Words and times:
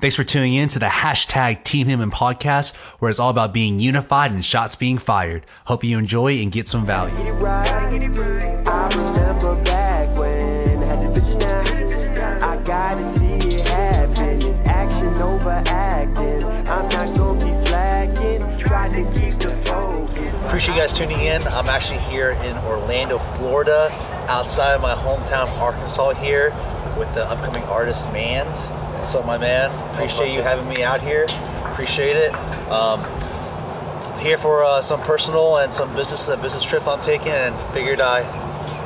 Thanks 0.00 0.16
for 0.16 0.24
tuning 0.24 0.54
in 0.54 0.70
to 0.70 0.78
the 0.78 0.86
hashtag 0.86 1.62
Team 1.62 1.86
Him 1.86 2.10
podcast, 2.10 2.74
where 3.00 3.10
it's 3.10 3.18
all 3.18 3.28
about 3.28 3.52
being 3.52 3.78
unified 3.78 4.30
and 4.30 4.42
shots 4.42 4.74
being 4.74 4.96
fired. 4.96 5.44
Hope 5.66 5.84
you 5.84 5.98
enjoy 5.98 6.40
and 6.40 6.50
get 6.50 6.68
some 6.68 6.86
value. 6.86 7.14
Get 7.16 7.34
right. 7.34 7.68
I 7.68 8.88
remember 8.96 9.62
back 9.62 10.16
when 10.16 10.82
I 10.82 10.86
had 10.86 11.14
the 11.14 11.20
vision 11.20 11.38
now. 12.14 12.50
I 12.50 12.62
gotta 12.62 13.04
see 13.04 13.56
it 13.56 13.68
happen. 13.68 14.40
It's 14.40 14.62
action 14.62 15.08
over 15.20 15.62
acting. 15.66 16.44
I'm 16.46 16.88
not 16.88 17.14
gonna 17.14 17.44
be 17.44 17.52
slacking. 17.52 18.58
Try 18.58 18.88
to 18.88 19.20
keep 19.20 19.38
the 19.38 19.50
focus. 19.66 20.34
Appreciate 20.46 20.76
you 20.76 20.80
guys 20.80 20.96
tuning 20.96 21.20
in. 21.20 21.46
I'm 21.48 21.68
actually 21.68 21.98
here 21.98 22.30
in 22.30 22.56
Orlando, 22.64 23.18
Florida, 23.18 23.90
outside 24.28 24.72
of 24.72 24.80
my 24.80 24.94
hometown, 24.94 25.48
Arkansas, 25.58 26.14
here 26.14 26.56
with 26.96 27.12
the 27.12 27.26
upcoming 27.26 27.64
artist 27.64 28.06
Mans. 28.14 28.70
What's 29.00 29.14
up, 29.14 29.24
my 29.24 29.38
man? 29.38 29.70
Appreciate 29.94 30.34
you 30.34 30.42
having 30.42 30.68
me 30.68 30.84
out 30.84 31.00
here. 31.00 31.24
Appreciate 31.72 32.16
it. 32.16 32.34
Um, 32.68 33.02
here 34.20 34.36
for 34.36 34.62
uh, 34.62 34.82
some 34.82 35.00
personal 35.00 35.56
and 35.56 35.72
some 35.72 35.96
business 35.96 36.28
uh, 36.28 36.36
business 36.36 36.62
trip 36.62 36.86
I'm 36.86 37.00
taking, 37.00 37.32
and 37.32 37.58
figured 37.72 38.02
I, 38.02 38.20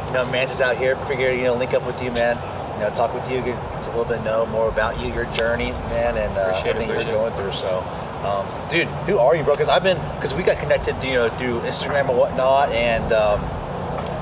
you 0.06 0.12
know, 0.12 0.24
Mans 0.24 0.52
is 0.52 0.60
out 0.60 0.76
here. 0.76 0.94
Figured 0.94 1.36
you 1.36 1.42
know, 1.42 1.56
link 1.56 1.74
up 1.74 1.84
with 1.84 2.00
you, 2.00 2.12
man. 2.12 2.36
You 2.74 2.84
know, 2.84 2.94
talk 2.94 3.12
with 3.12 3.28
you, 3.28 3.42
get 3.42 3.58
a 3.58 3.86
little 3.88 4.04
bit 4.04 4.22
know 4.22 4.46
more 4.46 4.68
about 4.68 5.00
you, 5.00 5.12
your 5.12 5.24
journey, 5.32 5.72
man, 5.90 6.16
and 6.16 6.38
uh, 6.38 6.42
Appreciate 6.42 6.76
it, 6.76 6.82
everything 6.82 7.08
you're 7.08 7.16
going 7.16 7.34
through. 7.34 7.50
So, 7.50 7.80
um, 8.22 8.70
dude, 8.70 8.86
who 9.08 9.18
are 9.18 9.34
you, 9.34 9.42
bro? 9.42 9.54
Because 9.54 9.68
I've 9.68 9.82
been, 9.82 9.98
because 10.14 10.32
we 10.32 10.44
got 10.44 10.60
connected, 10.60 10.94
you 11.02 11.14
know, 11.14 11.28
through 11.28 11.58
Instagram 11.62 12.08
and 12.08 12.16
whatnot, 12.16 12.70
and 12.70 13.12
um, 13.12 13.40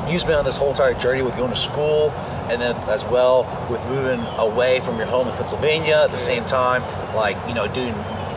you've 0.08 0.24
been 0.26 0.34
on 0.36 0.44
this 0.44 0.56
whole 0.56 0.70
entire 0.70 0.94
journey 0.94 1.22
with 1.22 1.36
going 1.36 1.50
to 1.50 1.56
school, 1.56 2.10
and 2.50 2.60
then 2.60 2.76
as 2.88 3.04
well 3.04 3.44
with 3.70 3.80
moving 3.86 4.20
away 4.38 4.80
from 4.80 4.96
your 4.98 5.06
home 5.06 5.28
in 5.28 5.34
Pennsylvania 5.36 6.02
at 6.04 6.10
the 6.10 6.16
same 6.16 6.44
time, 6.46 6.82
like 7.14 7.36
you 7.48 7.54
know, 7.54 7.66
doing 7.68 7.94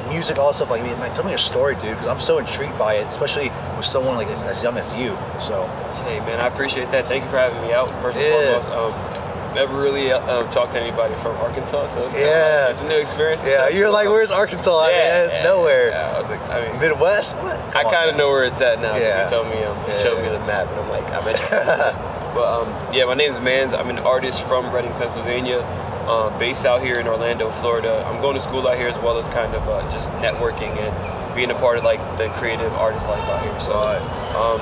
music, 0.10 0.38
all 0.38 0.54
stuff. 0.54 0.70
Like, 0.70 0.82
I 0.82 0.88
mean, 0.88 0.98
man, 1.00 1.14
tell 1.16 1.24
me 1.24 1.32
your 1.32 1.38
story, 1.40 1.74
dude, 1.76 1.90
because 1.92 2.08
I'm 2.08 2.22
so 2.22 2.38
intrigued 2.38 2.78
by 2.78 2.96
it, 2.96 3.08
especially 3.08 3.50
with 3.76 3.86
someone 3.86 4.16
like 4.16 4.28
as, 4.28 4.44
as 4.44 4.62
young 4.64 4.78
as 4.78 4.88
you. 4.96 5.18
So, 5.42 5.68
Hey 6.06 6.20
man, 6.20 6.40
I 6.40 6.46
appreciate 6.48 6.92
that. 6.92 7.08
Thank 7.08 7.24
you 7.24 7.30
for 7.32 7.38
having 7.38 7.60
me 7.64 7.74
out. 7.74 7.90
First 8.02 8.16
and 8.18 8.26
Yeah. 8.26 8.60
foremost, 8.62 8.70
um, 8.76 9.56
never 9.56 9.76
really 9.78 10.12
uh, 10.12 10.20
um, 10.42 10.48
talked 10.52 10.74
to 10.74 10.80
anybody 10.80 11.16
from 11.16 11.36
Arkansas, 11.38 11.88
so 11.96 12.06
it's 12.06 12.14
Yeah. 12.14 12.66
like, 12.68 12.74
it's 12.76 12.82
a 12.82 12.88
new 12.88 12.98
experience. 13.00 13.42
yeah, 13.44 13.66
stuff, 13.66 13.74
you're 13.74 13.90
like, 13.90 14.08
where's 14.08 14.30
Arkansas? 14.30 14.88
yeah, 14.90 14.92
man? 14.98 15.26
It's 15.26 15.36
yeah, 15.38 15.44
nowhere. 15.44 15.90
Yeah, 15.90 16.14
I 16.16 16.22
was 16.22 16.30
like, 16.30 16.52
I 16.52 16.70
mean, 16.70 16.80
Midwest? 16.80 17.36
What? 17.38 17.55
I 17.76 17.84
kind 17.84 18.10
of 18.10 18.16
know 18.16 18.30
where 18.30 18.46
it's 18.46 18.62
at 18.62 18.80
now. 18.82 18.96
Yeah. 18.96 19.26
You 19.26 19.30
told 19.30 19.48
me, 19.48 19.62
um, 19.64 19.78
you 19.84 19.94
Yeah. 19.94 20.02
showed 20.02 20.22
me 20.22 20.30
the 20.30 20.40
map, 20.40 20.68
and 20.70 20.80
I'm 20.80 20.90
like, 20.90 21.06
I'm 21.12 21.28
at. 21.28 21.36
but 22.36 22.48
um, 22.62 22.94
yeah, 22.94 23.06
my 23.06 23.14
name's 23.16 23.40
Mans. 23.42 23.74
I'm 23.74 23.90
an 23.90 24.00
artist 24.00 24.42
from 24.44 24.72
Reading, 24.74 24.92
Pennsylvania, 24.94 25.60
um, 26.08 26.38
based 26.40 26.66
out 26.66 26.82
here 26.82 27.00
in 27.00 27.08
Orlando, 27.08 27.52
Florida. 27.60 28.04
I'm 28.08 28.22
going 28.22 28.36
to 28.36 28.42
school 28.42 28.68
out 28.68 28.78
here 28.78 28.88
as 28.88 28.98
well 29.04 29.18
as 29.18 29.28
kind 29.30 29.54
of 29.54 29.68
uh, 29.68 29.82
just 29.92 30.10
networking 30.24 30.72
and 30.80 31.36
being 31.36 31.52
a 31.52 31.56
part 31.56 31.78
of 31.78 31.84
like 31.84 32.00
the 32.18 32.30
creative 32.40 32.72
artist 32.74 33.06
life 33.08 33.24
out 33.28 33.44
here. 33.44 33.60
So, 33.60 33.76
um, 34.40 34.62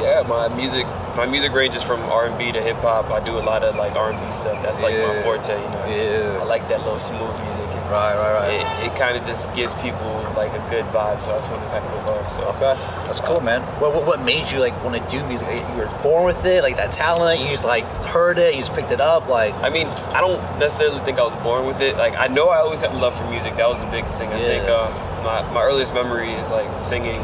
yeah, 0.00 0.24
my 0.26 0.48
music, 0.56 0.86
my 1.16 1.26
music 1.26 1.52
ranges 1.52 1.82
from 1.82 2.00
R&B 2.00 2.52
to 2.52 2.62
hip 2.62 2.76
hop. 2.76 3.10
I 3.10 3.20
do 3.20 3.38
a 3.38 3.44
lot 3.44 3.62
of 3.62 3.76
like 3.76 3.92
R&B 3.94 4.16
stuff. 4.40 4.62
That's 4.62 4.80
like 4.80 4.96
my 4.96 5.22
forte. 5.22 5.52
You 5.52 5.68
know, 5.68 5.84
Yeah. 5.88 6.40
I 6.40 6.44
like 6.44 6.66
that 6.68 6.80
little 6.80 6.98
smooth 6.98 7.20
music. 7.44 7.65
Right, 7.86 8.14
right, 8.16 8.32
right. 8.34 8.82
It, 8.82 8.92
it 8.92 8.98
kind 8.98 9.16
of 9.16 9.24
just 9.26 9.52
gives 9.54 9.72
people 9.74 10.10
like 10.36 10.50
a 10.52 10.70
good 10.70 10.84
vibe. 10.86 11.22
So 11.22 11.30
I 11.30 11.38
just 11.38 11.50
want 11.50 11.62
to 11.62 11.68
kind 11.70 11.84
of 11.84 12.04
go 12.04 12.12
off. 12.14 12.32
So. 12.34 12.42
Okay, 12.56 12.74
that's 13.06 13.20
cool, 13.20 13.40
man. 13.40 13.62
What, 13.80 13.94
what, 13.94 14.06
what 14.06 14.22
made 14.22 14.50
you 14.50 14.58
like 14.58 14.74
want 14.84 15.00
to 15.00 15.10
do 15.10 15.24
music? 15.26 15.46
You 15.48 15.76
were 15.76 16.00
born 16.02 16.24
with 16.24 16.44
it, 16.44 16.62
like 16.62 16.76
that 16.76 16.90
talent. 16.92 17.40
You 17.40 17.46
just 17.48 17.64
like 17.64 17.84
heard 18.06 18.38
it, 18.38 18.54
you 18.54 18.60
just 18.60 18.74
picked 18.74 18.90
it 18.90 19.00
up, 19.00 19.28
like. 19.28 19.54
I 19.62 19.70
mean, 19.70 19.86
I 19.86 20.20
don't 20.20 20.40
necessarily 20.58 20.98
think 21.00 21.18
I 21.18 21.22
was 21.22 21.42
born 21.42 21.66
with 21.66 21.80
it. 21.80 21.96
Like, 21.96 22.14
I 22.16 22.26
know 22.26 22.48
I 22.48 22.58
always 22.58 22.80
had 22.80 22.90
a 22.92 22.96
love 22.98 23.16
for 23.16 23.24
music. 23.30 23.56
That 23.56 23.68
was 23.68 23.78
the 23.80 23.86
biggest 23.86 24.16
thing. 24.18 24.30
I 24.30 24.40
Yeah. 24.40 24.46
think 24.48 24.64
uh, 24.68 25.22
my, 25.22 25.52
my 25.52 25.62
earliest 25.62 25.94
memory 25.94 26.32
is 26.32 26.48
like 26.50 26.66
singing 26.82 27.20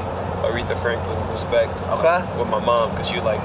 Aretha 0.47 0.81
Franklin, 0.83 1.19
Respect, 1.31 1.73
Okay. 1.99 2.39
with 2.39 2.49
my 2.49 2.59
mom 2.65 2.91
because 2.91 3.09
she 3.09 3.21
like 3.21 3.41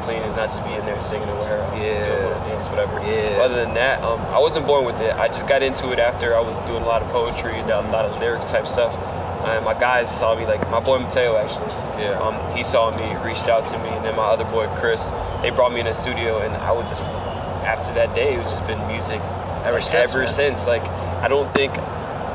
like 0.00 0.08
cleaning, 0.08 0.36
not 0.36 0.48
just 0.50 0.64
be 0.64 0.72
in 0.74 0.84
there 0.86 1.02
singing 1.04 1.28
her. 1.28 1.62
um, 1.72 1.80
Yeah. 1.80 2.48
dance, 2.48 2.68
whatever. 2.68 3.00
Yeah. 3.06 3.42
Other 3.42 3.56
than 3.64 3.74
that, 3.74 4.02
um, 4.02 4.20
I 4.32 4.38
wasn't 4.38 4.66
born 4.66 4.84
with 4.84 5.00
it. 5.00 5.14
I 5.14 5.28
just 5.28 5.46
got 5.46 5.62
into 5.62 5.92
it 5.92 5.98
after 5.98 6.36
I 6.36 6.40
was 6.40 6.54
doing 6.68 6.82
a 6.82 6.86
lot 6.86 7.02
of 7.02 7.08
poetry, 7.10 7.58
and 7.58 7.70
a 7.70 7.80
lot 7.92 8.04
of 8.06 8.18
lyric 8.20 8.46
type 8.48 8.66
stuff. 8.66 8.94
And 9.44 9.64
my 9.64 9.72
guys 9.74 10.10
saw 10.18 10.34
me, 10.34 10.44
like 10.46 10.60
my 10.70 10.80
boy 10.80 10.98
Mateo 10.98 11.36
actually. 11.36 11.72
Yeah. 12.02 12.20
Um, 12.20 12.36
he 12.56 12.62
saw 12.62 12.90
me, 12.90 13.16
reached 13.24 13.48
out 13.48 13.66
to 13.68 13.78
me, 13.78 13.88
and 13.88 14.04
then 14.04 14.14
my 14.16 14.24
other 14.24 14.44
boy 14.44 14.68
Chris. 14.78 15.02
They 15.42 15.50
brought 15.50 15.72
me 15.72 15.80
in 15.80 15.86
the 15.86 15.94
studio, 15.94 16.38
and 16.40 16.54
I 16.56 16.72
would 16.72 16.86
just 16.88 17.02
after 17.64 17.92
that 17.94 18.14
day, 18.14 18.34
it's 18.36 18.50
just 18.50 18.66
been 18.66 18.80
music 18.88 19.20
Ever 19.64 19.80
since, 19.82 20.10
Ever 20.12 20.24
man. 20.24 20.32
since, 20.32 20.66
like 20.66 20.82
I 21.22 21.28
don't 21.28 21.52
think 21.54 21.72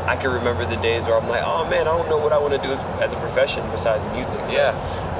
I 0.06 0.16
can 0.16 0.30
remember 0.32 0.66
the 0.68 0.76
days 0.78 1.06
where 1.06 1.18
I'm 1.18 1.28
like, 1.28 1.42
oh 1.44 1.66
man, 1.70 1.82
I 1.88 1.98
don't 1.98 2.08
know 2.10 2.18
what 2.20 2.32
I 2.32 2.38
want 2.38 2.54
to 2.54 2.60
do 2.62 2.72
as, 2.72 2.80
as 3.02 3.12
a 3.12 3.20
profession 3.20 3.66
besides 3.72 4.02
music. 4.14 4.38
So, 4.46 4.52
Yeah. 4.54 4.74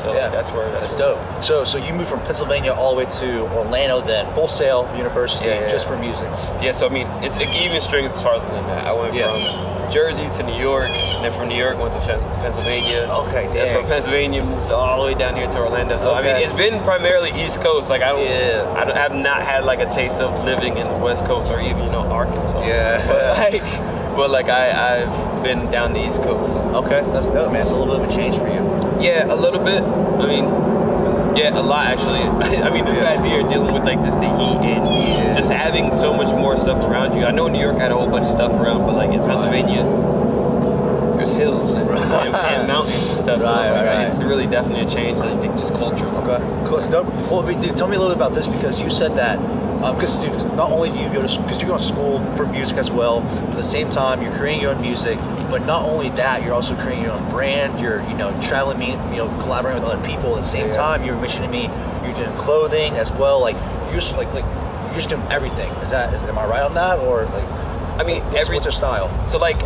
So 0.06 0.14
yeah, 0.14 0.30
that's 0.30 0.52
where 0.52 0.70
that's 0.72 0.94
that's, 0.94 1.02
where- 1.02 1.16
dope. 1.16 1.44
So, 1.44 1.64
so 1.66 1.78
you 1.78 1.94
moved 1.94 2.10
from 2.10 2.20
Pennsylvania 2.22 2.72
all 2.74 2.92
the 2.96 3.04
way 3.06 3.12
to 3.20 3.42
Orlando, 3.56 4.02
then 4.02 4.32
Full 4.36 4.48
Sail 4.48 4.88
University, 4.98 5.46
Yeah, 5.46 5.62
yeah. 5.62 5.70
just 5.70 5.88
for 5.88 5.98
music. 5.98 6.30
Yeah. 6.62 6.72
So 6.74 6.86
I 6.88 6.90
mean, 6.90 7.08
it's 7.24 7.36
it 7.38 7.50
even 7.64 7.82
strings 7.82 8.14
farther 8.22 8.46
than 8.54 8.66
that. 8.68 8.86
I 8.86 8.94
went 8.94 9.14
Yeah. 9.16 9.28
from 9.34 9.92
Jersey 9.92 10.28
to 10.38 10.44
New 10.44 10.58
York, 10.60 10.90
and 10.90 11.24
then 11.26 11.32
from 11.34 11.48
New 11.48 11.56
York 11.58 11.78
went 11.80 11.94
to 11.94 12.00
Pennsylvania. 12.00 13.08
Okay, 13.28 13.46
Then 13.48 13.54
dang. 13.54 13.76
from 13.76 13.86
Pennsylvania 13.88 14.44
moved 14.44 14.72
all 14.72 15.02
the 15.02 15.14
way 15.14 15.18
down 15.18 15.36
here 15.36 15.48
to 15.48 15.58
Orlando. 15.60 15.98
So 16.00 16.14
I 16.14 16.22
mean, 16.24 16.36
it's 16.38 16.54
been 16.54 16.82
primarily 16.84 17.32
East 17.44 17.62
Coast. 17.62 17.90
Like 17.90 18.02
I 18.02 18.10
don't, 18.12 18.26
Yeah. 18.26 18.74
I 18.78 18.86
don't, 18.86 18.96
have 18.98 19.14
not 19.16 19.44
had 19.44 19.64
like 19.66 19.80
a 19.80 19.90
taste 19.92 20.16
of 20.16 20.44
living 20.46 20.78
in 20.78 20.88
the 20.88 20.98
West 20.98 21.26
Coast 21.26 21.50
or 21.52 21.60
even 21.62 21.84
you 21.84 21.92
know 21.92 22.02
Arkansas. 22.12 22.62
Yeah. 22.66 23.06
But 23.08 23.38
like, 23.54 23.62
but 24.16 24.30
like 24.30 24.50
I 24.50 25.02
I've 25.04 25.44
been 25.44 25.70
down 25.72 25.94
the 25.94 26.08
East 26.08 26.22
Coast. 26.22 26.52
Okay, 26.86 27.02
that's 27.12 27.26
dope, 27.28 27.52
man. 27.52 27.62
It's 27.62 27.72
a 27.72 27.76
little 27.76 27.96
bit 27.98 28.06
of 28.06 28.10
a 28.12 28.14
change 28.16 28.36
for 28.38 28.48
you. 28.48 28.64
Yeah, 29.04 29.32
a 29.32 29.36
little 29.36 29.64
bit. 29.64 29.84
I 29.84 30.26
mean, 30.26 30.46
yeah, 31.38 31.58
a 31.58 31.62
lot 31.62 31.88
actually. 31.88 32.22
I 32.64 32.70
mean, 32.72 32.86
this 32.86 32.98
guy's 33.04 33.24
here 33.26 33.44
dealing 33.44 33.74
with 33.74 33.84
like 33.84 34.00
just 34.02 34.20
the 34.20 34.28
heat 34.38 34.60
and 34.64 34.86
Yeah. 34.88 35.36
just 35.38 35.52
having 35.52 35.94
so 35.96 36.14
much 36.14 36.34
more 36.34 36.58
stuff 36.58 36.84
around 36.86 37.18
you. 37.18 37.26
I 37.26 37.32
know 37.32 37.48
New 37.48 37.60
York 37.60 37.78
had 37.78 37.92
a 37.92 37.96
whole 37.96 38.08
bunch 38.10 38.26
of 38.26 38.32
stuff 38.32 38.54
around, 38.54 38.86
but 38.86 38.96
like 38.96 39.12
in 39.12 39.20
Pennsylvania, 39.20 39.84
there's 41.18 41.32
hills 41.32 41.72
and, 41.72 41.90
and, 41.90 42.36
and 42.36 42.68
mountains 42.68 42.96
and 43.10 43.20
stuff. 43.22 43.42
so 43.42 43.52
like, 43.52 43.72
right, 43.86 44.08
it's 44.08 44.22
really 44.24 44.48
definitely 44.48 44.86
a 44.86 44.90
change. 44.90 45.20
I 45.20 45.36
think 45.38 45.58
just 45.58 45.74
culture. 45.74 46.08
Okay, 46.08 46.40
cool. 46.68 46.80
Dope. 46.90 47.08
Well, 47.30 47.44
tell 47.76 47.88
me 47.88 47.96
a 47.96 48.00
little 48.00 48.08
bit 48.10 48.16
about 48.18 48.34
this 48.34 48.48
because 48.48 48.82
you 48.82 48.90
said 48.90 49.16
that. 49.18 49.40
Um, 49.86 49.96
because, 49.96 50.14
dude, 50.14 50.34
not 50.56 50.72
only 50.72 50.90
do 50.90 50.98
you 50.98 51.08
go 51.10 51.26
to 51.28 51.42
because 51.44 51.62
you 51.62 51.68
go 51.68 51.78
to 51.78 51.84
school 51.84 52.20
for 52.36 52.48
music 52.48 52.78
as 52.78 52.90
well. 52.90 53.22
At 53.22 53.52
the 53.56 53.62
same 53.62 53.92
time, 53.92 54.20
you're 54.24 54.36
creating 54.36 54.62
your 54.62 54.74
own 54.74 54.82
music, 54.82 55.20
but 55.52 55.64
not 55.68 55.84
only 55.88 56.10
that, 56.12 56.42
you're 56.44 56.54
also 56.56 56.76
creating 56.76 57.04
your 57.04 57.12
own 57.14 57.30
brand. 57.30 57.80
You're, 57.80 58.02
you 58.10 58.16
know, 58.16 58.32
traveling, 58.42 58.80
me, 58.80 58.92
you 59.12 59.18
know, 59.18 59.28
collaborating 59.44 59.84
with 59.84 59.92
other 59.92 60.04
people. 60.08 60.36
At 60.36 60.42
the 60.42 60.48
same 60.50 60.70
Yeah. 60.70 60.74
time, 60.74 61.04
you're 61.06 61.16
mentioning 61.18 61.52
me. 61.52 61.70
You're 62.04 62.16
doing 62.16 62.36
clothing 62.38 62.94
as 62.96 63.12
well. 63.12 63.42
Like 63.42 63.56
you're 63.92 64.00
just 64.02 64.14
like 64.18 64.34
like 64.34 64.44
you're 64.86 64.96
just 64.96 65.10
doing 65.10 65.22
everything. 65.30 65.72
Is 65.84 65.92
that 65.92 66.12
is, 66.16 66.24
am 66.24 66.40
I 66.40 66.46
right 66.48 66.64
on 66.64 66.74
that 66.74 66.98
or 67.00 67.26
like 67.26 67.44
I 68.00 68.04
mean, 68.04 68.24
what's, 68.26 68.42
every 68.42 68.56
what's 68.56 68.66
your 68.66 68.72
style? 68.72 69.08
So 69.30 69.38
like, 69.38 69.62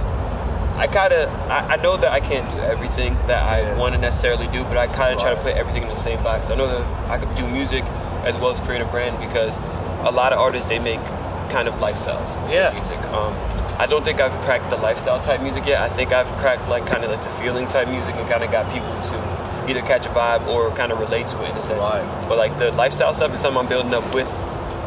I 0.76 0.88
kind 0.88 1.14
of 1.14 1.30
I, 1.50 1.76
I 1.76 1.76
know 1.78 1.96
that 1.96 2.12
I 2.12 2.20
can't 2.20 2.46
do 2.58 2.62
everything 2.64 3.14
that 3.28 3.42
I 3.42 3.62
Yeah. 3.62 3.78
want 3.78 3.96
to 3.96 4.02
necessarily 4.02 4.48
do, 4.48 4.64
but 4.66 4.76
I 4.76 4.88
kind 4.88 5.16
of 5.16 5.22
try 5.22 5.34
to 5.34 5.42
put 5.42 5.56
everything 5.56 5.84
in 5.84 5.90
the 5.90 6.04
same 6.04 6.22
box. 6.26 6.50
I 6.50 6.56
know 6.56 6.68
that 6.68 7.10
I 7.10 7.18
could 7.18 7.34
do 7.36 7.48
music 7.48 7.86
as 8.26 8.36
well 8.36 8.52
as 8.52 8.60
create 8.68 8.82
a 8.82 8.86
brand 8.86 9.18
because 9.26 9.56
a 10.04 10.12
lot 10.12 10.34
of 10.34 10.40
artists 10.40 10.68
they 10.68 10.80
make 10.80 11.02
kind 11.50 11.68
of 11.68 11.74
lifestyles. 11.76 12.30
Yeah. 12.52 12.72
Music. 12.74 13.00
Um, 13.12 13.34
I 13.80 13.88
don't 13.88 14.04
think 14.04 14.20
I've 14.20 14.34
cracked 14.44 14.70
the 14.70 14.78
lifestyle 14.78 15.22
type 15.22 15.42
music 15.42 15.66
yet. 15.66 15.82
I 15.82 15.90
think 15.90 16.12
I've 16.12 16.28
cracked 16.40 16.68
like 16.68 16.86
kind 16.86 17.04
of 17.04 17.12
like 17.12 17.24
the 17.24 17.42
feeling 17.42 17.68
type 17.68 17.88
music 17.88 18.16
and 18.16 18.28
kind 18.30 18.44
of 18.44 18.52
got 18.52 18.72
people 18.74 18.90
to 18.90 19.70
either 19.70 19.82
catch 19.82 20.06
a 20.06 20.10
vibe 20.10 20.48
or 20.48 20.72
kind 20.76 20.92
of 20.92 21.00
relate 21.00 21.28
to 21.28 21.44
it 21.44 21.52
in 21.52 21.58
a 21.58 21.62
sense. 21.62 21.80
Right. 21.80 22.26
But 22.28 22.38
like 22.38 22.58
the 22.60 22.72
lifestyle 22.74 23.14
stuff 23.14 23.34
is 23.34 23.40
something 23.40 23.60
I'm 23.60 23.70
building 23.70 23.94
up 23.94 24.14
with 24.14 24.30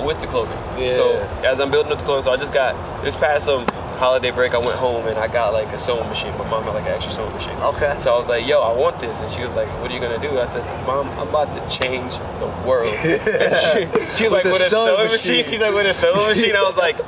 with 0.05 0.21
the 0.21 0.27
clothing. 0.27 0.59
Yeah. 0.79 0.95
So 0.95 1.21
as 1.45 1.61
I'm 1.61 1.71
building 1.71 1.93
up 1.93 1.99
the 1.99 2.05
clothing, 2.05 2.25
so 2.25 2.33
I 2.33 2.37
just 2.37 2.53
got 2.53 2.75
this 3.05 3.15
past 3.15 3.49
um 3.49 3.65
holiday 4.03 4.33
break. 4.33 4.53
I 4.53 4.59
went 4.59 4.75
home 4.75 5.07
and 5.07 5.17
I 5.17 5.29
got 5.29 5.53
like 5.53 5.69
a 5.69 5.79
sewing 5.79 6.09
machine. 6.09 6.37
My 6.37 6.49
mom 6.51 6.65
had 6.65 6.75
like 6.75 6.87
an 6.87 6.95
extra 6.99 7.13
sewing 7.13 7.33
machine. 7.33 7.57
Okay. 7.73 7.95
So 8.01 8.13
I 8.13 8.19
was 8.19 8.27
like, 8.27 8.45
"Yo, 8.45 8.59
I 8.61 8.73
want 8.75 8.99
this," 8.99 9.15
and 9.21 9.31
she 9.31 9.43
was 9.43 9.55
like, 9.55 9.69
"What 9.81 9.93
are 9.93 9.95
you 9.95 10.01
gonna 10.01 10.19
do?" 10.19 10.41
I 10.41 10.47
said, 10.47 10.65
"Mom, 10.89 11.09
I'm 11.21 11.29
about 11.29 11.55
to 11.55 11.63
change 11.71 12.13
the 12.43 12.49
world." 12.67 12.93
She, 13.03 13.81
she 14.17 14.25
was 14.27 14.33
like, 14.33 14.45
With 14.45 14.59
a 14.59 14.59
"With 14.59 14.63
a 14.63 14.71
sewing 14.75 14.97
sewing 14.97 15.13
machine." 15.13 15.37
machine?" 15.39 15.45
She's 15.53 15.61
like, 15.61 15.75
"With 15.75 15.87
a 15.87 15.95
sewing 15.95 16.27
machine?" 16.27 16.57
I 16.57 16.63
was 16.63 16.77
like, 16.77 16.99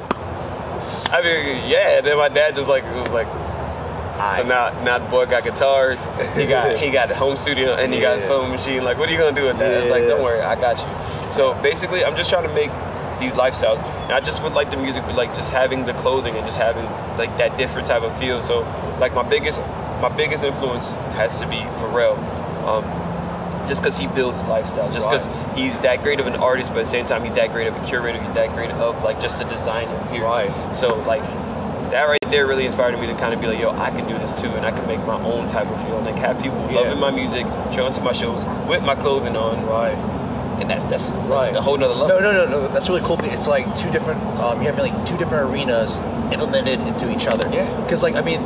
"I 1.10 1.18
mean, 1.26 1.68
yeah." 1.68 1.98
And 1.98 2.06
then 2.06 2.16
my 2.16 2.28
dad 2.28 2.54
just 2.54 2.68
like 2.68 2.84
was 2.94 3.12
like. 3.12 3.26
So 4.36 4.44
now, 4.46 4.70
now 4.84 4.98
the 4.98 5.10
boy 5.10 5.26
got 5.26 5.42
guitars. 5.42 5.98
He 6.38 6.46
got 6.46 6.76
he 6.82 6.92
got 6.92 7.10
a 7.10 7.16
home 7.16 7.36
studio 7.36 7.74
and 7.74 7.92
he 7.92 8.00
got 8.00 8.18
a 8.18 8.22
sewing 8.22 8.50
machine. 8.52 8.84
Like, 8.84 8.96
what 8.96 9.08
are 9.08 9.12
you 9.12 9.18
gonna 9.18 9.34
do 9.34 9.46
with 9.46 9.58
that? 9.58 9.82
It's 9.82 9.90
like, 9.90 10.04
don't 10.04 10.22
worry, 10.22 10.40
I 10.40 10.54
got 10.54 10.78
you. 10.78 11.34
So 11.34 11.54
basically, 11.60 12.04
I'm 12.04 12.14
just 12.14 12.30
trying 12.30 12.46
to 12.46 12.54
make 12.54 12.70
these 13.24 13.32
lifestyles, 13.38 13.80
not 14.08 14.24
just 14.24 14.42
with 14.42 14.52
like 14.52 14.70
the 14.70 14.76
music, 14.76 15.02
but 15.06 15.14
like 15.14 15.34
just 15.34 15.50
having 15.50 15.86
the 15.86 15.94
clothing 15.94 16.34
and 16.36 16.44
just 16.46 16.58
having 16.58 16.84
like 17.16 17.36
that 17.38 17.56
different 17.56 17.88
type 17.88 18.02
of 18.02 18.16
feel. 18.18 18.42
So 18.42 18.60
like 19.00 19.14
my 19.14 19.22
biggest 19.22 19.60
my 20.00 20.14
biggest 20.14 20.44
influence 20.44 20.86
has 21.16 21.38
to 21.40 21.46
be 21.48 21.56
Pharrell. 21.80 22.16
Um, 22.68 22.84
just 23.68 23.82
because 23.82 23.96
he 23.96 24.06
builds 24.08 24.36
lifestyle, 24.46 24.92
just 24.92 25.08
because 25.08 25.26
Right. 25.26 25.56
he's 25.56 25.80
that 25.80 26.02
great 26.02 26.20
of 26.20 26.26
an 26.26 26.36
artist, 26.36 26.68
but 26.70 26.80
at 26.80 26.84
the 26.84 26.90
same 26.90 27.06
time 27.06 27.24
he's 27.24 27.32
that 27.34 27.50
great 27.50 27.66
of 27.66 27.74
a 27.74 27.86
curator, 27.86 28.20
he's 28.20 28.34
that 28.34 28.52
great 28.54 28.70
of 28.70 29.02
like 29.02 29.20
just 29.22 29.40
a 29.40 29.44
designer. 29.44 29.96
Period. 30.08 30.24
Right. 30.24 30.76
So 30.76 30.96
like 31.06 31.22
that 31.90 32.02
right 32.08 32.18
there 32.28 32.46
really 32.46 32.66
inspired 32.66 32.98
me 33.00 33.06
to 33.06 33.14
kind 33.14 33.32
of 33.32 33.40
be 33.40 33.46
like, 33.46 33.58
yo, 33.60 33.70
I 33.70 33.90
can 33.90 34.06
do 34.06 34.18
this 34.18 34.32
too, 34.42 34.48
and 34.48 34.66
I 34.66 34.70
can 34.72 34.86
make 34.86 34.98
my 35.06 35.18
own 35.22 35.48
type 35.48 35.68
of 35.68 35.80
feel, 35.86 35.96
and 35.96 36.04
like 36.04 36.16
have 36.16 36.42
people 36.42 36.58
Yeah. 36.68 36.80
loving 36.80 37.00
my 37.00 37.10
music, 37.10 37.46
showing 37.72 37.94
to 37.94 38.00
my 38.02 38.12
shows 38.12 38.44
with 38.68 38.82
my 38.82 38.94
clothing 38.96 39.36
on, 39.36 39.64
Right. 39.66 39.96
And 40.60 40.70
that's 40.70 40.84
that's 40.90 41.08
Right. 41.28 41.54
a 41.54 41.60
whole 41.60 41.76
nother 41.76 41.94
level. 41.94 42.20
No, 42.20 42.32
no, 42.32 42.44
no, 42.44 42.50
no. 42.50 42.68
That's 42.68 42.88
really 42.88 43.00
cool. 43.02 43.18
It's 43.24 43.46
like 43.46 43.64
two 43.76 43.90
different. 43.90 44.22
Um, 44.38 44.60
you 44.62 44.68
have 44.68 44.78
like 44.78 44.94
two 45.06 45.16
different 45.16 45.50
arenas 45.50 45.96
implemented 46.32 46.80
into 46.80 47.10
each 47.10 47.26
other. 47.26 47.48
Yeah. 47.52 47.68
Because 47.82 48.02
like 48.02 48.14
I 48.14 48.20
mean, 48.22 48.40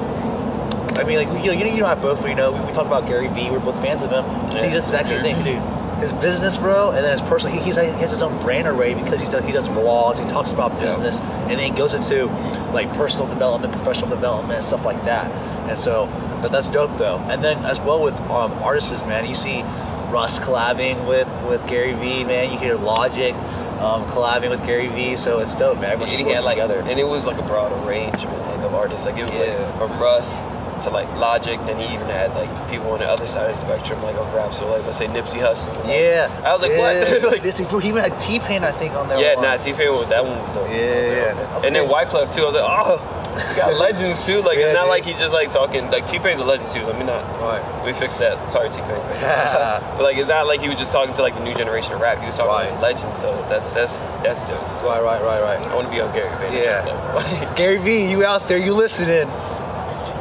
I 0.97 1.05
mean 1.05 1.19
like 1.19 1.29
you 1.45 1.53
know 1.53 1.59
you 1.59 1.65
know 1.65 1.71
you 1.75 1.81
know 1.81 1.87
I 1.87 1.95
both 1.95 2.27
you 2.27 2.35
know 2.35 2.53
we, 2.53 2.61
we 2.61 2.73
talk 2.73 2.87
about 2.87 3.07
Gary 3.07 3.29
Vee. 3.29 3.51
We're 3.51 3.61
both 3.61 3.77
fans 3.77 4.03
of 4.03 4.11
him. 4.11 4.25
Yeah. 4.25 4.65
He 4.67 4.73
does 4.75 4.91
the 4.91 4.97
exact 4.99 5.09
same 5.09 5.23
thing, 5.23 5.43
dude. 5.45 5.63
His 5.99 6.13
business, 6.13 6.57
bro, 6.57 6.91
and 6.91 7.05
then 7.05 7.11
his 7.11 7.21
personal. 7.23 7.57
He, 7.57 7.61
he's, 7.61 7.75
he 7.77 7.85
has 7.87 8.11
his 8.13 8.23
own 8.23 8.41
brand 8.41 8.69
array 8.69 8.95
because 8.95 9.21
he 9.21 9.29
does 9.29 9.45
he 9.45 9.51
does 9.53 9.67
vlogs. 9.69 10.19
He 10.23 10.31
talks 10.31 10.53
about 10.53 10.73
Yeah. 10.75 10.87
business, 10.87 11.19
and 11.21 11.51
then 11.51 11.59
he 11.59 11.71
goes 11.71 11.93
into 11.95 12.27
like 12.73 12.93
personal 12.95 13.27
development, 13.27 13.73
professional 13.73 14.09
development, 14.09 14.55
and 14.59 14.65
stuff 14.65 14.85
like 14.85 15.05
that. 15.07 15.31
And 15.69 15.77
so, 15.77 16.07
but 16.41 16.53
that's 16.53 16.69
dope 16.71 16.97
though. 16.99 17.19
And 17.29 17.43
then 17.43 17.59
as 17.67 17.81
well 17.81 18.01
with 18.03 18.15
um, 18.31 18.53
artists, 18.63 18.93
man, 19.03 19.27
you 19.27 19.35
see 19.35 19.63
Russ 20.11 20.39
collabing 20.39 21.07
with 21.07 21.29
with 21.49 21.67
Gary 21.69 21.93
Vee, 21.95 22.25
man. 22.25 22.53
You 22.53 22.59
hear 22.59 22.77
Logic 22.77 23.35
um, 23.81 24.05
collabing 24.11 24.51
with 24.51 24.65
Gary 24.67 24.89
Vee, 24.89 25.17
so 25.17 25.39
it's 25.39 25.55
dope, 25.55 25.77
man. 25.81 25.93
And 25.93 26.03
Everyone's 26.03 26.27
he 26.29 26.33
had 26.35 26.45
like, 26.45 26.57
together. 26.57 26.81
and 26.89 26.99
it 26.99 27.05
was 27.07 27.25
like 27.25 27.39
a 27.39 27.43
broad 27.43 27.71
arrangement 27.87 28.39
like, 28.49 28.59
of 28.61 28.75
artists. 28.75 29.07
Like 29.07 29.17
it 29.17 29.23
was 29.23 29.31
Yeah. 29.33 29.57
like 29.69 29.79
from 29.79 29.99
Russ 30.01 30.29
to 30.85 30.91
like 30.91 31.09
Logic. 31.17 31.59
Then 31.67 31.79
he 31.79 31.93
even 31.95 32.07
had 32.07 32.35
like 32.35 32.49
people 32.71 32.91
on 32.91 33.01
the 33.01 33.07
other 33.07 33.27
side 33.27 33.51
of 33.51 33.57
the 33.57 33.61
spectrum, 33.65 34.03
like 34.03 34.17
of 34.17 34.33
rap. 34.35 34.53
So 34.55 34.69
like 34.71 34.85
let's 34.85 34.99
say 34.99 35.07
Nipsey 35.07 35.41
Hussle. 35.41 35.69
yeah, 35.87 36.29
I 36.45 36.53
was 36.55 36.63
like, 36.63 36.73
yeah. 36.73 36.79
what? 37.23 37.23
like, 37.33 37.43
this 37.43 37.61
is 37.61 37.67
bro. 37.67 37.79
He 37.81 37.89
even 37.91 38.03
had 38.03 38.19
T 38.19 38.39
Pain, 38.41 38.65
I 38.65 38.71
think, 38.73 38.95
on 38.95 39.09
there. 39.09 39.21
yeah, 39.21 39.35
nah. 39.41 39.57
T 39.57 39.73
Pain 39.75 39.93
was 39.93 40.09
that 40.09 40.25
one 40.25 40.39
was 40.39 40.55
dope. 40.55 40.69
Yeah, 40.71 40.77
yeah. 41.35 41.57
And 41.67 41.75
then 41.75 41.85
Okay. 41.85 41.93
Wyclef 41.93 42.35
too. 42.35 42.43
I 42.43 42.47
was 42.47 42.55
like, 42.55 42.65
oh, 42.65 43.28
got 43.57 43.75
legends 43.75 44.25
too. 44.27 44.41
Like 44.43 44.59
Yeah, 44.59 44.67
it's 44.67 44.75
not 44.75 44.83
dude. 44.85 44.91
like 44.91 45.05
he's 45.05 45.19
just 45.19 45.33
like 45.33 45.51
talking. 45.51 45.91
Like 45.91 46.07
T 46.09 46.19
Pain's 46.19 46.41
a 46.41 46.45
legend 46.45 46.71
too. 46.71 46.83
Let 46.83 46.99
me 46.99 47.05
not. 47.05 47.23
Right. 47.41 47.63
We 47.85 47.93
me 47.93 47.99
fix 47.99 48.17
that. 48.19 48.37
Sorry, 48.53 48.69
T 48.71 48.77
Pain. 48.83 48.99
but 49.97 50.03
like 50.03 50.17
it's 50.17 50.29
not 50.29 50.47
like 50.47 50.61
he 50.61 50.69
was 50.69 50.79
just 50.79 50.93
talking 50.93 51.15
to 51.15 51.23
like 51.23 51.35
the 51.35 51.43
new 51.45 51.55
generation 51.55 51.93
of 51.93 52.01
rap. 52.01 52.19
He 52.19 52.27
was 52.27 52.37
talking 52.37 52.53
Right. 52.53 52.69
to 52.69 52.81
legends. 52.81 53.19
So 53.21 53.33
that's 53.49 53.73
that's 53.73 53.99
that's 54.25 54.41
dope. 54.49 54.61
Right, 54.83 55.03
right, 55.03 55.23
right, 55.23 55.41
right. 55.43 55.59
I 55.61 55.75
want 55.75 55.87
to 55.89 55.93
be 55.93 56.01
on 56.01 56.13
Gary 56.15 56.31
Vee. 56.51 56.57
Yeah. 56.59 57.55
Gary 57.57 57.79
Vee, 57.79 58.11
you 58.11 58.25
out 58.25 58.49
there? 58.49 58.59
You 58.59 58.75
listening? 58.75 59.29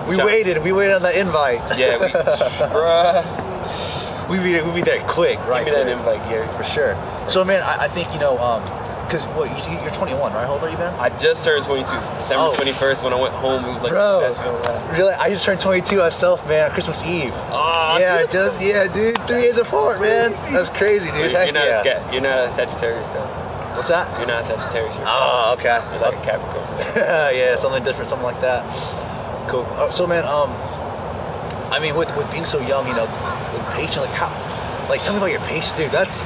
We 0.08 0.16
waited. 0.18 0.64
We 0.64 0.72
waited 0.72 0.96
on 0.96 1.02
the 1.04 1.20
invite. 1.20 1.60
yeah, 1.78 1.98
we, 2.00 2.08
bruh. 2.72 4.30
we 4.30 4.38
be 4.40 4.62
we 4.62 4.72
be 4.72 4.82
there 4.82 5.04
quick, 5.08 5.38
right? 5.48 5.66
Give 5.66 5.74
me 5.74 5.80
that 5.80 5.86
there. 5.86 5.98
invite, 5.98 6.24
Gary. 6.30 6.48
for 6.52 6.64
sure. 6.64 6.96
So, 7.28 7.44
man, 7.44 7.62
I, 7.62 7.86
I 7.86 7.88
think 7.90 8.14
you 8.14 8.20
know, 8.20 8.38
um, 8.40 8.64
because 9.08 9.24
what 9.40 9.48
you, 9.50 9.78
you're 9.80 9.94
21, 9.96 10.34
right? 10.34 10.46
How 10.46 10.54
old 10.54 10.64
are 10.64 10.70
you, 10.70 10.76
Ben? 10.78 10.94
I 11.00 11.10
just 11.18 11.44
turned 11.44 11.64
22. 11.66 11.88
December 12.20 12.52
Oh. 12.52 12.56
21st 12.60 13.04
when 13.04 13.14
I 13.14 13.20
went 13.20 13.34
home. 13.34 13.64
It 13.66 13.74
was 13.74 13.84
like 13.84 13.92
Bro, 13.94 14.20
the 14.20 14.28
best 14.28 14.42
feeling 14.42 14.98
really? 14.98 15.14
I 15.14 15.30
just 15.30 15.46
turned 15.46 15.60
22 15.62 15.98
myself, 15.98 16.48
man. 16.48 16.70
Christmas 16.72 17.04
Eve. 17.04 17.32
Aw, 17.32 17.98
yeah, 18.00 18.26
just 18.26 18.62
yeah, 18.62 18.88
dude. 18.88 19.18
Three 19.28 19.42
days 19.42 19.58
apart, 19.58 20.02
man. 20.02 20.32
That's 20.52 20.70
crazy, 20.70 21.10
dude. 21.12 21.32
You're, 21.32 21.44
you're 21.44 21.54
not 21.54 21.68
yeah. 21.68 21.80
a 21.80 21.84
scat. 21.84 22.14
You're 22.14 22.22
not 22.22 22.44
a 22.48 22.52
Sagittarius 22.54 23.08
though. 23.10 23.26
What's 23.76 23.88
that? 23.90 24.08
You're 24.20 24.28
not 24.28 24.44
a 24.44 24.46
Sagittarius. 24.46 24.96
You're, 24.96 25.06
Oh, 25.08 25.56
okay. 25.58 25.80
you're 25.92 26.02
like 26.02 26.16
a 26.16 26.22
Capricorn. 26.22 26.68
yeah, 27.36 27.56
something 27.56 27.84
different, 27.84 28.10
something 28.10 28.26
like 28.26 28.42
that. 28.42 28.66
Cool. 29.50 29.66
Uh, 29.78 29.90
so, 29.92 30.06
man, 30.06 30.26
um, 30.26 30.50
I 31.72 31.80
mean, 31.80 31.96
with 31.96 32.14
with 32.18 32.30
being 32.32 32.46
so 32.46 32.60
young, 32.68 32.88
you 32.88 32.94
know, 32.94 33.06
with 33.54 33.74
patient, 33.74 34.06
like 34.06 34.16
how, 34.16 34.28
like 34.90 35.02
tell 35.04 35.14
me 35.14 35.20
about 35.20 35.32
your 35.32 35.42
patience, 35.42 35.72
dude. 35.78 35.92
That's 35.92 36.24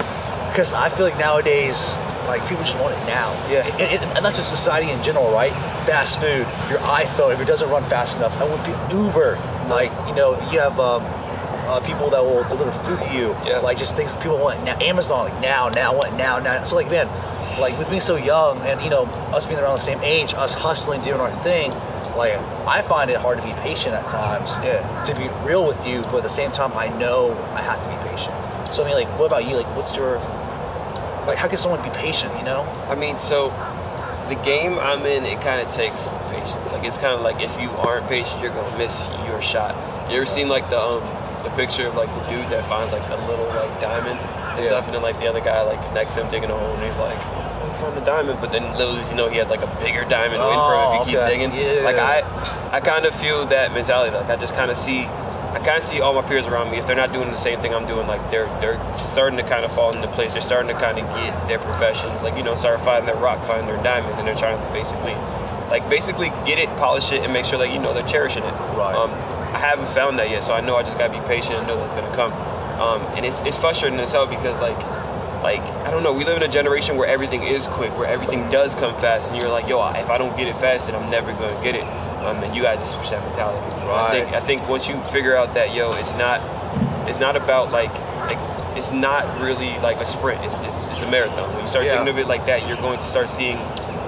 because 0.49 0.73
I 0.73 0.89
feel 0.89 1.05
like 1.05 1.17
nowadays, 1.17 1.93
like 2.27 2.47
people 2.47 2.63
just 2.63 2.77
want 2.77 2.93
it 2.93 3.05
now. 3.05 3.31
Yeah. 3.49 3.65
And, 3.65 3.81
and, 3.81 4.17
and 4.17 4.25
that's 4.25 4.37
just 4.37 4.49
society 4.49 4.91
in 4.91 5.01
general, 5.03 5.31
right? 5.31 5.51
Fast 5.85 6.19
food, 6.19 6.45
your 6.69 6.79
iPhone, 6.79 7.33
if 7.33 7.39
it 7.39 7.45
doesn't 7.45 7.69
run 7.69 7.83
fast 7.89 8.17
enough, 8.17 8.33
I 8.33 8.45
would 8.45 8.63
be 8.63 8.95
Uber. 8.95 9.35
Like, 9.69 9.91
you 10.07 10.15
know, 10.15 10.39
you 10.51 10.59
have 10.59 10.79
um, 10.79 11.03
uh, 11.67 11.79
people 11.81 12.09
that 12.09 12.23
will 12.23 12.43
deliver 12.45 12.71
food 12.83 12.99
to 12.99 13.13
you. 13.13 13.29
Yeah. 13.45 13.59
Like 13.59 13.77
just 13.77 13.95
things 13.95 14.15
people 14.17 14.37
want 14.37 14.63
now. 14.63 14.77
Amazon, 14.79 15.29
like 15.29 15.41
now, 15.41 15.69
now, 15.69 15.95
want 15.95 16.15
now, 16.17 16.39
now. 16.39 16.63
So 16.63 16.75
like, 16.75 16.89
man, 16.89 17.07
like 17.59 17.77
with 17.77 17.89
being 17.89 18.01
so 18.01 18.15
young 18.15 18.59
and 18.61 18.81
you 18.81 18.89
know 18.89 19.03
us 19.33 19.45
being 19.45 19.59
around 19.59 19.75
the 19.75 19.81
same 19.81 19.99
age, 20.01 20.33
us 20.33 20.53
hustling, 20.53 21.01
doing 21.01 21.19
our 21.19 21.35
thing. 21.39 21.71
Like 22.15 22.33
I 22.67 22.81
find 22.81 23.09
it 23.09 23.17
hard 23.17 23.39
to 23.39 23.45
be 23.45 23.53
patient 23.61 23.95
at 23.95 24.07
times. 24.09 24.51
Yeah. 24.63 25.03
To 25.05 25.15
be 25.15 25.29
real 25.47 25.65
with 25.65 25.85
you, 25.85 26.01
but 26.03 26.17
at 26.17 26.23
the 26.23 26.29
same 26.29 26.51
time, 26.51 26.73
I 26.73 26.87
know 26.97 27.33
I 27.55 27.61
have 27.61 27.81
to 27.81 27.89
be 27.89 28.09
patient. 28.09 28.35
So 28.73 28.83
I 28.83 28.87
mean, 28.87 28.95
like, 28.95 29.19
what 29.19 29.27
about 29.27 29.47
you? 29.47 29.55
Like, 29.55 29.67
what's 29.75 29.95
your 29.95 30.19
like? 31.27 31.37
How 31.37 31.47
can 31.47 31.57
someone 31.57 31.81
be 31.83 31.89
patient? 31.95 32.35
You 32.37 32.43
know? 32.43 32.61
I 32.89 32.95
mean, 32.95 33.17
so 33.17 33.49
the 34.29 34.35
game 34.43 34.77
I'm 34.79 35.05
in, 35.05 35.25
it 35.25 35.41
kind 35.41 35.61
of 35.61 35.71
takes 35.73 36.07
patience. 36.31 36.71
Like 36.71 36.83
it's 36.83 36.97
kind 36.97 37.13
of 37.13 37.21
like 37.21 37.41
if 37.41 37.51
you 37.59 37.69
aren't 37.83 38.07
patient, 38.07 38.41
you're 38.41 38.53
gonna 38.53 38.77
miss 38.77 38.93
your 39.27 39.41
shot. 39.41 39.75
You 40.09 40.17
ever 40.17 40.25
seen 40.25 40.47
like 40.49 40.69
the 40.69 40.79
um 40.79 41.01
the 41.43 41.49
picture 41.51 41.87
of 41.87 41.95
like 41.95 42.09
the 42.09 42.21
dude 42.29 42.49
that 42.51 42.63
finds 42.69 42.93
like 42.93 43.01
a 43.09 43.15
little 43.27 43.47
like 43.47 43.81
diamond 43.81 44.17
and 44.19 44.59
Yeah. 44.63 44.67
stuff, 44.67 44.85
and 44.85 44.93
then 44.95 45.01
like 45.01 45.17
the 45.19 45.27
other 45.27 45.41
guy 45.41 45.61
like 45.63 45.81
next 45.93 46.13
to 46.13 46.21
him 46.23 46.29
digging 46.31 46.51
a 46.51 46.57
hole, 46.57 46.73
and 46.75 46.83
he's 46.83 46.99
like, 46.99 47.17
"Oh, 47.17 47.71
I 47.73 47.81
found 47.81 47.97
a 47.97 48.05
diamond," 48.05 48.39
but 48.39 48.51
then 48.51 48.63
little 48.77 48.95
does 48.95 49.09
you 49.09 49.15
know 49.15 49.27
he 49.29 49.37
had 49.37 49.49
like 49.49 49.61
a 49.63 49.71
bigger 49.81 50.03
diamond 50.05 50.39
waiting 50.41 50.59
for 50.59 50.75
him 50.75 50.81
if 50.81 51.01
Oh, 51.01 51.03
he 51.05 51.11
keep 51.11 51.25
digging. 51.27 51.51
Yeah. 51.53 51.81
Like 51.83 51.97
I, 51.97 52.21
I 52.71 52.79
kind 52.79 53.05
of 53.05 53.15
feel 53.15 53.45
that 53.47 53.73
mentality. 53.73 54.15
Like 54.15 54.29
I 54.29 54.35
just 54.37 54.53
kind 54.55 54.69
of 54.71 54.77
see. 54.77 55.07
I 55.61 55.63
kind 55.63 55.77
of 55.77 55.87
see 55.87 56.01
all 56.01 56.15
my 56.15 56.23
peers 56.23 56.47
around 56.47 56.71
me. 56.71 56.79
If 56.79 56.87
they're 56.87 56.95
not 56.95 57.13
doing 57.13 57.29
the 57.29 57.37
same 57.37 57.61
thing 57.61 57.71
I'm 57.71 57.85
doing, 57.85 58.07
like 58.07 58.31
they're 58.31 58.47
they're 58.61 58.81
starting 59.13 59.37
to 59.37 59.43
kind 59.43 59.63
of 59.63 59.71
fall 59.71 59.95
into 59.95 60.07
place. 60.07 60.33
They're 60.33 60.41
starting 60.41 60.73
to 60.73 60.81
kind 60.81 60.97
of 60.97 61.05
get 61.13 61.47
their 61.47 61.59
professions, 61.59 62.23
like 62.23 62.35
you 62.35 62.41
know, 62.41 62.55
start 62.55 62.81
finding 62.81 63.05
their 63.05 63.21
rock, 63.21 63.45
finding 63.45 63.67
their 63.67 63.81
diamond, 63.83 64.17
and 64.17 64.27
they're 64.27 64.33
trying 64.33 64.57
to 64.57 64.73
basically, 64.73 65.13
like 65.69 65.87
basically 65.87 66.29
get 66.49 66.57
it, 66.57 66.67
polish 66.81 67.11
it, 67.11 67.21
and 67.21 67.31
make 67.31 67.45
sure 67.45 67.59
that 67.59 67.71
you 67.71 67.77
know 67.77 67.93
they're 67.93 68.07
cherishing 68.07 68.41
it. 68.41 68.51
Right. 68.73 68.95
Um, 68.95 69.11
I 69.53 69.59
haven't 69.59 69.89
found 69.93 70.17
that 70.17 70.31
yet, 70.31 70.41
so 70.41 70.53
I 70.53 70.61
know 70.61 70.77
I 70.77 70.81
just 70.81 70.97
gotta 70.97 71.13
be 71.13 71.23
patient 71.27 71.53
and 71.53 71.67
know 71.67 71.77
that's 71.77 71.93
gonna 71.93 72.15
come. 72.15 72.33
Um, 72.81 73.01
and 73.13 73.23
it's 73.23 73.39
it's 73.41 73.57
frustrating 73.57 73.99
as 73.99 74.11
hell 74.11 74.25
because 74.25 74.59
like 74.61 74.81
like 75.43 75.61
I 75.85 75.91
don't 75.91 76.01
know, 76.01 76.11
we 76.11 76.25
live 76.25 76.37
in 76.37 76.43
a 76.43 76.51
generation 76.51 76.97
where 76.97 77.07
everything 77.07 77.43
is 77.43 77.67
quick, 77.67 77.95
where 77.99 78.07
everything 78.07 78.49
does 78.49 78.73
come 78.73 78.99
fast, 78.99 79.31
and 79.31 79.39
you're 79.39 79.51
like, 79.51 79.67
yo, 79.67 79.77
if 79.93 80.09
I 80.09 80.17
don't 80.17 80.35
get 80.35 80.47
it 80.47 80.55
fast, 80.55 80.87
then 80.87 80.95
I'm 80.95 81.11
never 81.11 81.31
gonna 81.33 81.63
get 81.63 81.75
it. 81.75 81.85
Um, 82.25 82.37
and 82.43 82.55
you 82.55 82.61
gotta 82.61 82.77
just 82.79 82.93
switch 82.93 83.09
that 83.09 83.23
mentality. 83.25 83.59
I 83.89 84.11
think 84.11 84.33
I 84.33 84.39
think 84.39 84.67
once 84.69 84.87
you 84.87 84.99
figure 85.11 85.35
out 85.35 85.53
that 85.55 85.75
yo, 85.75 85.91
it's 85.93 86.13
not 86.13 86.39
it's 87.09 87.19
not 87.19 87.35
about 87.35 87.71
like 87.71 87.91
like 88.21 88.37
it's 88.77 88.91
not 88.91 89.25
really 89.41 89.77
like 89.79 89.97
a 89.97 90.05
sprint. 90.05 90.43
It's 90.45 90.53
it's, 90.59 90.77
it's 90.93 91.01
a 91.01 91.09
marathon. 91.09 91.49
When 91.53 91.61
you 91.61 91.67
start 91.67 91.85
Yeah. 91.85 91.95
thinking 91.97 92.13
of 92.13 92.19
it 92.19 92.27
like 92.27 92.45
that, 92.45 92.67
you're 92.67 92.77
going 92.77 92.99
to 92.99 93.07
start 93.07 93.29
seeing 93.29 93.57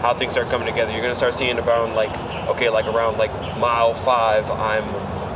how 0.02 0.14
things 0.14 0.34
start 0.34 0.48
coming 0.50 0.68
together. 0.68 0.92
You're 0.92 1.02
gonna 1.02 1.16
start 1.16 1.34
seeing 1.34 1.58
around 1.58 1.94
like 1.96 2.12
okay, 2.50 2.70
like 2.70 2.86
around 2.86 3.18
like 3.18 3.32
mile 3.58 3.94
five, 3.94 4.46
I'm 4.52 4.84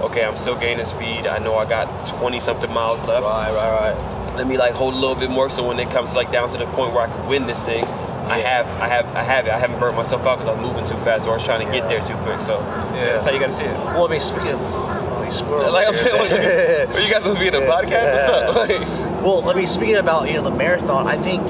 okay. 0.04 0.24
I'm 0.24 0.38
still 0.38 0.56
gaining 0.56 0.86
speed. 0.86 1.26
I 1.26 1.40
know 1.40 1.56
I 1.56 1.68
got 1.68 1.88
20 2.20 2.40
something 2.40 2.72
miles 2.72 3.00
left 3.08 3.26
Right, 3.26 3.52
right, 3.52 3.96
right. 3.98 4.36
let 4.36 4.46
me 4.46 4.58
like 4.58 4.74
hold 4.74 4.94
a 4.94 4.98
little 4.98 5.16
bit 5.16 5.30
more 5.30 5.50
so 5.50 5.66
when 5.68 5.80
it 5.80 5.90
comes 5.90 6.14
like 6.14 6.32
down 6.32 6.50
to 6.52 6.58
the 6.58 6.66
point 6.68 6.94
where 6.94 7.08
I 7.08 7.10
can 7.10 7.28
win 7.28 7.48
this 7.48 7.60
thing, 7.64 7.86
I 8.30 8.40
have 8.40 8.66
I 8.82 8.88
have 8.88 9.06
I 9.16 9.24
have 9.24 9.48
it. 9.48 9.52
I 9.54 9.58
haven't 9.60 9.80
burnt 9.80 9.96
myself 9.96 10.26
out 10.26 10.40
because 10.40 10.56
I'm 10.56 10.62
moving 10.62 10.86
too 10.88 10.98
fast 11.04 11.26
or 11.28 11.32
I 11.32 11.34
was 11.36 11.44
trying 11.46 11.66
to 11.66 11.72
get 11.72 11.88
there 11.90 12.00
too 12.06 12.16
quick. 12.26 12.42
So 12.42 12.60
Yeah. 12.96 13.14
that's 13.14 13.26
how 13.26 13.32
you 13.32 13.40
gotta 13.40 13.54
see 13.56 13.64
it. 13.64 13.74
Well, 13.96 14.08
I 14.08 14.12
mean, 14.12 14.20
speaking 14.22 14.52
of 14.52 14.62
all 14.62 15.22
these 15.24 15.38
squirrels, 15.38 15.74
Like 15.74 15.88
I'm 15.88 15.94
out 15.94 16.00
saying, 16.00 16.32
here. 16.32 16.88
what, 16.92 17.04
you 17.04 17.12
guys 17.12 17.24
supposed 17.24 17.36
to 17.36 17.40
be 17.40 17.48
in 17.48 17.56
a 17.56 17.66
podcast? 17.66 18.14
What's 18.14 18.30
up? 18.30 18.56
Like, 18.56 19.24
Well, 19.24 19.42
let 19.44 19.56
me 19.56 19.66
speaking 19.66 19.96
about 19.98 20.28
you 20.28 20.34
know 20.36 20.44
the 20.44 20.52
marathon. 20.52 21.08
I 21.08 21.18
think 21.18 21.42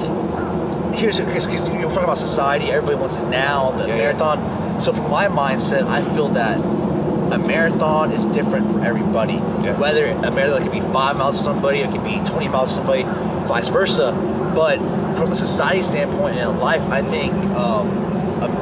here's 0.94 1.18
because 1.18 1.46
you're 1.46 1.88
talking 1.90 2.04
about 2.04 2.18
society. 2.18 2.66
Everybody 2.70 2.96
wants 2.98 3.16
it 3.16 3.24
now. 3.28 3.70
The 3.72 3.86
Yeah, 3.86 3.94
yeah. 3.94 3.96
marathon. 3.98 4.80
So 4.80 4.92
from 4.92 5.10
my 5.10 5.26
mindset, 5.26 5.84
I 5.84 6.02
feel 6.14 6.28
that 6.30 6.58
a 6.60 7.38
marathon 7.38 8.10
is 8.12 8.24
different 8.26 8.72
for 8.72 8.84
everybody. 8.84 9.34
Yeah. 9.34 9.78
Whether 9.78 10.06
a 10.06 10.30
marathon 10.30 10.62
could 10.62 10.72
be 10.72 10.80
five 10.80 11.18
miles 11.18 11.36
for 11.36 11.42
somebody, 11.42 11.80
it 11.80 11.90
could 11.90 12.02
be 12.04 12.20
20 12.24 12.48
miles 12.48 12.70
for 12.70 12.76
somebody, 12.76 13.02
vice 13.48 13.68
versa. 13.68 14.12
But 14.58 14.78
from 15.16 15.30
a 15.30 15.34
society 15.36 15.82
standpoint 15.82 16.36
and 16.36 16.50
in 16.50 16.58
life, 16.58 16.82
I 16.90 17.00
think 17.00 17.32
um, 17.54 17.86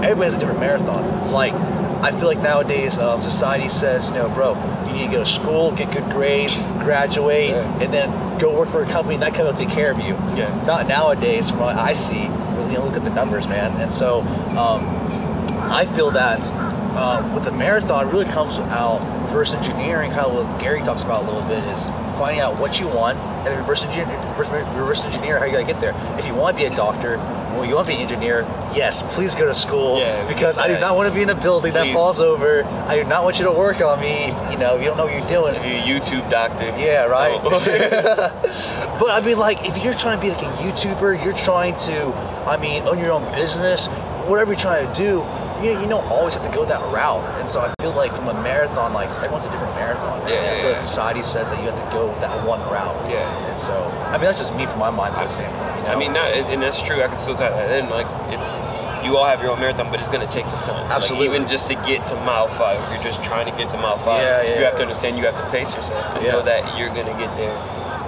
everybody 0.05 0.27
has 0.27 0.35
a 0.35 0.39
different 0.39 0.61
marathon. 0.61 1.33
Like. 1.33 1.55
I 1.97 2.13
feel 2.13 2.27
like 2.29 2.39
nowadays 2.41 2.99
um, 2.99 3.23
society 3.23 3.71
says, 3.71 4.05
you 4.09 4.13
know, 4.13 4.29
bro, 4.29 4.53
you 4.87 4.93
need 4.93 5.07
to 5.07 5.13
go 5.13 5.19
to 5.21 5.27
school, 5.27 5.73
get 5.73 5.91
good 5.93 6.05
grades, 6.11 6.55
graduate, 6.85 7.49
Yeah. 7.49 7.83
and 7.83 7.93
then 7.93 8.39
go 8.39 8.55
work 8.57 8.69
for 8.69 8.83
a 8.85 8.87
company. 8.87 9.15
And 9.15 9.23
That 9.23 9.33
company 9.33 9.49
will 9.49 9.59
take 9.59 9.71
care 9.71 9.91
of 9.93 9.99
you. 9.99 10.13
Yeah. 10.37 10.53
Not 10.67 10.87
nowadays, 10.89 11.49
from 11.49 11.61
what 11.61 11.75
I 11.77 11.95
see. 11.95 12.29
Really, 12.29 12.73
you 12.73 12.79
know, 12.79 12.85
look 12.85 12.97
at 12.97 13.03
the 13.05 13.11
numbers, 13.11 13.49
man. 13.49 13.81
And 13.81 13.91
so, 13.91 14.21
um, 14.59 14.85
I 15.73 15.87
feel 15.97 16.11
that 16.13 16.41
uh, 16.53 17.29
with 17.35 17.45
the 17.45 17.53
marathon, 17.53 18.07
it 18.09 18.13
really 18.13 18.27
comes 18.27 18.59
out 18.59 19.01
reverse 19.25 19.55
engineering. 19.55 20.13
Kind 20.13 20.27
of 20.27 20.35
what 20.35 20.61
Gary 20.61 20.81
talks 20.81 21.03
about 21.03 21.25
a 21.25 21.27
little 21.27 21.49
bit 21.49 21.65
is 21.67 21.83
finding 22.19 22.41
out 22.41 22.59
what 22.61 22.79
you 22.79 22.89
want 22.89 23.17
and 23.47 23.55
then 23.55 23.59
reverse 23.59 23.85
engineer, 23.85 24.19
reverse 24.37 25.05
engineer 25.05 25.39
how 25.39 25.45
you 25.45 25.53
gotta 25.53 25.65
get 25.65 25.81
there. 25.81 25.95
If 26.19 26.27
you 26.27 26.35
want 26.35 26.57
to 26.57 26.63
be 26.63 26.67
a 26.67 26.77
doctor, 26.77 27.17
well, 27.17 27.65
you 27.65 27.77
want 27.77 27.87
to 27.87 27.93
be 27.93 27.97
an 27.97 28.03
engineer, 28.03 28.43
yes, 28.75 29.03
please 29.15 29.35
go 29.35 29.47
to 29.47 29.55
school 29.55 30.01
Yeah, 30.01 30.27
because 30.27 30.59
I 30.59 30.67
do 30.67 30.79
not 30.79 30.97
want 30.97 31.09
to 31.09 31.15
be 31.15 31.23
in 31.23 31.31
a 31.31 31.35
building 31.35 31.73
that 31.75 31.93
falls 31.93 32.19
over. 32.19 32.65
I 32.65 32.97
do 32.97 33.05
not 33.05 33.23
want 33.23 33.39
you 33.39 33.45
to 33.45 33.53
work 33.53 33.81
on 33.81 34.01
me. 34.01 34.27
You 34.51 34.59
know, 34.59 34.77
if 34.77 34.83
you 34.83 34.89
don't 34.89 34.97
know 34.97 35.05
what 35.05 35.15
you're 35.15 35.29
doing. 35.29 35.55
Be 35.63 35.77
a 35.77 35.83
YouTube 35.83 36.29
doctor. 36.31 36.67
Yeah, 36.77 37.05
right. 37.05 37.41
Oh. 37.43 38.97
but 39.01 39.11
I 39.11 39.25
mean, 39.25 39.39
like, 39.39 39.67
if 39.67 39.83
you're 39.83 39.95
trying 39.95 40.19
to 40.19 40.23
be 40.23 40.31
like 40.31 40.43
a 40.43 40.51
YouTuber, 40.63 41.25
you're 41.25 41.33
trying 41.33 41.77
to, 41.77 42.13
I 42.47 42.57
mean, 42.57 42.83
own 42.83 42.99
your 42.99 43.13
own 43.13 43.33
business, 43.33 43.87
whatever 44.27 44.53
you're 44.53 44.61
trying 44.61 44.87
to 44.87 44.95
do, 44.95 45.25
you 45.63 45.73
know, 45.73 45.81
you 45.81 45.89
don't 45.89 46.05
always 46.11 46.35
have 46.35 46.45
to 46.45 46.55
go 46.55 46.67
that 46.67 46.81
route. 46.93 47.25
And 47.41 47.49
so 47.49 47.61
I 47.61 47.73
feel 47.81 47.93
like 47.95 48.15
from 48.15 48.29
a 48.29 48.35
marathon, 48.35 48.93
like 48.93 49.09
everyone's 49.25 49.47
a 49.47 49.51
different. 49.51 49.66
Yeah, 50.29 50.43
yeah, 50.45 50.69
yeah. 50.71 50.81
society 50.81 51.23
says 51.23 51.51
that 51.51 51.59
you 51.63 51.71
have 51.71 51.79
to 51.79 51.91
go 51.97 52.09
that 52.21 52.47
one 52.47 52.61
route. 52.71 52.97
Yeah. 53.11 53.27
And 53.51 53.61
so, 53.61 53.73
I 54.11 54.13
mean, 54.13 54.23
that's 54.23 54.39
just 54.39 54.55
me 54.55 54.67
from 54.67 54.79
my 54.81 54.91
mindset 54.91 55.29
standpoint. 55.31 55.77
You 55.79 55.83
know? 55.85 55.89
I 55.91 55.97
mean, 55.97 56.13
not, 56.13 56.33
and 56.33 56.63
that's 56.63 56.83
true. 56.83 57.03
I 57.03 57.09
can 57.09 57.19
still 57.19 57.37
tie 57.37 57.51
that 57.51 57.71
in. 57.79 57.89
Like, 57.91 58.07
it's 58.33 58.51
you 59.05 59.17
all 59.17 59.25
have 59.25 59.41
your 59.41 59.53
own 59.53 59.61
marathon, 59.61 59.91
but 59.91 60.01
it's 60.01 60.11
gonna 60.11 60.27
take 60.27 60.47
some 60.47 60.59
time. 60.67 60.91
Absolutely. 60.91 61.29
Like, 61.29 61.37
even 61.37 61.49
just 61.49 61.69
to 61.69 61.75
get 61.87 62.05
to 62.09 62.15
mile 62.27 62.49
five, 62.49 62.83
if 62.83 62.91
you're 62.95 63.05
just 63.05 63.23
trying 63.23 63.47
to 63.47 63.57
get 63.57 63.71
to 63.71 63.79
mile 63.79 63.99
five, 63.99 64.23
Yeah, 64.23 64.43
yeah, 64.43 64.59
you 64.59 64.65
have 64.65 64.77
to 64.77 64.83
understand 64.83 65.17
you 65.17 65.25
have 65.27 65.37
to 65.37 65.47
pace 65.51 65.73
yourself 65.75 66.05
and 66.17 66.25
Yeah. 66.25 66.33
know 66.33 66.43
that 66.43 66.77
you're 66.79 66.89
gonna 66.91 67.15
get 67.17 67.31
there 67.37 67.55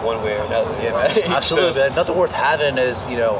one 0.02 0.22
way 0.24 0.34
or 0.36 0.42
another. 0.46 0.70
Yeah, 0.82 0.92
man. 0.98 1.10
Absolutely, 1.38 1.74
So- 1.74 1.78
man. 1.88 1.94
Nothing 1.94 2.16
worth 2.16 2.32
having 2.32 2.78
is, 2.78 3.06
you 3.06 3.16
know, 3.16 3.38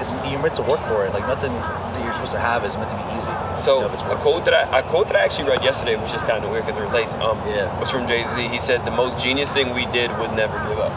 is, 0.00 0.10
you're 0.28 0.40
meant 0.42 0.54
to 0.56 0.62
work 0.62 0.80
for 0.90 1.06
it. 1.06 1.14
Like 1.14 1.26
nothing 1.28 1.52
that 1.52 2.02
you're 2.02 2.12
supposed 2.14 2.32
to 2.32 2.38
have 2.38 2.64
is 2.64 2.76
meant 2.76 2.90
to 2.90 2.96
be 2.96 3.02
easy. 3.16 3.30
So 3.68 3.74
You 3.74 3.80
know, 3.82 3.86
if 3.88 3.92
it's 3.92 4.02
a 4.02 4.16
quote 4.24 4.46
that 4.46 4.54
I 4.54 4.78
a 4.78 4.82
quote 4.82 5.08
that 5.08 5.16
I 5.16 5.24
actually 5.24 5.46
read 5.50 5.62
yesterday, 5.62 5.96
which 5.96 6.14
is 6.14 6.22
kind 6.22 6.42
of 6.42 6.50
weird 6.50 6.64
because 6.64 6.80
it 6.80 6.84
relates. 6.86 7.12
Um, 7.16 7.36
Yeah. 7.46 7.68
was 7.78 7.90
from 7.90 8.08
Jay 8.08 8.24
Z. 8.34 8.48
He 8.48 8.58
said 8.58 8.86
the 8.86 8.90
most 8.90 9.22
genius 9.22 9.52
thing 9.52 9.74
we 9.74 9.84
did 9.92 10.08
was 10.18 10.30
never 10.32 10.56
give 10.70 10.78
up. 10.80 10.92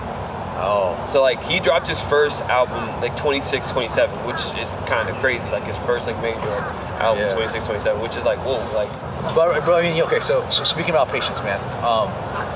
Oh, 0.56 0.96
So 1.12 1.22
like 1.22 1.44
he 1.44 1.60
dropped 1.60 1.90
his 1.90 2.00
first 2.00 2.40
album 2.44 2.80
like 3.02 3.18
26, 3.18 3.68
27, 3.68 4.16
which 4.26 4.40
is 4.56 4.70
kind 4.88 5.10
of 5.10 5.18
crazy. 5.18 5.44
Like 5.52 5.66
his 5.66 5.78
first 5.80 6.08
like 6.08 6.16
major 6.22 6.56
album, 7.04 7.26
Yeah. 7.28 7.34
26, 7.34 7.66
27, 7.66 8.00
which 8.02 8.16
is 8.16 8.24
like 8.24 8.40
whoa, 8.40 8.64
like 8.74 8.88
but, 9.36 9.66
but 9.66 9.74
I 9.74 9.82
mean, 9.82 10.02
okay. 10.04 10.22
So, 10.22 10.48
so 10.50 10.64
speaking 10.64 10.92
about 10.92 11.10
patience, 11.10 11.44
man. 11.44 11.60
Um, 11.84 12.08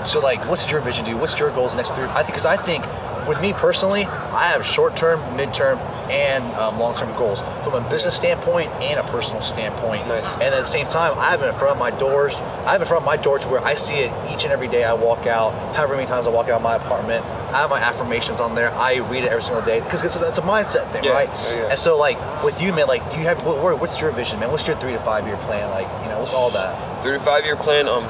so 0.08 0.22
like, 0.22 0.40
what's 0.48 0.72
your 0.72 0.80
vision, 0.80 1.04
dude? 1.04 1.20
What's 1.20 1.38
your 1.38 1.52
goals 1.52 1.76
next 1.76 1.92
three? 1.94 2.06
I 2.06 2.24
think, 2.24 2.28
because 2.28 2.46
I 2.46 2.56
think, 2.58 2.86
with 3.28 3.40
me 3.42 3.54
personally, 3.54 4.06
I 4.06 4.48
have 4.54 4.66
short-term, 4.66 5.20
mid-term, 5.36 5.78
and 6.10 6.44
um, 6.56 6.78
long-term 6.80 7.16
goals 7.18 7.40
from 7.64 7.74
a 7.74 7.90
business 7.90 8.16
standpoint 8.16 8.70
and 8.82 9.00
a 9.00 9.04
personal 9.12 9.42
standpoint. 9.42 10.08
Nice. 10.08 10.24
And 10.36 10.44
at 10.44 10.52
the 10.52 10.64
same 10.64 10.88
time, 10.88 11.18
I 11.18 11.32
have 11.32 11.42
it 11.42 11.48
in 11.48 11.54
front 11.56 11.72
of 11.74 11.78
my 11.80 11.92
doors. 11.92 12.34
I 12.36 12.72
have 12.72 12.82
it 12.82 12.84
in 12.84 12.88
front 12.88 13.02
of 13.02 13.06
my 13.06 13.18
door 13.18 13.40
to 13.40 13.48
where 13.48 13.62
I 13.64 13.74
see 13.76 13.96
it 13.96 14.12
each 14.34 14.44
and 14.44 14.52
every 14.54 14.68
day 14.68 14.84
I 14.84 14.94
walk 14.94 15.26
out. 15.28 15.52
However 15.76 15.96
many 15.96 16.08
times 16.08 16.28
I 16.28 16.30
walk 16.30 16.46
out 16.48 16.58
of 16.58 16.62
my 16.62 16.76
apartment, 16.76 17.26
I 17.26 17.60
have 17.62 17.70
my 17.70 17.80
affirmations 17.80 18.40
on 18.40 18.56
there. 18.56 18.72
I 18.74 18.96
read 18.98 19.24
it 19.24 19.30
every 19.32 19.44
single 19.44 19.64
day 19.64 19.80
because 19.80 20.04
it's, 20.04 20.16
it's 20.22 20.38
a 20.38 20.42
mindset 20.42 20.92
thing, 20.92 21.04
Yeah, 21.04 21.12
right? 21.12 21.30
yeah, 21.30 21.56
yeah. 21.64 21.70
And 21.70 21.80
so, 21.80 21.98
like 21.98 22.18
with 22.44 22.62
you, 22.62 22.74
man, 22.74 22.88
like, 22.88 23.10
do 23.12 23.18
you 23.18 23.24
have 23.24 23.44
what, 23.46 23.62
what- 23.62 23.80
what's 23.80 24.00
your 24.02 24.12
vision, 24.12 24.40
man? 24.40 24.52
What's 24.52 24.68
your 24.68 24.78
three 24.78 24.92
to 24.94 25.00
five 25.00 25.26
year 25.28 25.38
plan? 25.38 25.70
Like, 25.72 25.88
you 26.04 26.10
know, 26.10 26.20
what's 26.20 26.34
all 26.34 26.50
that? 26.52 27.02
three 27.04 27.14
to 27.14 27.20
five 27.20 27.46
year 27.46 27.56
plan. 27.56 27.88
Um, 27.88 28.04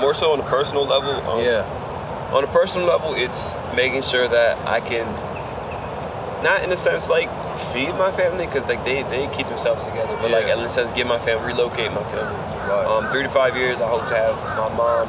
more 0.00 0.14
so 0.14 0.32
on 0.32 0.40
a 0.40 0.42
personal 0.44 0.84
level. 0.86 1.10
Um, 1.28 1.64
On 2.34 2.42
a 2.44 2.46
personal 2.48 2.86
level, 2.86 3.14
it's 3.14 3.52
making 3.76 4.02
sure 4.02 4.26
that 4.28 4.58
I 4.66 4.80
can, 4.80 5.06
not 6.42 6.62
in 6.64 6.70
a 6.72 6.76
sense 6.76 7.08
like 7.08 7.28
feed 7.72 7.90
my 7.96 8.12
family, 8.12 8.46
because 8.46 8.68
like 8.68 8.84
they, 8.84 9.02
they 9.04 9.28
keep 9.34 9.48
themselves 9.48 9.84
together, 9.84 10.16
but 10.20 10.30
like 10.30 10.46
Yeah. 10.46 10.58
in 10.58 10.64
a 10.64 10.70
sense 10.70 10.90
give 10.92 11.06
my 11.06 11.18
family, 11.18 11.52
relocate 11.52 11.90
my 11.92 12.02
family. 12.04 12.36
Right. 12.68 12.86
Um, 12.86 13.10
three 13.10 13.22
to 13.22 13.28
five 13.28 13.56
years, 13.56 13.76
I 13.80 13.88
hope 13.88 14.08
to 14.08 14.14
have 14.16 14.36
my 14.56 14.68
mom 14.76 15.08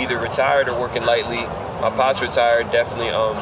either 0.00 0.18
retired 0.18 0.68
or 0.68 0.78
working 0.78 1.04
lightly. 1.04 1.42
My 1.80 1.90
pop's 1.90 2.20
retired, 2.20 2.70
definitely 2.72 3.10
um, 3.10 3.36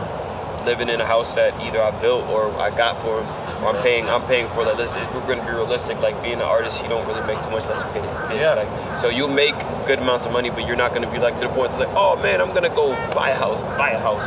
living 0.67 0.89
in 0.89 1.01
a 1.01 1.07
house 1.07 1.35
that 1.35 1.59
either 1.63 1.81
I 1.83 1.91
built 2.01 2.27
or 2.29 2.51
I 2.61 2.71
got 2.77 3.01
for 3.03 3.21
him. 3.23 3.27
I'm 3.65 3.81
paying, 3.81 4.09
I'm 4.09 4.23
paying 4.25 4.49
for 4.49 4.65
that. 4.65 4.77
Listen, 4.77 4.99
if 4.99 5.15
we're 5.15 5.21
gonna 5.27 5.45
be 5.47 5.53
realistic, 5.55 5.99
like 6.01 6.21
being 6.21 6.35
an 6.35 6.43
artist, 6.43 6.83
you 6.83 6.89
don't 6.89 7.07
really 7.07 7.25
make 7.27 7.41
too 7.45 7.51
much 7.51 7.63
unless 7.65 7.79
you 7.95 8.03
get 8.03 8.35
Yeah. 8.37 8.55
Like, 8.55 9.01
so 9.01 9.09
you'll 9.09 9.29
make 9.29 9.55
good 9.87 10.01
amounts 10.01 10.27
of 10.27 10.33
money, 10.33 10.51
but 10.51 10.67
you're 10.67 10.77
not 10.77 10.93
gonna 10.93 11.11
be 11.11 11.19
like 11.19 11.37
to 11.39 11.47
the 11.47 11.55
point 11.55 11.71
that's 11.71 11.81
like, 11.87 11.95
oh 11.97 12.17
man, 12.21 12.41
I'm 12.41 12.53
gonna 12.53 12.75
go 12.75 12.91
buy 13.15 13.31
a 13.31 13.35
house, 13.39 13.61
buy 13.79 13.91
a 13.91 13.99
house, 14.01 14.23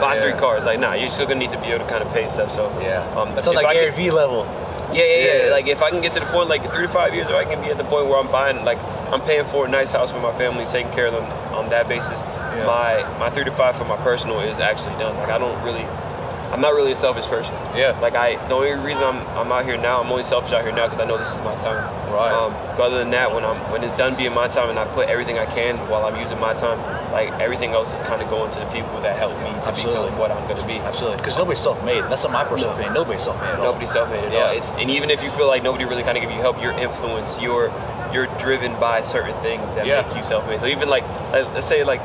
buy 0.00 0.16
Yeah. 0.16 0.22
three 0.22 0.32
cars. 0.40 0.64
Like, 0.64 0.78
nah, 0.80 0.94
you're 0.94 1.10
still 1.10 1.26
gonna 1.26 1.38
need 1.40 1.50
to 1.52 1.58
be 1.58 1.66
able 1.68 1.84
to 1.84 1.90
kind 1.90 2.02
of 2.02 2.12
pay 2.12 2.26
stuff. 2.28 2.50
So 2.50 2.70
Yeah. 2.80 3.04
um, 3.16 3.34
That's 3.34 3.48
on 3.48 3.54
like 3.54 3.64
that 3.66 3.70
I 3.70 3.74
Gary 3.74 3.90
Vee 3.90 4.10
level. 4.10 4.46
yeah, 4.92 5.04
yeah, 5.04 5.04
yeah, 5.04 5.44
Yeah. 5.46 5.50
Like 5.52 5.66
if 5.68 5.82
I 5.82 5.90
can 5.90 6.00
get 6.00 6.12
to 6.14 6.20
the 6.20 6.26
point, 6.26 6.48
like 6.48 6.62
three 6.72 6.86
to 6.86 6.92
five 6.92 7.14
years, 7.14 7.28
or 7.30 7.36
I 7.36 7.44
can 7.44 7.60
be 7.62 7.70
at 7.70 7.78
the 7.78 7.84
point 7.84 8.06
where 8.06 8.18
I'm 8.18 8.28
buying, 8.28 8.64
like 8.64 8.78
I'm 9.12 9.20
paying 9.22 9.44
for 9.44 9.66
a 9.66 9.68
nice 9.68 9.92
house 9.92 10.10
for 10.10 10.18
my 10.20 10.32
family, 10.38 10.64
taking 10.66 10.92
care 10.92 11.06
of 11.06 11.12
them 11.14 11.24
on 11.54 11.68
that 11.70 11.88
basis. 11.88 12.20
Yeah. 12.56 12.66
My 12.66 13.18
my 13.18 13.30
three 13.30 13.44
to 13.44 13.52
five 13.52 13.76
for 13.76 13.84
my 13.84 13.96
personal 13.98 14.40
is 14.40 14.58
actually 14.58 14.96
done. 14.98 15.16
Like 15.16 15.30
I 15.30 15.38
don't 15.38 15.60
really, 15.64 15.84
I'm 16.52 16.60
not 16.60 16.74
really 16.74 16.92
a 16.92 16.96
selfish 16.96 17.26
person. 17.26 17.54
Yeah. 17.76 17.98
Like 18.00 18.14
I, 18.16 18.36
the 18.48 18.54
only 18.54 18.70
reason 18.72 19.02
I'm 19.02 19.18
I'm 19.38 19.50
out 19.52 19.64
here 19.64 19.76
now, 19.76 20.00
I'm 20.02 20.10
only 20.10 20.24
selfish 20.24 20.52
out 20.52 20.62
here 20.64 20.74
now 20.74 20.86
because 20.86 21.00
I 21.00 21.04
know 21.06 21.16
this 21.18 21.28
is 21.28 21.34
my 21.44 21.54
time. 21.62 21.82
Right. 22.12 22.32
Um, 22.32 22.52
but 22.76 22.84
other 22.90 22.98
than 22.98 23.10
that, 23.10 23.32
when 23.32 23.44
I'm 23.44 23.56
when 23.72 23.82
it's 23.84 23.96
done 23.96 24.14
being 24.16 24.34
my 24.34 24.48
time 24.48 24.68
and 24.70 24.78
I 24.78 24.84
put 24.86 25.08
everything 25.08 25.38
I 25.38 25.46
can 25.46 25.76
while 25.88 26.04
I'm 26.04 26.16
using 26.20 26.38
my 26.40 26.54
time, 26.54 26.78
like 27.12 27.30
everything 27.40 27.72
else 27.72 27.88
is 27.92 28.02
kind 28.06 28.22
of 28.22 28.28
going 28.30 28.50
to 28.52 28.58
the 28.60 28.66
people 28.66 29.00
that 29.02 29.18
help 29.18 29.32
me 29.38 29.50
to 29.50 29.68
Absolutely. 29.68 30.04
become 30.04 30.18
what 30.18 30.30
I'm 30.30 30.46
gonna 30.48 30.66
be. 30.66 30.78
Absolutely. 30.78 31.18
Because 31.18 31.36
nobody's 31.36 31.60
self 31.62 31.82
made. 31.84 32.02
That's 32.04 32.22
not 32.24 32.32
my 32.32 32.44
personal 32.44 32.70
No. 32.70 32.74
opinion. 32.74 32.94
Nobody's 32.94 33.22
self 33.22 33.40
made 33.40 33.48
at 33.50 33.58
all. 33.58 33.64
Nobody's 33.64 33.90
self-made 33.90 34.24
at 34.24 34.32
Yeah. 34.32 34.44
all. 34.46 34.56
It's, 34.56 34.70
and 34.72 34.90
even 34.90 35.10
if 35.10 35.22
you 35.22 35.30
feel 35.30 35.46
like 35.46 35.62
nobody 35.62 35.84
really 35.84 36.02
kind 36.02 36.16
of 36.16 36.22
give 36.22 36.30
you 36.32 36.40
help, 36.40 36.60
you're 36.62 36.72
influenced. 36.72 37.40
You're 37.40 37.70
you're 38.12 38.26
driven 38.38 38.74
by 38.80 39.02
certain 39.02 39.34
things 39.40 39.62
that 39.76 39.86
Yeah. 39.86 40.02
make 40.02 40.16
you 40.16 40.24
self-made. 40.24 40.60
So 40.60 40.66
even 40.66 40.88
like 40.88 41.04
like, 41.32 41.46
let's 41.54 41.66
say 41.66 41.84
like 41.84 42.00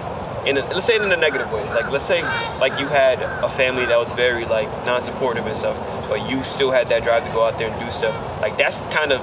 in 0.45 0.57
a, 0.59 0.61
let's 0.75 0.85
say 0.85 0.95
it 0.95 1.01
in 1.01 1.11
a 1.11 1.17
negative 1.17 1.51
way. 1.51 1.63
Like 1.73 1.89
let's 1.91 2.05
say 2.05 2.21
like 2.59 2.79
you 2.79 2.85
had 2.85 3.19
a 3.21 3.49
family 3.49 3.85
that 3.85 3.97
was 3.97 4.09
very 4.11 4.45
like 4.45 4.69
non-supportive 4.85 5.45
and 5.47 5.57
stuff, 5.57 5.75
but 6.07 6.29
you 6.29 6.43
still 6.43 6.69
had 6.71 6.87
that 6.87 7.03
drive 7.03 7.25
to 7.25 7.31
go 7.31 7.43
out 7.43 7.57
there 7.57 7.69
and 7.71 7.79
do 7.83 7.91
stuff. 7.91 8.15
Like 8.41 8.55
that's 8.55 8.81
kind 8.93 9.11
of 9.11 9.19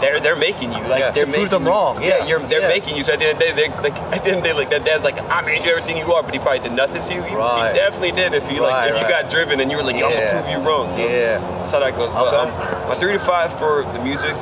they're 0.00 0.20
they're 0.20 0.36
making 0.36 0.72
you 0.72 0.80
like 0.84 1.00
Yeah, 1.00 1.10
they're 1.10 1.24
to 1.26 1.30
prove 1.30 1.44
making 1.44 1.48
them 1.50 1.62
you- 1.64 1.68
wrong. 1.70 2.02
Yeah, 2.02 2.24
you're 2.24 2.40
they're 2.40 2.60
yeah. 2.62 2.68
making 2.68 2.96
you. 2.96 3.04
So 3.04 3.12
at 3.12 3.18
the 3.20 3.26
end 3.26 3.42
of 3.42 3.48
the 3.48 3.54
day, 3.62 3.68
like 3.82 3.94
at 4.16 4.24
the 4.24 4.30
end 4.30 4.38
of 4.38 4.42
the 4.44 4.48
day, 4.50 4.52
like 4.54 4.70
that 4.70 4.84
dad's 4.84 5.04
like 5.04 5.18
I 5.20 5.40
made 5.42 5.64
you 5.64 5.70
everything 5.70 5.96
you 5.96 6.12
are, 6.12 6.22
but 6.22 6.32
he 6.32 6.38
probably 6.38 6.60
did 6.60 6.72
nothing 6.72 7.02
to 7.02 7.14
you. 7.14 7.22
He, 7.22 7.30
he 7.30 7.36
Right. 7.36 7.72
definitely 7.74 8.12
did 8.12 8.34
if 8.34 8.42
you 8.50 8.62
Right, 8.62 8.70
like 8.70 8.90
if 8.90 8.96
you 8.96 9.02
right. 9.14 9.22
got 9.24 9.30
driven 9.30 9.60
and 9.60 9.70
you 9.70 9.76
were 9.76 9.82
like, 9.82 9.96
I'm 9.96 10.10
Yeah. 10.10 10.32
gonna 10.32 10.42
prove 10.42 10.52
you 10.62 10.68
wrong. 10.68 10.90
So 10.90 10.96
Yeah. 10.98 11.38
that's 11.38 11.70
how 11.72 11.80
that 11.80 11.96
goes. 11.96 12.12
But, 12.12 12.34
um, 12.34 12.88
my 12.88 12.94
three 12.94 13.12
to 13.12 13.18
five 13.20 13.52
for 13.58 13.82
the 13.92 14.00
music 14.00 14.34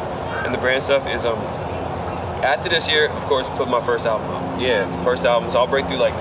and 0.45 0.55
the 0.55 0.59
brand 0.59 0.83
stuff 0.85 1.07
is 1.13 1.25
um 1.25 1.39
after 2.43 2.69
this 2.69 2.89
year, 2.89 3.09
of 3.09 3.25
course, 3.25 3.47
put 3.57 3.69
my 3.69 3.81
first 3.85 4.07
album 4.07 4.29
out. 4.31 4.61
Yeah. 4.61 4.87
First 5.05 5.25
album, 5.25 5.51
so 5.51 5.59
I'll 5.59 5.67
break 5.67 5.87
through 5.89 5.97
like 5.99 6.15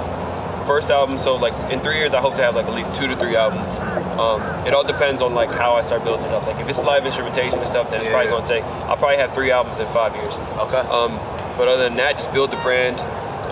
first 0.66 0.90
album. 0.90 1.20
So 1.20 1.36
like 1.36 1.54
in 1.72 1.80
three 1.80 1.98
years, 1.98 2.14
I 2.14 2.20
hope 2.22 2.36
to 2.36 2.42
have 2.44 2.56
like 2.56 2.66
at 2.66 2.74
least 2.74 2.94
two 2.94 3.08
to 3.08 3.16
three 3.16 3.36
albums. 3.36 3.64
Um, 4.20 4.42
it 4.66 4.74
all 4.74 4.84
depends 4.84 5.22
on 5.22 5.34
like 5.36 5.52
how 5.52 5.74
I 5.74 5.84
start 5.84 6.04
building 6.04 6.26
it 6.26 6.32
up. 6.32 6.46
Like 6.48 6.60
if 6.60 6.68
it's 6.68 6.80
live 6.80 7.06
instrumentation 7.06 7.60
and 7.60 7.68
stuff, 7.68 7.90
then 7.92 8.02
it's 8.02 8.10
probably 8.10 8.26
Yeah. 8.26 8.32
gonna 8.32 8.48
take. 8.48 8.64
I'll 8.90 8.98
probably 8.98 9.18
have 9.18 9.34
three 9.34 9.52
albums 9.52 9.80
in 9.80 9.88
five 9.94 10.16
years. 10.16 10.34
Okay. 10.68 10.80
Um, 10.90 11.14
but 11.58 11.68
other 11.68 11.84
than 11.90 11.96
that, 11.98 12.18
just 12.18 12.32
build 12.34 12.52
the 12.52 12.58
brand. 12.58 13.00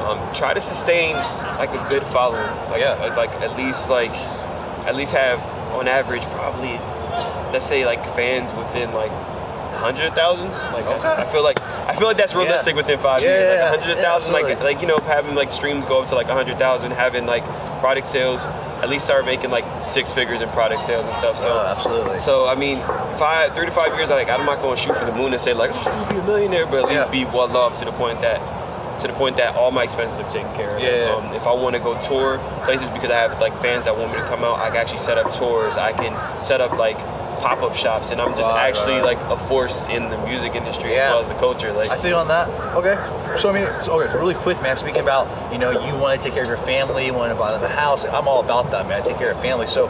Um, 0.05 0.19
try 0.33 0.53
to 0.53 0.61
sustain 0.61 1.15
like 1.57 1.69
a 1.69 1.87
good 1.89 2.03
following. 2.07 2.45
Like, 2.69 2.81
Yeah. 2.81 2.93
like, 2.95 3.15
like 3.15 3.31
at 3.41 3.55
least 3.57 3.89
like 3.89 4.11
at 4.85 4.95
least 4.95 5.13
have 5.13 5.39
on 5.73 5.87
average 5.87 6.21
probably 6.37 6.79
let's 7.51 7.65
say 7.65 7.85
like 7.85 8.03
fans 8.15 8.51
within 8.57 8.93
like 8.93 9.11
hundred 9.75 10.13
thousands. 10.13 10.57
Like 10.73 10.85
Okay. 10.85 11.07
I, 11.07 11.23
I 11.23 11.25
feel 11.31 11.43
like 11.43 11.61
I 11.61 11.93
feel 11.95 12.07
like 12.07 12.17
that's 12.17 12.33
realistic 12.35 12.73
Yeah. 12.73 12.77
within 12.81 12.99
five 12.99 13.21
Yeah, 13.21 13.29
years. 13.29 13.43
yeah, 13.55 13.69
Like 13.69 13.79
hundred 13.79 13.97
thousand, 14.01 14.33
Yeah, 14.33 14.41
like 14.41 14.59
like 14.63 14.81
you 14.81 14.87
know 14.87 14.97
having 15.05 15.35
like 15.35 15.51
streams 15.51 15.85
go 15.85 16.01
up 16.01 16.09
to 16.09 16.15
like 16.15 16.27
a 16.27 16.33
hundred 16.33 16.57
thousand, 16.57 16.91
having 16.91 17.25
like 17.27 17.43
product 17.81 18.07
sales 18.07 18.41
at 18.85 18.91
least 18.91 19.05
start 19.05 19.25
making 19.25 19.49
like 19.49 19.65
six 19.83 20.11
figures 20.13 20.41
in 20.41 20.49
product 20.49 20.85
sales 20.85 21.03
and 21.05 21.15
stuff. 21.17 21.39
So 21.39 21.49
Oh, 21.49 21.65
absolutely. 21.75 22.19
so 22.19 22.45
I 22.47 22.53
mean, 22.53 22.77
five, 23.17 23.55
three 23.55 23.65
to 23.65 23.71
five 23.71 23.95
years, 23.97 24.09
like 24.09 24.29
I'm 24.29 24.45
not 24.45 24.61
going 24.61 24.77
to 24.77 24.81
shoot 24.81 24.95
for 24.95 25.05
the 25.05 25.11
moon 25.11 25.33
and 25.33 25.41
say 25.41 25.53
like, 25.53 25.71
oh, 25.73 26.07
be 26.09 26.17
a 26.17 26.23
millionaire, 26.23 26.67
but 26.67 26.83
at 26.83 26.89
least 26.89 26.93
Yeah. 26.93 27.09
be 27.09 27.25
well 27.25 27.49
off 27.57 27.79
to 27.79 27.85
the 27.85 27.91
point 27.93 28.21
that, 28.21 28.37
to 29.01 29.07
the 29.07 29.13
point 29.13 29.37
that 29.37 29.55
all 29.55 29.71
my 29.71 29.83
expenses 29.85 30.15
are 30.19 30.29
taken 30.31 30.53
care 30.53 30.69
of. 30.77 30.83
Yeah. 30.83 31.15
Um, 31.17 31.33
if 31.33 31.47
I 31.47 31.53
want 31.53 31.73
to 31.75 31.79
go 31.81 31.99
tour 32.05 32.37
places 32.65 32.87
because 32.89 33.09
I 33.09 33.17
have 33.17 33.39
like 33.41 33.59
fans 33.59 33.85
that 33.85 33.97
want 33.97 34.11
me 34.13 34.17
to 34.19 34.27
come 34.27 34.43
out, 34.43 34.59
I 34.59 34.67
can 34.69 34.77
actually 34.77 34.99
set 34.99 35.17
up 35.17 35.33
tours. 35.33 35.77
I 35.77 35.91
can 35.91 36.13
set 36.43 36.61
up 36.61 36.73
like 36.77 36.97
pop-up 37.45 37.75
shops, 37.75 38.09
and 38.09 38.19
I'm 38.19 38.31
just 38.33 38.41
Right, 38.41 38.67
actually 38.69 38.95
right. 38.95 39.15
like 39.15 39.19
a 39.29 39.37
force 39.37 39.85
in 39.85 40.09
the 40.09 40.17
music 40.25 40.55
industry 40.55 40.93
Yeah. 40.95 41.03
as 41.05 41.11
well 41.11 41.21
as 41.21 41.27
the 41.27 41.35
culture. 41.35 41.71
Like, 41.73 41.91
I 41.91 41.97
feel 41.97 42.17
on 42.17 42.27
that. 42.29 42.49
Okay. 42.73 42.97
So 43.37 43.51
I 43.51 43.53
mean, 43.53 43.67
so, 43.81 44.01
okay. 44.01 44.17
Really 44.17 44.33
quick, 44.33 44.59
man. 44.63 44.75
Speaking 44.75 45.01
about, 45.01 45.27
you 45.51 45.59
know, 45.59 45.69
you 45.69 45.95
want 45.95 46.19
to 46.19 46.23
take 46.25 46.33
care 46.33 46.41
of 46.41 46.49
your 46.49 46.57
family, 46.57 47.05
you 47.05 47.13
want 47.13 47.31
to 47.31 47.35
buy 47.37 47.51
them 47.51 47.63
a 47.63 47.67
house. 47.69 48.03
I'm 48.03 48.27
all 48.27 48.41
about 48.43 48.71
that, 48.71 48.87
man. 48.87 48.99
I 49.03 49.05
take 49.05 49.19
care 49.19 49.29
of 49.31 49.39
family. 49.41 49.67
So 49.67 49.87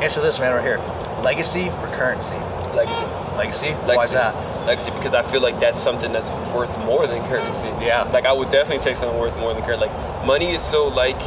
answer 0.00 0.20
this, 0.20 0.38
man, 0.38 0.52
right 0.54 0.62
here. 0.62 0.78
Legacy 1.22 1.70
or 1.70 1.88
currency? 1.98 2.36
legacy. 2.76 3.04
Legacy. 3.36 3.66
Legacy. 3.66 3.96
Why 3.96 4.04
is 4.04 4.12
that? 4.12 4.32
Legacy 4.64 4.90
because 4.92 5.12
I 5.12 5.22
feel 5.32 5.40
like 5.40 5.58
that's 5.58 5.80
something 5.82 6.12
that's 6.12 6.30
worth 6.54 6.72
more 6.84 7.08
than 7.08 7.20
currency. 7.26 7.66
Yeah. 7.84 8.04
Like 8.12 8.26
I 8.26 8.32
would 8.32 8.52
definitely 8.52 8.84
take 8.84 8.96
something 8.96 9.18
worth 9.18 9.36
more 9.38 9.52
than 9.54 9.64
currency. 9.64 9.86
Like 9.86 10.24
money 10.24 10.52
is 10.54 10.62
so 10.62 10.86
like 10.86 11.18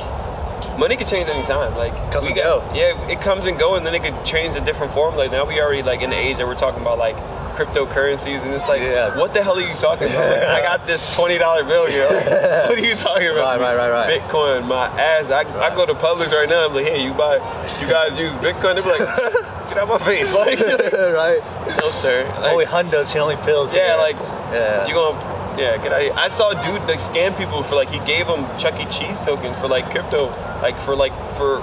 money 0.78 0.96
can 0.98 1.08
change 1.08 1.30
any 1.30 1.46
time. 1.46 1.74
Like 1.76 1.94
Comes 2.12 2.28
we 2.28 2.34
go. 2.34 2.62
yeah, 2.74 2.98
it 3.10 3.22
comes 3.22 3.46
and 3.46 3.58
go 3.60 3.76
and 3.76 3.86
then 3.86 3.94
it 3.96 4.02
could 4.04 4.26
change 4.26 4.56
a 4.56 4.62
different 4.62 4.92
form. 4.94 5.16
Like 5.16 5.32
now 5.32 5.46
we 5.46 5.60
already 5.62 5.84
like 5.84 6.02
in 6.02 6.10
the 6.10 6.16
age 6.18 6.38
that 6.38 6.48
we're 6.48 6.56
talking 6.56 6.82
about 6.82 6.98
like 6.98 7.16
cryptocurrencies 7.58 8.42
and 8.42 8.52
it's 8.54 8.68
like 8.68 8.82
Yeah. 8.82 9.16
what 9.18 9.34
the 9.34 9.44
hell 9.44 9.58
are 9.58 9.62
you 9.62 9.74
talking 9.76 10.10
about? 10.10 10.30
Like, 10.30 10.44
I 10.44 10.62
got 10.62 10.86
this 10.88 11.02
twenty 11.16 11.38
dollar 11.38 11.64
bill. 11.64 11.84
Like, 11.84 11.94
what 12.70 12.78
are 12.78 12.80
you 12.80 12.96
talking 12.96 13.28
about? 13.30 13.60
Right, 13.60 13.76
right, 13.78 13.90
right, 13.90 14.08
right. 14.08 14.22
Bitcoin, 14.22 14.68
my 14.68 14.88
ass. 15.00 15.30
I, 15.32 15.42
I 15.62 15.76
go 15.76 15.86
to 15.86 15.94
Publix 15.94 16.32
right 16.32 16.50
now. 16.50 16.66
I'm 16.68 16.74
like, 16.74 16.88
hey, 16.88 17.04
you 17.04 17.14
buy, 17.14 17.36
you 17.82 17.88
guys 17.88 18.18
use 18.20 18.32
Bitcoin? 18.42 18.76
They're 18.76 18.84
like, 18.84 19.00
get 19.70 19.78
out 19.78 19.90
of 19.90 19.90
my 19.90 19.98
face, 20.00 20.34
like, 20.34 20.60
right. 20.60 21.42
no 21.80 21.90
sir. 21.92 22.26
Like, 22.42 22.52
only 22.54 22.66
hundos, 22.66 23.14
he 23.14 23.20
only 23.20 23.36
pills. 23.38 23.74
yeah, 23.74 23.88
here. 23.94 23.98
like 23.98 24.16
Yeah. 24.52 24.88
you 24.88 24.94
gonna 24.94 25.18
yeah 25.58 25.78
get 25.78 25.94
out 25.94 26.02
of 26.02 26.02
here. 26.02 26.14
I 26.16 26.30
saw 26.30 26.50
a 26.50 26.56
dude 26.56 26.82
like 26.88 27.00
scam 27.00 27.38
people 27.38 27.64
for 27.64 27.76
like 27.76 27.90
he 27.90 28.00
gave 28.06 28.28
them 28.28 28.46
Chuck 28.58 28.76
E. 28.80 28.86
Cheese 28.86 29.18
tokens 29.26 29.58
for 29.60 29.68
like 29.68 29.90
crypto, 29.92 30.30
like 30.62 30.80
for 30.82 30.96
like 30.96 31.14
for 31.38 31.62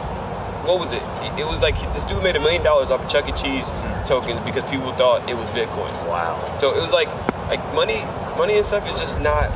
what 0.66 0.78
was 0.78 0.92
it? 0.92 1.02
It 1.38 1.46
was 1.46 1.62
like 1.62 1.74
this 1.94 2.04
dude 2.04 2.22
made 2.22 2.36
a 2.36 2.40
million 2.40 2.62
dollars 2.62 2.90
off 2.90 3.02
of 3.02 3.10
Chuck 3.10 3.28
E. 3.28 3.32
Cheese 3.32 3.64
mm-hmm. 3.64 4.06
tokens 4.06 4.40
because 4.44 4.68
people 4.70 4.92
thought 4.94 5.28
it 5.28 5.34
was 5.34 5.46
bitcoins. 5.50 5.96
Wow. 6.06 6.36
So 6.60 6.74
it 6.74 6.80
was 6.80 6.92
like 6.92 7.08
like 7.50 7.62
money, 7.74 8.00
money 8.38 8.58
and 8.58 8.66
stuff 8.66 8.86
is 8.86 9.00
just 9.00 9.18
not. 9.20 9.50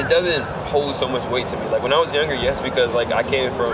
It 0.00 0.08
doesn't 0.08 0.44
hold 0.72 0.96
so 0.96 1.06
much 1.06 1.28
weight 1.30 1.46
to 1.48 1.56
me. 1.56 1.68
Like 1.68 1.82
when 1.82 1.92
I 1.92 1.98
was 1.98 2.12
younger, 2.14 2.34
yes, 2.34 2.60
because 2.62 2.90
like 2.92 3.12
I 3.12 3.22
came 3.22 3.52
from, 3.52 3.72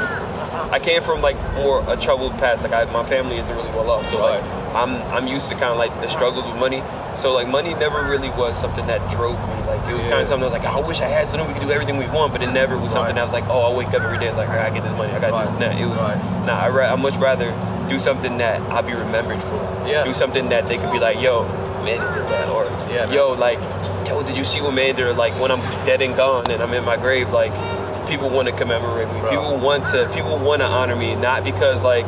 I 0.71 0.79
came 0.79 1.03
from 1.03 1.23
like 1.23 1.37
more 1.55 1.85
a 1.89 1.97
troubled 1.97 2.33
past. 2.39 2.63
Like 2.63 2.73
I, 2.73 2.85
my 2.93 3.05
family 3.09 3.37
isn't 3.37 3.55
really 3.57 3.71
well 3.71 3.91
off, 3.91 4.09
so 4.11 4.19
like 4.21 4.43
I'm 4.75 4.95
I'm 5.13 5.27
used 5.27 5.49
to 5.49 5.55
kind 5.55 5.71
of 5.73 5.79
like 5.79 5.93
the 6.01 6.09
struggles 6.09 6.45
with 6.47 6.57
money. 6.57 6.83
So 7.19 7.33
like 7.33 7.49
money 7.49 7.73
never 7.75 8.03
really 8.03 8.29
was 8.31 8.59
something 8.61 8.87
that 8.89 9.01
drove 9.11 9.39
me. 9.49 9.55
Like 9.67 9.81
it 9.91 9.97
was 9.97 10.05
kind 10.07 10.21
of 10.21 10.29
something 10.29 10.51
that 10.51 10.53
was 10.61 10.65
like 10.65 10.67
I 10.67 10.81
wish 10.87 11.01
I 11.01 11.07
had 11.07 11.29
so 11.31 11.37
then 11.39 11.47
we 11.49 11.55
could 11.55 11.63
do 11.63 11.71
everything 11.73 11.97
we 11.97 12.07
want, 12.09 12.33
but 12.33 12.43
it 12.43 12.53
never 12.53 12.77
was 12.77 12.93
something 12.93 13.15
Right. 13.15 13.15
that 13.15 13.23
was 13.25 13.33
like 13.33 13.45
oh 13.49 13.73
I 13.73 13.77
wake 13.77 13.89
up 13.89 14.03
every 14.03 14.19
day 14.19 14.33
like 14.33 14.49
I 14.49 14.69
get 14.71 14.83
this 14.83 14.93
money, 14.93 15.13
I 15.13 15.21
gotta 15.21 15.33
Right. 15.33 15.47
do 15.47 15.53
this 15.53 15.63
and 15.63 15.63
that. 15.73 15.81
It 15.81 15.87
was 15.87 15.99
Right. 16.01 16.47
nah. 16.47 16.59
I 16.61 16.69
ra- 16.69 16.93
I 16.93 16.97
much 16.97 17.17
rather 17.17 17.51
do 17.89 17.99
something 17.99 18.37
that 18.39 18.61
I'll 18.73 18.83
be 18.83 18.93
remembered 18.95 19.41
for. 19.43 19.87
Yeah. 19.89 20.05
Do 20.05 20.13
something 20.13 20.49
that 20.51 20.69
they 20.69 20.77
could 20.79 20.93
be 20.93 20.99
like 20.99 21.21
yo 21.21 21.45
man 21.85 22.01
did 22.15 22.27
that 22.29 22.49
or 22.51 22.65
Yeah, 22.91 23.07
man. 23.07 23.13
yo 23.13 23.33
like 23.33 23.61
yo 24.09 24.23
did 24.23 24.37
you 24.37 24.45
see 24.45 24.61
what 24.61 24.75
man 24.75 24.95
did? 24.97 25.07
Or, 25.07 25.13
like 25.15 25.33
when 25.41 25.51
I'm 25.51 25.61
dead 25.87 26.03
and 26.03 26.15
gone 26.17 26.51
and 26.51 26.61
I'm 26.63 26.73
in 26.75 26.85
my 26.85 26.97
grave 26.97 27.31
like 27.33 27.53
people 28.07 28.29
want 28.31 28.49
to 28.49 28.53
commemorate 28.57 29.09
me. 29.13 29.21
Bro. 29.21 29.31
People 29.31 29.57
want 29.59 29.85
to 29.87 30.11
people 30.15 30.39
want 30.39 30.61
to 30.63 30.67
honor 30.67 30.97
me 30.97 31.15
not 31.15 31.45
because 31.45 31.83
like 31.83 32.07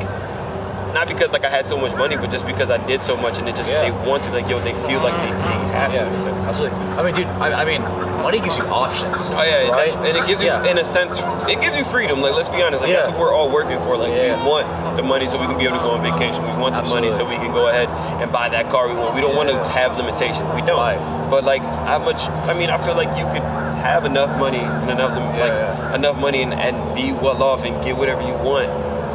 not 0.95 1.09
because 1.09 1.31
like 1.33 1.45
I 1.45 1.51
had 1.51 1.67
so 1.67 1.77
much 1.77 1.95
money, 1.97 2.17
but 2.17 2.31
just 2.31 2.47
because 2.47 2.71
I 2.71 2.79
did 2.87 3.03
so 3.03 3.17
much, 3.17 3.39
and 3.39 3.49
it 3.49 3.55
just 3.57 3.69
Yeah. 3.69 3.83
they 3.83 3.91
want 4.09 4.25
to 4.25 4.31
like 4.31 4.49
yo, 4.49 4.59
they 4.61 4.73
feel 4.87 5.01
like 5.01 5.15
they, 5.23 5.31
they 5.31 5.75
have 5.77 5.93
to. 5.93 6.07
a 6.07 6.21
sense. 6.23 6.45
absolutely. 6.45 6.79
I 6.79 7.03
mean, 7.03 7.15
dude, 7.15 7.27
I, 7.27 7.63
I 7.63 7.65
mean, 7.65 7.83
money 8.23 8.39
gives 8.41 8.57
you 8.57 8.65
options. 8.65 9.31
Oh 9.31 9.43
yeah, 9.43 9.69
right? 9.69 9.93
and 10.09 10.17
it 10.17 10.27
gives 10.27 10.41
you, 10.41 10.49
Yeah. 10.49 10.65
in 10.71 10.79
a 10.79 10.85
sense, 10.85 11.19
it 11.49 11.61
gives 11.61 11.77
you 11.77 11.85
freedom. 11.85 12.21
Like 12.21 12.35
let's 12.35 12.49
be 12.49 12.63
honest, 12.63 12.83
like 12.83 12.91
Yeah. 12.91 13.03
that's 13.07 13.11
what 13.13 13.21
we're 13.21 13.33
all 13.35 13.51
working 13.51 13.79
for. 13.87 13.97
Like 13.97 14.13
Yeah. 14.13 14.43
we 14.43 14.49
want 14.49 14.67
the 14.97 15.03
money 15.03 15.29
so 15.29 15.39
we 15.39 15.47
can 15.47 15.59
be 15.59 15.65
able 15.65 15.77
to 15.79 15.83
go 15.83 15.91
on 15.91 16.03
vacation. 16.03 16.43
We 16.45 16.57
want 16.61 16.75
the 16.75 16.83
money 16.89 17.13
so 17.13 17.25
we 17.29 17.37
can 17.37 17.53
go 17.53 17.69
ahead 17.69 17.89
and 18.23 18.33
buy 18.33 18.49
that 18.49 18.71
car 18.71 18.89
we 18.89 18.95
want. 18.95 19.15
We 19.15 19.21
don't 19.21 19.37
want 19.37 19.49
to 19.51 19.57
have 19.71 19.97
limitations. 19.97 20.47
We 20.55 20.63
don't. 20.63 20.79
Right. 20.79 20.99
But 21.31 21.45
like 21.45 21.63
how 21.63 21.99
much? 21.99 22.21
I 22.49 22.55
mean, 22.59 22.71
I 22.71 22.79
feel 22.85 22.95
like 22.97 23.09
you 23.19 23.25
could 23.27 23.47
have 23.79 24.05
enough 24.05 24.37
money 24.39 24.59
and 24.59 24.91
enough 24.91 25.15
like 25.17 25.53
yeah. 25.55 25.95
enough 25.95 26.17
money 26.19 26.43
and, 26.43 26.53
and 26.53 26.75
be 26.97 27.13
well 27.13 27.41
off 27.43 27.65
and 27.65 27.83
get 27.85 27.97
whatever 27.97 28.23
you 28.23 28.35
want. 28.35 28.69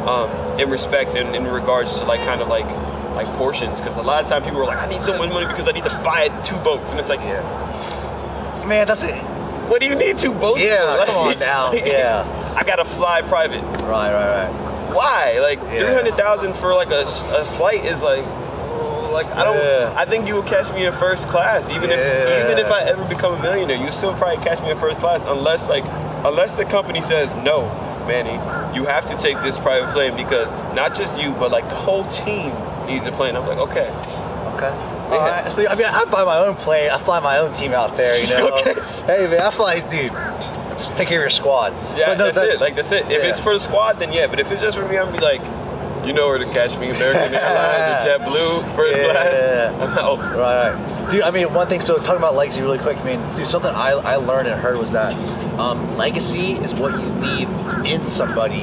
Um, 0.06 0.60
in 0.60 0.68
respect 0.70 1.14
and 1.14 1.34
in 1.34 1.44
regards 1.46 1.98
to 1.98 2.04
like 2.04 2.20
kind 2.20 2.40
of 2.42 2.48
like 2.48 2.66
like 3.16 3.26
portions 3.38 3.80
because 3.80 3.96
a 3.96 4.02
lot 4.02 4.22
of 4.22 4.28
times 4.28 4.44
people 4.44 4.60
are 4.60 4.66
like 4.66 4.78
I 4.78 4.86
need 4.86 5.00
so 5.02 5.16
much 5.16 5.30
money 5.32 5.46
because 5.46 5.66
I 5.68 5.72
need 5.72 5.84
to 5.84 6.00
buy 6.04 6.28
two 6.42 6.56
boats 6.58 6.90
and 6.90 7.00
it's 7.00 7.08
like 7.08 7.20
Yeah. 7.20 7.40
Man, 8.68 8.86
that's 8.86 9.02
it. 9.02 9.14
what 9.68 9.80
do 9.80 9.86
you 9.86 9.94
need 9.94 10.18
two 10.18 10.32
boats 10.32 10.60
Yeah, 10.60 11.00
for? 11.00 11.06
come 11.06 11.16
on 11.16 11.38
now. 11.52 11.72
Yeah. 11.72 12.54
I 12.56 12.64
gotta 12.64 12.84
fly 12.84 13.22
private. 13.22 13.62
Right, 13.82 14.12
right, 14.12 14.44
right. 14.48 14.94
Why? 14.94 15.38
Like 15.40 15.58
Yeah. 15.72 15.78
three 15.80 15.94
hundred 15.94 16.16
thousand 16.16 16.54
for 16.56 16.74
like 16.74 16.90
a, 16.90 17.02
a 17.02 17.44
flight 17.56 17.84
is 17.84 18.00
like, 18.02 18.24
like 19.12 19.26
I 19.28 19.44
don't. 19.44 19.56
Yeah. 19.56 19.94
I 19.96 20.04
think 20.04 20.26
you 20.28 20.34
would 20.36 20.46
catch 20.46 20.72
me 20.74 20.84
in 20.86 20.92
first 20.92 21.26
class, 21.28 21.68
even 21.70 21.88
Yeah. 21.90 21.96
if 21.96 22.44
even 22.50 22.58
if 22.58 22.70
I 22.70 22.82
ever 22.82 23.04
become 23.04 23.34
a 23.34 23.42
millionaire, 23.42 23.76
you 23.78 23.90
still 23.90 24.12
probably 24.14 24.42
catch 24.44 24.60
me 24.62 24.70
in 24.70 24.78
first 24.78 25.00
class 25.00 25.22
unless 25.26 25.68
like 25.68 25.84
unless 26.24 26.54
the 26.56 26.64
company 26.64 27.00
says 27.02 27.32
no, 27.44 27.66
Manny, 28.06 28.38
you 28.74 28.84
have 28.86 29.06
to 29.06 29.16
take 29.18 29.40
this 29.42 29.56
private 29.58 29.92
plane 29.92 30.16
because 30.16 30.50
not 30.74 30.94
just 30.94 31.18
you 31.20 31.32
but 31.32 31.50
like 31.50 31.68
the 31.68 31.76
whole 31.76 32.04
team 32.08 32.52
needs 32.86 33.06
a 33.06 33.12
plane. 33.12 33.36
I'm 33.36 33.46
like, 33.46 33.60
okay, 33.60 33.90
Okay. 34.54 34.68
All 35.10 35.18
right. 35.18 35.68
I 35.68 35.74
mean, 35.74 35.86
I 35.86 36.04
buy 36.06 36.24
my 36.24 36.38
own 36.38 36.54
plane. 36.54 36.90
I 36.90 36.98
fly 36.98 37.20
my 37.20 37.38
own 37.38 37.52
team 37.52 37.72
out 37.72 37.96
there. 37.96 38.20
You 38.20 38.28
know. 38.34 38.50
Okay. 38.50 38.74
Hey, 39.06 39.26
man, 39.26 39.40
I 39.40 39.50
fly, 39.50 39.80
dude. 39.80 40.12
Just 40.78 40.96
take 40.96 41.08
care 41.08 41.20
of 41.20 41.24
your 41.24 41.30
squad. 41.30 41.72
yeah, 41.96 42.14
no, 42.14 42.30
that's, 42.30 42.54
it. 42.54 42.60
Like 42.60 42.74
that's 42.74 42.90
it. 42.90 43.06
If 43.06 43.22
yeah. 43.22 43.30
it's 43.30 43.40
for 43.40 43.54
the 43.54 43.60
squad, 43.60 43.94
then 43.94 44.12
yeah. 44.12 44.26
But 44.26 44.40
if 44.40 44.50
it's 44.50 44.62
just 44.62 44.76
for 44.76 44.88
me, 44.88 44.98
I'm 44.98 45.12
be 45.12 45.20
like. 45.20 45.42
You 46.06 46.12
know 46.12 46.28
where 46.28 46.38
to 46.38 46.44
catch 46.46 46.76
me, 46.78 46.88
American 46.90 47.34
Airlines 47.34 48.06
JetBlue, 48.06 48.76
first 48.76 48.96
Yeah. 48.98 49.12
class. 49.12 49.98
I'm. 49.98 50.18
Right, 50.20 50.72
right. 50.74 51.10
Dude, 51.10 51.22
I 51.22 51.30
mean, 51.30 51.52
one 51.52 51.66
thing, 51.66 51.80
so 51.80 51.96
talking 51.98 52.16
about 52.16 52.34
legacy 52.34 52.60
really 52.62 52.78
quick, 52.78 52.96
I 52.98 53.04
mean, 53.04 53.36
dude, 53.36 53.46
something 53.48 53.70
I, 53.74 53.90
I 53.90 54.16
learned 54.16 54.48
and 54.48 54.60
heard 54.60 54.76
was 54.78 54.92
that 54.92 55.12
um, 55.58 55.96
legacy 55.96 56.52
is 56.52 56.72
what 56.74 56.92
you 56.92 57.06
leave 57.06 57.48
in 57.86 58.06
somebody. 58.06 58.62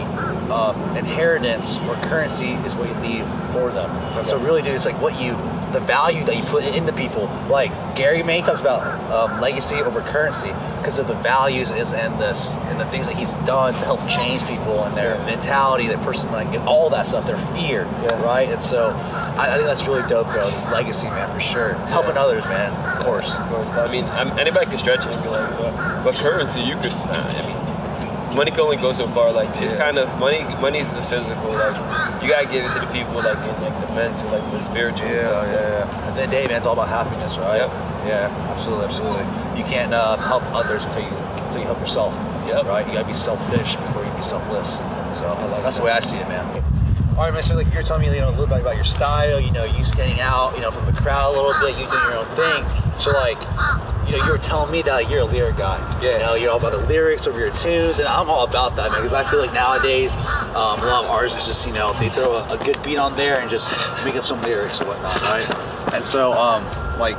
Um, 0.52 0.98
inheritance 0.98 1.78
or 1.88 1.96
currency 2.10 2.52
is 2.66 2.76
what 2.76 2.90
you 2.90 2.96
leave 2.96 3.26
for 3.54 3.70
them. 3.72 3.90
So 4.26 4.38
really, 4.38 4.62
dude, 4.62 4.74
it's 4.74 4.84
like 4.86 5.00
what 5.02 5.18
you, 5.22 5.32
the 5.72 5.80
value 5.82 6.24
that 6.26 6.36
you 6.38 6.44
put 6.44 6.64
into 6.64 6.94
people. 6.94 7.26
Like 7.50 7.72
Gary 7.96 8.22
Vee 8.22 8.42
talks 8.42 8.62
about 8.62 8.82
um, 9.12 9.40
legacy 9.42 9.76
over 9.76 10.02
currency 10.02 10.50
because 10.78 11.00
of 11.00 11.08
the 11.08 11.16
values 11.16 11.70
is 11.72 11.94
and 11.94 12.20
this 12.20 12.56
and 12.56 12.80
the 12.80 12.86
things 12.88 13.08
that 13.08 13.16
he's 13.16 13.34
done 13.46 13.74
to 13.76 13.86
help 13.86 14.00
change 14.10 14.42
people 14.48 14.84
and 14.84 14.96
their 14.98 15.18
mentality, 15.26 15.88
their 15.88 15.98
person, 16.00 16.32
like 16.32 16.48
and 16.48 16.68
all 16.68 16.90
that 16.90 17.06
stuff, 17.06 17.26
their 17.26 17.38
fear, 17.56 17.84
Yeah. 18.04 18.22
right? 18.24 18.50
And 18.50 18.62
so 18.62 18.90
I, 19.38 19.48
I 19.52 19.56
think 19.56 19.66
that's 19.68 19.86
really 19.86 20.08
dope, 20.08 20.28
bro. 20.32 20.50
This 20.50 20.66
legacy, 20.66 21.08
man, 21.08 21.32
for 21.34 21.40
sure. 21.40 21.74
Helping 21.88 22.18
others, 22.18 22.44
man, 22.46 22.72
of 22.98 23.06
course. 23.06 23.32
Of 23.34 23.48
course. 23.50 23.68
I 23.70 23.92
mean, 23.92 24.06
I'm, 24.06 24.38
anybody 24.40 24.66
can 24.66 24.78
stretch 24.78 25.02
it 25.06 25.12
and 25.12 25.24
be 25.24 25.30
like, 25.30 25.50
but, 25.58 26.04
but 26.04 26.16
currency, 26.16 26.62
you 26.62 26.76
could. 26.78 26.92
Nah, 26.92 27.28
I 27.28 27.46
mean, 27.48 27.58
money 28.34 28.52
can 28.52 28.62
only 28.62 28.78
go 28.78 28.94
so 28.94 29.08
far. 29.10 29.32
Like 29.32 29.50
it's 29.62 29.74
Yeah. 29.74 29.78
kind 29.80 29.98
of 29.98 30.08
money. 30.20 30.44
Money 30.62 30.80
is 30.80 30.90
the 30.94 31.02
physical. 31.04 31.52
Like 31.52 32.22
you 32.24 32.30
gotta 32.30 32.48
give 32.48 32.66
it 32.66 32.72
to 32.74 32.80
the 32.80 32.92
people, 32.92 33.16
like 33.16 33.38
in 33.38 33.56
like 33.64 33.88
the 33.88 33.94
mental, 33.94 34.30
like 34.30 34.46
the 34.52 34.60
spiritual 34.60 35.10
stuff. 35.10 35.48
So, 35.48 35.54
At 35.56 35.60
the 35.60 36.08
end 36.08 36.10
of 36.10 36.16
the 36.16 36.28
day, 36.28 36.48
man, 36.48 36.58
it's 36.58 36.66
all 36.66 36.74
about 36.74 36.90
happiness, 36.90 37.38
right? 37.38 37.58
Yep. 37.58 37.70
Yeah, 38.08 38.50
absolutely, 38.54 38.86
absolutely. 38.86 39.26
You 39.60 39.66
can't 39.66 39.94
uh, 39.94 40.18
help 40.18 40.44
others 40.54 40.84
until 40.86 41.02
you 41.04 41.14
until 41.46 41.60
you 41.62 41.68
help 41.68 41.80
yourself. 41.80 42.14
Yep. 42.48 42.66
Right? 42.66 42.86
You 42.88 42.94
gotta 42.94 43.08
be 43.08 43.14
selfish 43.14 43.76
before 43.76 44.04
you 44.06 44.12
be 44.12 44.22
selfless. 44.22 44.78
So 45.18 45.26
like 45.52 45.64
that's 45.64 45.76
that. 45.76 45.82
the 45.82 45.86
way 45.86 45.92
I 45.92 46.00
see 46.00 46.18
it, 46.18 46.28
man. 46.28 46.46
All 47.18 47.26
right, 47.26 47.34
man. 47.34 47.44
So 47.44 47.56
like 47.56 47.72
you're 47.74 47.84
telling 47.84 48.08
me, 48.08 48.14
you 48.16 48.22
know, 48.22 48.30
a 48.30 48.32
little 48.32 48.48
bit 48.48 48.62
about 48.62 48.76
your 48.76 48.86
style. 48.86 49.40
You 49.40 49.52
know, 49.52 49.66
you 49.66 49.84
standing 49.86 50.20
out, 50.22 50.56
you 50.56 50.62
know, 50.62 50.72
from 50.72 50.86
the 50.86 50.94
crowd 51.00 51.36
a 51.36 51.38
little 51.38 51.54
bit. 51.62 51.78
You 51.78 51.86
doing 51.90 52.08
your 52.10 52.24
own 52.24 52.36
thing. 52.36 52.64
So 52.98 53.12
like, 53.12 53.38
you 54.12 54.18
know, 54.18 54.26
you 54.26 54.32
were 54.32 54.38
telling 54.38 54.72
me 54.72 54.82
that 54.82 54.94
like, 54.94 55.10
you're 55.10 55.22
a 55.22 55.26
lyric 55.26 55.58
guy. 55.58 55.80
Yeah. 56.02 56.14
You 56.14 56.20
know, 56.20 56.34
you're 56.36 56.52
all 56.52 56.58
about 56.58 56.74
the 56.74 56.86
lyrics 56.88 57.28
over 57.28 57.40
your 57.40 57.52
tunes, 57.52 58.00
and 58.00 58.08
I'm 58.08 58.30
all 58.30 58.44
about 58.44 58.76
that, 58.76 58.92
man. 58.92 59.00
Because 59.02 59.14
I 59.14 59.24
feel 59.24 59.40
like 59.40 59.54
nowadays, 59.54 60.16
um, 60.56 60.80
a 60.80 60.86
lot 60.86 61.06
of 61.06 61.10
artists 61.10 61.48
just, 61.48 61.66
you 61.66 61.74
know, 61.74 61.98
they 61.98 62.10
throw 62.10 62.34
a, 62.34 62.54
a 62.54 62.64
good 62.64 62.82
beat 62.84 62.98
on 62.98 63.16
there 63.16 63.40
and 63.40 63.50
just 63.50 63.72
make 64.04 64.16
up 64.16 64.26
some 64.26 64.42
lyrics 64.42 64.80
and 64.80 64.90
whatnot, 64.90 65.22
right? 65.22 65.94
And 65.94 66.06
so, 66.06 66.34
um, 66.34 66.66
like, 67.00 67.16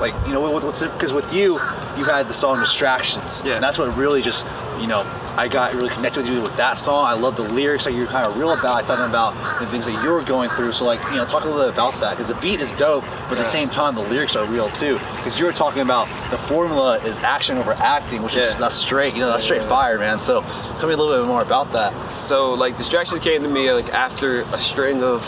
like 0.00 0.14
you 0.26 0.32
know, 0.32 0.40
what, 0.40 0.64
what's 0.64 0.80
because 0.80 1.12
with 1.12 1.30
you, 1.32 1.54
you 1.96 2.04
had 2.04 2.26
the 2.26 2.34
song 2.34 2.58
"Distractions," 2.58 3.42
Yeah. 3.44 3.54
and 3.54 3.62
that's 3.62 3.78
what 3.78 3.94
really 3.96 4.22
just, 4.22 4.46
you 4.80 4.86
know, 4.86 5.02
I 5.36 5.48
got 5.48 5.74
really 5.74 5.88
connected 5.88 6.22
with 6.22 6.30
you 6.30 6.40
with 6.40 6.56
that 6.56 6.74
song. 6.78 7.06
I 7.06 7.14
love 7.14 7.36
the 7.36 7.42
lyrics 7.42 7.84
that 7.84 7.92
you're 7.92 8.06
kind 8.06 8.26
of 8.26 8.36
real 8.36 8.52
about, 8.52 8.86
talking 8.86 9.04
about 9.06 9.34
the 9.58 9.66
things 9.66 9.86
that 9.86 10.02
you're 10.04 10.22
going 10.22 10.48
through. 10.50 10.72
So, 10.72 10.84
like, 10.84 11.00
you 11.10 11.16
know, 11.16 11.24
talk 11.24 11.42
a 11.42 11.46
little 11.46 11.62
bit 11.64 11.72
about 11.74 11.98
that 12.00 12.10
because 12.10 12.28
the 12.28 12.36
beat 12.36 12.60
is 12.60 12.72
dope, 12.74 13.04
but 13.28 13.32
at 13.32 13.38
the 13.38 13.44
same 13.44 13.68
time, 13.68 13.94
the 13.96 14.02
lyrics 14.02 14.36
are 14.36 14.46
real 14.46 14.70
too. 14.70 14.94
Because 15.16 15.38
you 15.38 15.44
were 15.44 15.52
talking 15.52 15.82
about 15.82 16.06
the 16.30 16.38
formula 16.38 16.98
is 17.04 17.18
action 17.18 17.58
over 17.58 17.72
acting, 17.78 18.22
which 18.22 18.36
is 18.36 18.56
that's 18.56 18.74
straight, 18.76 19.14
you 19.14 19.20
know, 19.20 19.28
that's 19.30 19.42
straight 19.44 19.62
Yeah. 19.62 19.68
fire, 19.68 19.98
man. 19.98 20.20
So, 20.20 20.42
tell 20.78 20.86
me 20.88 20.94
a 20.94 20.96
little 20.96 21.16
bit 21.20 21.26
more 21.26 21.42
about 21.42 21.72
that. 21.72 21.92
So 22.10 22.54
like 22.54 22.76
distractions 22.76 23.20
came 23.20 23.42
to 23.42 23.48
me 23.48 23.72
like 23.72 23.92
after 23.92 24.42
a 24.52 24.58
string 24.58 25.02
of 25.02 25.22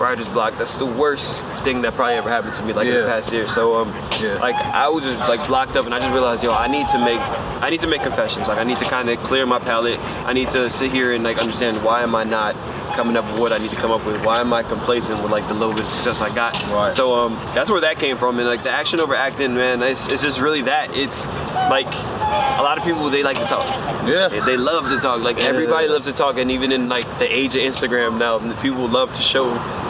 writer's 0.00 0.28
block. 0.28 0.56
That's 0.58 0.74
the 0.76 0.86
worst 0.86 1.42
thing 1.64 1.82
that 1.82 1.94
probably 1.94 2.14
ever 2.16 2.28
happened 2.28 2.54
to 2.54 2.62
me 2.62 2.72
like 2.72 2.86
in 2.88 2.94
the 2.94 3.06
past 3.06 3.32
year. 3.32 3.46
So 3.48 3.76
um 3.76 3.88
Yeah. 4.20 4.34
like 4.40 4.56
I 4.56 4.88
was 4.88 5.04
just 5.04 5.18
like 5.20 5.46
blocked 5.46 5.76
up 5.76 5.84
and 5.86 5.94
I 5.94 5.98
just 6.00 6.12
realized 6.12 6.42
yo 6.42 6.52
I 6.52 6.66
need 6.68 6.88
to 6.88 6.98
make 6.98 7.20
I 7.62 7.70
need 7.70 7.80
to 7.80 7.86
make 7.86 8.02
confessions. 8.02 8.48
Like 8.48 8.58
I 8.58 8.64
need 8.64 8.78
to 8.78 8.84
kind 8.84 9.08
of 9.08 9.18
clear 9.20 9.46
my 9.46 9.58
palate. 9.58 9.98
I 10.26 10.32
need 10.32 10.50
to 10.50 10.68
sit 10.70 10.90
here 10.90 11.12
and 11.12 11.22
like 11.22 11.38
understand 11.38 11.82
why 11.84 12.02
am 12.02 12.14
I 12.14 12.24
not 12.24 12.54
coming 12.92 13.16
up 13.16 13.24
with 13.30 13.38
what 13.40 13.52
I 13.52 13.58
need 13.58 13.70
to 13.70 13.76
come 13.76 13.90
up 13.90 14.04
with. 14.06 14.24
Why 14.24 14.40
am 14.40 14.52
I 14.52 14.62
complacent 14.62 15.22
with 15.22 15.30
like 15.32 15.46
the 15.48 15.54
little 15.54 15.72
bit 15.72 15.82
of 15.82 15.88
success 15.88 16.20
I 16.20 16.34
got? 16.34 16.54
Right. 16.70 16.94
So 16.94 17.14
um 17.14 17.34
that's 17.54 17.70
where 17.70 17.80
that 17.80 17.98
came 17.98 18.16
from 18.16 18.38
and 18.38 18.46
like 18.48 18.62
the 18.62 18.70
action 18.70 19.00
over 19.00 19.14
acting 19.14 19.54
man 19.54 19.82
it's, 19.82 20.06
it's 20.08 20.22
just 20.22 20.40
really 20.40 20.62
that. 20.62 20.96
It's 20.96 21.26
like 21.70 21.86
a 21.86 22.62
lot 22.62 22.78
of 22.78 22.84
people 22.84 23.08
they 23.10 23.22
like 23.22 23.38
to 23.38 23.44
talk. 23.44 23.68
Yeah. 24.06 24.28
They- 24.28 24.40
They 24.40 24.56
love 24.56 24.88
to 24.90 24.98
talk. 24.98 25.22
Like 25.22 25.38
Yeah. 25.38 25.44
everybody 25.44 25.88
loves 25.88 26.06
to 26.06 26.12
talk, 26.12 26.36
and 26.36 26.50
even 26.50 26.72
in 26.72 26.88
like 26.88 27.06
the 27.18 27.26
age 27.32 27.54
of 27.56 27.62
Instagram 27.62 28.18
now, 28.18 28.38
people 28.60 28.86
love 28.88 29.12
to 29.12 29.22
show, 29.22 29.46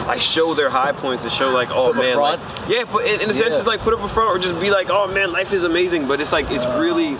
like 0.07 0.21
show 0.21 0.53
their 0.53 0.69
high 0.69 0.91
points 0.93 1.23
and 1.23 1.31
show 1.31 1.49
like, 1.51 1.69
oh 1.71 1.87
Put 1.93 1.97
man, 2.03 2.17
like, 2.17 2.39
yeah. 2.69 2.85
But 2.91 3.05
in, 3.05 3.21
in 3.21 3.29
a 3.29 3.33
sense, 3.33 3.55
it's 3.55 3.67
like 3.67 3.79
put 3.81 3.93
up 3.93 4.01
a 4.01 4.07
front 4.07 4.29
or 4.29 4.39
just 4.39 4.59
be 4.61 4.69
like, 4.71 4.87
oh 4.89 5.07
man, 5.07 5.31
life 5.31 5.51
is 5.53 5.63
amazing. 5.63 6.07
But 6.07 6.19
it's 6.21 6.31
like 6.31 6.45
it's 6.49 6.65
really, 6.77 7.17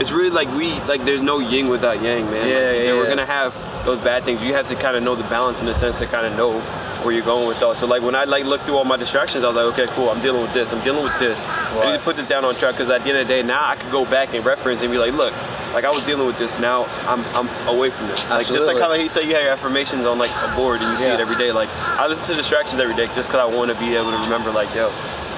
it's 0.00 0.10
really 0.12 0.30
like 0.30 0.48
we 0.56 0.72
like 0.88 1.04
there's 1.04 1.22
no 1.22 1.38
yin 1.38 1.68
without 1.68 2.02
yang, 2.02 2.24
man. 2.30 2.48
Yeah, 2.48 2.54
Like, 2.72 2.86
yeah, 2.86 2.92
We're 2.94 3.08
gonna 3.08 3.26
have 3.26 3.54
those 3.84 4.00
bad 4.02 4.24
things. 4.24 4.42
You 4.42 4.54
have 4.54 4.68
to 4.68 4.74
kind 4.74 4.96
of 4.96 5.02
know 5.02 5.14
the 5.14 5.24
balance 5.24 5.60
in 5.60 5.66
the 5.66 5.74
sense 5.74 5.98
to 5.98 6.06
kind 6.06 6.26
of 6.26 6.36
know 6.36 6.58
where 7.04 7.14
you're 7.14 7.24
going 7.24 7.46
with 7.46 7.60
those. 7.60 7.78
So 7.78 7.86
like 7.86 8.02
when 8.02 8.14
I 8.14 8.24
like 8.24 8.44
look 8.44 8.60
through 8.62 8.76
all 8.76 8.84
my 8.84 8.96
distractions, 8.96 9.44
I 9.44 9.48
was 9.48 9.56
like, 9.56 9.66
okay, 9.78 9.86
cool. 9.94 10.08
I'm 10.10 10.22
dealing 10.22 10.42
with 10.42 10.54
this. 10.54 10.72
I'm 10.72 10.82
dealing 10.84 11.04
with 11.04 11.18
this. 11.18 11.38
I 11.44 11.90
need 11.92 11.98
to 11.98 12.02
put 12.02 12.16
this 12.16 12.26
down 12.26 12.44
on 12.44 12.54
track 12.54 12.74
because 12.74 12.88
at 12.90 13.02
the 13.02 13.10
end 13.10 13.18
of 13.18 13.26
the 13.28 13.32
day, 13.34 13.42
now 13.42 13.62
I 13.68 13.76
can 13.76 13.90
go 13.92 14.04
back 14.06 14.32
and 14.34 14.44
reference 14.44 14.80
and 14.80 14.90
be 14.90 14.98
like, 14.98 15.12
look, 15.12 15.32
like 15.74 15.84
I 15.84 15.90
was 15.90 16.04
dealing 16.06 16.26
with 16.26 16.38
this. 16.38 16.58
Now 16.58 16.84
I'm 17.06 17.20
I'm 17.36 17.48
away 17.68 17.90
from 17.90 18.06
this. 18.08 18.20
Like 18.30 18.46
just 18.46 18.52
Absolutely. 18.52 18.74
like 18.74 18.82
how 18.82 18.92
he 18.94 19.08
said, 19.08 19.24
you 19.24 19.34
have 19.34 19.42
your 19.42 19.52
affirmations 19.52 20.06
on 20.06 20.18
like 20.18 20.30
a 20.30 20.56
board 20.56 20.80
and 20.80 20.90
you 20.92 20.98
see 20.98 21.10
it 21.10 21.20
every 21.20 21.36
day. 21.36 21.52
Like 21.52 21.68
I 22.00 22.06
listen 22.06 22.24
to 22.26 22.34
distractions 22.34 22.80
every 22.80 22.94
day 22.96 23.06
just 23.14 23.28
because 23.28 23.40
I 23.52 23.54
want 23.54 23.70
to 23.70 23.78
be 23.78 23.94
able 23.96 24.10
to 24.12 24.18
remember, 24.24 24.50
like, 24.50 24.72
yo, 24.74 24.88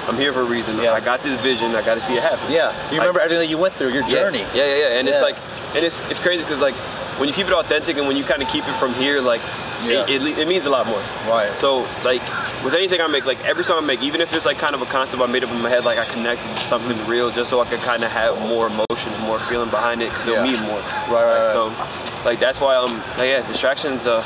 I'm 0.07 0.15
here 0.15 0.31
for 0.31 0.41
a 0.41 0.45
reason. 0.45 0.77
Yeah. 0.77 0.93
I 0.93 1.01
got 1.01 1.19
this 1.19 1.41
vision. 1.41 1.75
I 1.75 1.83
got 1.83 1.95
to 1.95 2.01
see 2.01 2.13
it 2.15 2.23
happen. 2.23 2.49
Yeah, 2.49 2.71
you 2.93 2.99
remember 2.99 3.19
Like- 3.19 3.25
everything 3.25 3.39
that 3.43 3.49
you 3.51 3.57
went 3.57 3.73
through, 3.73 3.89
your 3.91 4.07
journey. 4.07 4.45
Yeah, 4.55 4.63
yeah, 4.71 4.75
yeah. 4.77 4.99
And 4.99 5.07
Yeah. 5.07 5.15
it's 5.15 5.21
like, 5.23 5.35
and 5.75 5.83
it's 5.85 5.99
it's 6.09 6.19
crazy 6.19 6.43
because 6.43 6.59
like 6.61 6.75
when 7.19 7.27
you 7.27 7.33
keep 7.33 7.47
it 7.47 7.53
authentic 7.53 7.97
and 7.97 8.07
when 8.07 8.15
you 8.17 8.23
kind 8.23 8.41
of 8.41 8.47
keep 8.49 8.67
it 8.67 8.73
from 8.79 8.93
here, 8.93 9.19
like 9.21 9.41
Yeah. 9.85 10.05
it, 10.07 10.21
it, 10.21 10.37
it 10.39 10.47
means 10.47 10.65
a 10.65 10.69
lot 10.69 10.85
more. 10.87 11.01
Right. 11.27 11.55
So 11.55 11.79
like 12.05 12.21
with 12.63 12.73
anything 12.73 13.01
I 13.01 13.07
make, 13.07 13.25
like 13.25 13.43
every 13.45 13.63
song 13.63 13.83
I 13.83 13.85
make, 13.85 14.01
even 14.03 14.21
if 14.21 14.33
it's 14.33 14.45
like 14.45 14.57
kind 14.57 14.75
of 14.75 14.81
a 14.81 14.85
concept 14.85 15.21
I 15.21 15.25
made 15.25 15.43
up 15.43 15.51
in 15.51 15.61
my 15.61 15.69
head, 15.69 15.83
like 15.85 15.97
I 15.97 16.05
connected 16.05 16.47
to 16.47 16.63
something 16.63 16.97
real, 17.07 17.29
just 17.31 17.49
so 17.49 17.59
I 17.59 17.65
could 17.65 17.79
kind 17.79 18.03
of 18.03 18.11
have 18.11 18.37
more 18.49 18.67
emotion, 18.67 19.13
and 19.13 19.23
more 19.23 19.39
feeling 19.39 19.69
behind 19.69 20.01
it, 20.01 20.09
because 20.09 20.27
Yeah. 20.27 20.33
it'll 20.45 20.51
mean 20.51 20.61
more. 20.69 20.79
Right, 21.09 21.25
right, 21.25 21.43
Like, 21.45 21.53
So, 21.53 22.25
like 22.25 22.39
that's 22.39 22.59
why 22.61 22.75
um, 22.75 22.93
like, 23.17 23.29
yeah, 23.29 23.47
distractions. 23.47 24.05
Uh, 24.05 24.23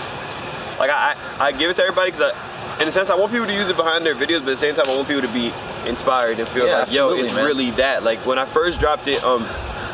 like 0.79 0.89
I, 0.89 1.15
I, 1.39 1.47
I 1.47 1.51
give 1.51 1.69
it 1.69 1.75
to 1.75 1.83
everybody 1.83 2.11
because 2.11 2.33
in 2.81 2.87
a 2.87 2.91
sense 2.91 3.09
I 3.09 3.15
want 3.15 3.31
people 3.31 3.45
to 3.47 3.53
use 3.53 3.69
it 3.69 3.77
behind 3.77 4.05
their 4.05 4.15
videos, 4.15 4.39
but 4.43 4.51
at 4.51 4.57
the 4.59 4.63
same 4.67 4.75
time 4.75 4.85
I 4.89 4.95
want 4.95 5.07
people 5.07 5.21
to 5.21 5.33
be 5.33 5.53
inspired 5.87 6.39
and 6.39 6.47
feel 6.49 6.65
Yeah, 6.65 6.79
like, 6.79 6.91
yo, 6.93 7.11
it's 7.13 7.33
man. 7.33 7.45
really 7.45 7.71
that. 7.71 8.03
Like 8.03 8.25
when 8.25 8.39
I 8.39 8.45
first 8.45 8.79
dropped 8.79 9.07
it, 9.07 9.23
um, 9.23 9.45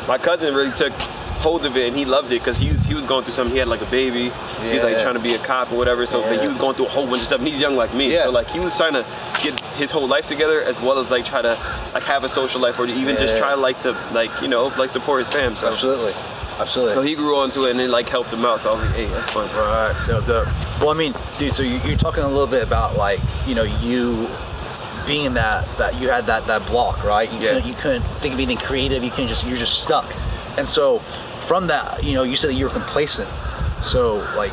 my 0.08 0.16
cousin 0.18 0.54
really 0.54 0.72
took 0.72 0.92
hold 1.38 1.64
of 1.64 1.76
it 1.76 1.86
and 1.88 1.96
he 1.96 2.04
loved 2.04 2.32
it 2.32 2.40
because 2.40 2.58
he 2.58 2.70
was 2.70 2.84
he 2.84 2.94
was 2.94 3.04
going 3.04 3.22
through 3.24 3.32
something. 3.34 3.52
He 3.52 3.58
had 3.58 3.68
like 3.68 3.80
a 3.82 3.86
baby. 3.90 4.30
He's 4.70 4.82
like 4.82 4.98
trying 5.00 5.14
to 5.14 5.20
be 5.20 5.34
a 5.34 5.38
cop 5.38 5.72
or 5.72 5.76
whatever. 5.78 6.04
So 6.06 6.20
but 6.22 6.34
Yeah. 6.36 6.42
he 6.42 6.48
was 6.48 6.58
going 6.58 6.74
through 6.74 6.86
a 6.86 6.90
whole 6.90 7.06
bunch 7.06 7.20
of 7.20 7.26
stuff. 7.26 7.38
And 7.38 7.48
he's 7.48 7.60
young 7.60 7.76
like 7.76 7.94
me. 7.94 8.12
Yeah. 8.12 8.24
So 8.24 8.30
like 8.30 8.48
he 8.50 8.58
was 8.60 8.76
trying 8.76 8.94
to 8.94 9.04
get 9.42 9.58
his 9.76 9.90
whole 9.90 10.06
life 10.08 10.26
together 10.26 10.62
as 10.62 10.80
well 10.80 10.98
as 10.98 11.10
like 11.10 11.24
try 11.24 11.40
to 11.42 11.56
like 11.94 12.02
have 12.04 12.24
a 12.24 12.28
social 12.28 12.60
life 12.60 12.78
or 12.78 12.86
even 12.86 13.16
just 13.16 13.36
try 13.36 13.54
like 13.54 13.78
to 13.80 13.92
like 14.12 14.30
you 14.42 14.48
know 14.48 14.66
like 14.78 14.90
support 14.90 15.20
his 15.20 15.28
fam. 15.28 15.54
So 15.56 15.68
Absolutely. 15.72 16.12
Absolutely. 16.58 16.94
so 16.94 17.02
he 17.02 17.14
grew 17.14 17.36
onto 17.38 17.62
it 17.66 17.70
and 17.70 17.80
it 17.80 17.88
like 17.88 18.08
helped 18.08 18.32
him 18.32 18.44
out. 18.44 18.60
So 18.60 18.70
I 18.70 18.74
was 18.74 18.84
like, 18.84 18.94
hey, 18.96 19.04
that's 19.06 19.30
fun. 19.30 19.46
Right, 19.56 19.94
dope, 20.08 20.26
dope. 20.26 20.48
Well, 20.80 20.90
I 20.90 20.94
mean, 20.94 21.14
dude, 21.38 21.52
so 21.54 21.62
you, 21.62 21.78
you're 21.86 21.96
talking 21.96 22.24
a 22.24 22.28
little 22.28 22.48
bit 22.48 22.64
about 22.64 22.96
like, 22.96 23.20
you 23.46 23.54
know, 23.54 23.62
you 23.62 24.28
being 25.06 25.34
that 25.34 25.64
that 25.78 26.00
you 26.00 26.08
had 26.08 26.26
that 26.26 26.46
that 26.48 26.66
block, 26.66 27.04
right? 27.04 27.32
You 27.32 27.38
Yeah. 27.38 27.48
couldn't 27.54 27.66
you 27.68 27.74
couldn't 27.74 28.02
think 28.20 28.34
of 28.34 28.40
anything 28.40 28.58
creative. 28.58 29.04
You 29.04 29.10
couldn't 29.10 29.28
just 29.28 29.46
you're 29.46 29.56
just 29.56 29.82
stuck. 29.84 30.12
And 30.58 30.68
so 30.68 31.00
from 31.48 31.66
that, 31.68 32.04
you 32.04 32.12
know, 32.12 32.22
you 32.22 32.36
said 32.36 32.50
that 32.50 32.54
you 32.56 32.66
were 32.66 32.70
complacent. 32.70 33.28
So 33.82 34.16
like, 34.36 34.52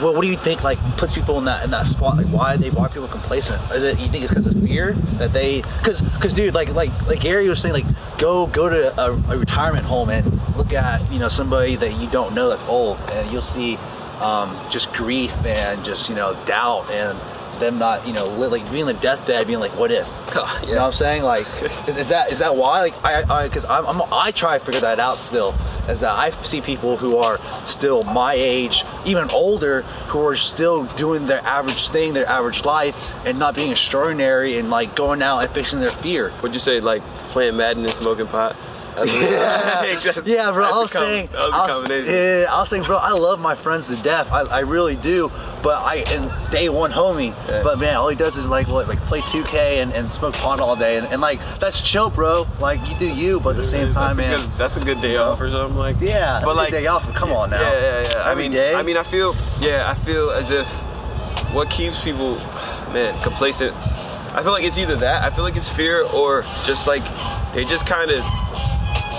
what, 0.00 0.14
what 0.14 0.22
do 0.22 0.28
you 0.28 0.36
think 0.36 0.62
like 0.62 0.78
puts 0.96 1.12
people 1.12 1.38
in 1.38 1.44
that 1.46 1.64
in 1.64 1.70
that 1.72 1.86
spot? 1.86 2.16
Like, 2.16 2.26
why 2.26 2.56
they 2.56 2.70
why 2.70 2.86
people 2.88 3.08
complacent? 3.08 3.60
Is 3.72 3.82
it 3.82 3.98
you 3.98 4.06
think 4.08 4.22
it's 4.22 4.30
because 4.30 4.46
of 4.46 4.54
fear 4.62 4.92
that 5.18 5.32
they 5.32 5.62
because 5.78 6.00
because 6.00 6.32
dude 6.32 6.54
like 6.54 6.72
like 6.72 6.90
like 7.06 7.20
Gary 7.20 7.48
was 7.48 7.60
saying 7.60 7.74
like 7.74 8.18
go 8.18 8.46
go 8.46 8.68
to 8.68 9.00
a, 9.00 9.12
a 9.12 9.38
retirement 9.38 9.84
home 9.84 10.08
and 10.08 10.24
look 10.56 10.72
at 10.72 11.10
you 11.12 11.18
know 11.18 11.28
somebody 11.28 11.74
that 11.76 12.00
you 12.00 12.08
don't 12.10 12.34
know 12.34 12.48
that's 12.48 12.64
old 12.64 12.98
and 13.10 13.30
you'll 13.30 13.42
see 13.42 13.76
um, 14.20 14.56
just 14.70 14.92
grief 14.92 15.34
and 15.44 15.84
just 15.84 16.08
you 16.08 16.14
know 16.14 16.36
doubt 16.44 16.88
and 16.90 17.18
them 17.64 17.78
not 17.78 18.06
you 18.06 18.12
know 18.12 18.26
li- 18.26 18.48
like 18.48 18.70
being 18.70 18.84
on 18.84 18.94
the 18.94 19.00
deathbed 19.00 19.46
being 19.46 19.60
like 19.60 19.76
what 19.78 19.90
if 19.90 20.06
you 20.34 20.74
know 20.74 20.76
what 20.76 20.78
I'm 20.78 20.92
saying 20.92 21.22
like 21.22 21.46
is, 21.88 21.96
is 21.96 22.08
that 22.08 22.30
is 22.30 22.38
that 22.38 22.56
why 22.56 22.80
like 22.80 23.04
I 23.04 23.22
I 23.28 23.48
because 23.48 23.64
I'm, 23.64 23.86
I'm 23.86 24.02
I 24.12 24.30
try 24.30 24.58
to 24.58 24.64
figure 24.64 24.80
that 24.80 25.00
out 25.00 25.20
still 25.20 25.54
is 25.88 26.00
that 26.00 26.12
I 26.12 26.30
see 26.30 26.60
people 26.60 26.96
who 26.96 27.18
are 27.18 27.38
still 27.64 28.02
my 28.04 28.34
age 28.34 28.84
even 29.04 29.30
older 29.30 29.82
who 30.08 30.26
are 30.26 30.36
still 30.36 30.84
doing 30.84 31.26
their 31.26 31.40
average 31.40 31.88
thing 31.88 32.12
their 32.12 32.28
average 32.28 32.64
life 32.64 32.96
and 33.26 33.38
not 33.38 33.54
being 33.54 33.70
extraordinary 33.70 34.58
and 34.58 34.70
like 34.70 34.94
going 34.94 35.22
out 35.22 35.40
and 35.40 35.50
fixing 35.50 35.80
their 35.80 35.90
fear 35.90 36.30
What'd 36.30 36.54
you 36.54 36.60
say? 36.60 36.80
Like 36.80 37.02
playing 37.30 37.56
Madden 37.56 37.84
and 37.84 37.92
smoking 37.92 38.26
pot? 38.26 38.54
That's- 39.04 40.26
Yeah, 40.26 40.50
bro. 40.52 40.64
I 40.64 40.78
was 40.78 40.92
saying, 40.92 41.28
that 41.32 41.38
was 41.38 41.50
a 41.52 41.54
I 41.54 41.96
was, 41.98 42.08
yeah, 42.08 42.46
I 42.50 42.58
was 42.60 42.68
saying, 42.68 42.84
bro. 42.84 42.96
I 42.96 43.12
love 43.12 43.40
my 43.40 43.54
friends 43.54 43.88
to 43.88 43.96
death. 44.02 44.30
I, 44.30 44.42
I 44.42 44.58
really 44.60 44.96
do. 44.96 45.30
But 45.62 45.82
I 45.82 46.04
and 46.08 46.30
day 46.50 46.68
one 46.68 46.90
homie. 46.92 47.30
Yeah. 47.48 47.62
But 47.62 47.78
man, 47.78 47.96
all 47.96 48.08
he 48.08 48.16
does 48.16 48.36
is 48.36 48.48
like 48.48 48.68
what, 48.68 48.86
like 48.86 48.98
play 49.00 49.20
2K 49.20 49.82
and, 49.82 49.92
and 49.92 50.12
smoke 50.12 50.34
pot 50.34 50.60
all 50.60 50.76
day, 50.76 50.98
and, 50.98 51.06
and 51.08 51.20
like 51.22 51.40
that's 51.58 51.80
chill, 51.80 52.10
bro. 52.10 52.46
Like 52.60 52.86
you 52.88 52.98
do 52.98 53.08
you, 53.08 53.40
but 53.40 53.50
at 53.50 53.56
the 53.56 53.62
same 53.62 53.92
time, 53.92 54.16
that's 54.16 54.18
man. 54.18 54.34
A 54.34 54.42
good, 54.42 54.58
that's 54.58 54.76
a 54.76 54.80
good 54.84 55.00
day 55.00 55.16
off 55.16 55.40
or 55.40 55.48
something 55.50 55.76
like. 55.78 55.96
yeah, 56.00 56.40
but 56.40 56.46
but 56.48 56.56
like 56.56 56.70
day 56.70 56.86
off. 56.86 57.02
Come 57.14 57.32
on 57.32 57.50
now. 57.50 57.60
Yeah, 57.60 57.72
yeah, 57.72 58.02
yeah. 58.02 58.30
Every 58.30 58.30
I 58.30 58.34
mean, 58.34 58.50
day? 58.52 58.74
I 58.74 58.82
mean, 58.82 58.96
I 58.98 59.02
feel, 59.02 59.34
yeah, 59.60 59.90
I 59.90 59.94
feel 59.94 60.30
as 60.30 60.50
if 60.50 60.66
what 61.54 61.70
keeps 61.70 62.02
people, 62.04 62.34
man, 62.92 63.18
complacent. 63.22 63.74
I 64.36 64.42
feel 64.42 64.52
like 64.52 64.64
it's 64.64 64.78
either 64.78 64.96
that. 64.96 65.22
I 65.22 65.34
feel 65.34 65.44
like 65.44 65.56
it's 65.56 65.68
fear 65.70 66.02
or 66.02 66.42
just 66.64 66.86
like 66.86 67.04
they 67.54 67.64
just 67.64 67.86
kind 67.86 68.10
of, 68.10 68.22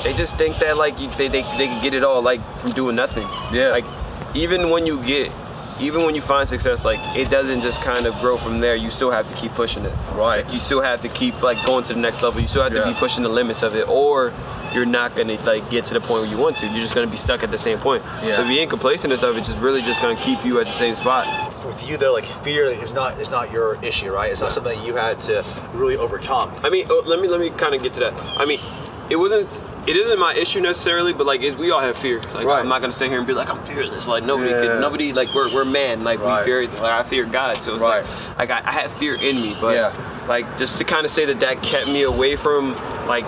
they 0.05 0.13
just 0.13 0.37
think 0.37 0.57
that 0.59 0.77
like 0.77 0.97
you, 0.99 1.09
they, 1.17 1.27
they 1.27 1.41
they 1.57 1.67
can 1.67 1.83
get 1.83 1.93
it 1.93 2.03
all 2.05 2.21
like 2.21 2.39
from 2.59 2.71
doing 2.71 2.95
nothing. 2.95 3.27
Yeah. 3.51 3.69
Like 3.69 3.85
even 4.33 4.69
when 4.69 4.85
you 4.85 5.03
get. 5.03 5.31
Even 5.77 6.05
when 6.05 6.15
you 6.15 6.21
find 6.21 6.47
success, 6.47 6.85
like 6.85 7.01
it 7.17 7.29
doesn't 7.29 7.61
just 7.61 7.81
kind 7.81 8.05
of 8.05 8.15
grow 8.21 8.37
from 8.37 8.61
there. 8.61 8.77
You 8.77 8.89
still 8.89 9.11
have 9.11 9.27
to 9.27 9.33
keep 9.33 9.51
pushing 9.55 9.83
it. 9.83 9.93
Right. 10.13 10.45
Like, 10.45 10.53
you 10.53 10.59
still 10.61 10.79
have 10.79 11.01
to 11.01 11.09
keep 11.09 11.43
like 11.43 11.61
going 11.65 11.83
to 11.83 11.93
the 11.93 11.99
next 11.99 12.21
level. 12.21 12.39
You 12.39 12.47
still 12.47 12.63
have 12.63 12.71
to 12.71 12.85
be 12.85 12.93
pushing 12.93 13.23
the 13.23 13.29
limits 13.29 13.61
of 13.61 13.75
it, 13.75 13.85
or 13.89 14.31
you're 14.73 14.85
not 14.85 15.17
gonna 15.17 15.35
like 15.43 15.69
get 15.69 15.83
to 15.87 15.93
the 15.93 15.99
point 15.99 16.21
where 16.21 16.31
you 16.31 16.37
want 16.37 16.55
to. 16.59 16.67
You're 16.67 16.79
just 16.79 16.95
gonna 16.95 17.11
be 17.11 17.17
stuck 17.17 17.43
at 17.43 17.51
the 17.51 17.57
same 17.57 17.77
point. 17.77 18.03
Yeah. 18.23 18.37
So 18.37 18.47
being 18.47 18.69
complacent 18.69 19.11
and 19.11 19.19
stuff, 19.19 19.35
it's 19.35 19.49
just 19.49 19.61
really 19.61 19.81
just 19.81 20.01
gonna 20.01 20.15
keep 20.15 20.45
you 20.45 20.61
at 20.61 20.67
the 20.67 20.71
same 20.71 20.95
spot. 20.95 21.27
With 21.65 21.89
you 21.89 21.97
though, 21.97 22.13
like 22.13 22.23
fear 22.23 22.63
is 22.67 22.93
not 22.93 23.19
is 23.19 23.29
not 23.29 23.51
your 23.51 23.75
issue, 23.83 24.13
right? 24.13 24.31
It's 24.31 24.39
not 24.39 24.53
something 24.53 24.79
that 24.79 24.87
you 24.87 24.95
had 24.95 25.19
to 25.27 25.43
really 25.73 25.97
overcome. 25.97 26.53
I 26.63 26.69
mean, 26.69 26.87
oh, 26.89 27.03
let 27.05 27.19
me 27.19 27.27
let 27.27 27.41
me 27.41 27.49
kind 27.49 27.75
of 27.75 27.83
get 27.83 27.93
to 27.95 27.99
that. 27.99 28.13
I 28.39 28.45
mean, 28.45 28.61
it 29.09 29.17
wasn't. 29.17 29.51
It 29.87 29.95
isn't 29.95 30.17
my 30.19 30.33
issue 30.33 30.61
necessarily, 30.61 31.13
but 31.13 31.27
like 31.27 31.41
we 31.41 31.69
all 31.71 31.79
have 31.79 31.95
fear. 31.97 32.19
Like 32.33 32.45
Right. 32.45 32.59
I'm 32.59 32.67
not 32.67 32.81
gonna 32.81 32.91
sit 32.93 33.09
here 33.09 33.19
and 33.19 33.27
be 33.27 33.33
like 33.33 33.49
I'm 33.49 33.63
fearless. 33.63 34.07
Like 34.07 34.23
nobody 34.23 34.49
Yeah. 34.49 34.61
can. 34.73 34.81
Nobody 34.81 35.13
like 35.13 35.33
we're 35.35 35.53
we're 35.53 35.65
man. 35.65 36.03
Like 36.03 36.19
Right. 36.19 36.39
we 36.39 36.45
fear. 36.45 36.61
Like 36.67 36.81
I 36.91 37.03
fear 37.03 37.25
God. 37.25 37.57
So 37.63 37.73
it's 37.73 37.83
Right. 37.83 38.03
like 38.37 38.49
like 38.49 38.65
I, 38.65 38.67
I 38.67 38.71
have 38.71 38.91
fear 38.93 39.13
in 39.15 39.35
me, 39.41 39.55
but 39.61 39.75
Yeah. 39.75 39.93
like 40.27 40.57
just 40.57 40.77
to 40.79 40.83
kind 40.83 41.05
of 41.05 41.11
say 41.11 41.25
that 41.25 41.39
that 41.41 41.61
kept 41.61 41.87
me 41.87 42.01
away 42.03 42.35
from 42.35 42.75
like 43.07 43.25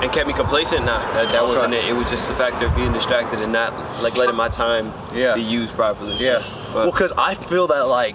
and 0.00 0.12
kept 0.12 0.26
me 0.28 0.32
complacent. 0.34 0.84
Nah, 0.84 0.98
that, 1.14 1.32
that 1.32 1.44
wasn't 1.46 1.74
it. 1.74 1.86
It 1.86 1.94
was 1.94 2.08
just 2.10 2.28
the 2.28 2.34
fact 2.34 2.62
of 2.62 2.74
being 2.76 2.92
distracted 2.92 3.40
and 3.40 3.50
not 3.52 3.72
like 4.02 4.16
letting 4.16 4.36
my 4.36 4.48
time 4.48 4.92
Yeah. 5.14 5.34
be 5.34 5.40
used 5.42 5.74
properly. 5.74 6.14
Yeah. 6.20 6.40
But, 6.72 6.74
well, 6.74 6.90
because 6.92 7.12
I 7.16 7.34
feel 7.34 7.66
that 7.68 7.88
like, 7.88 8.14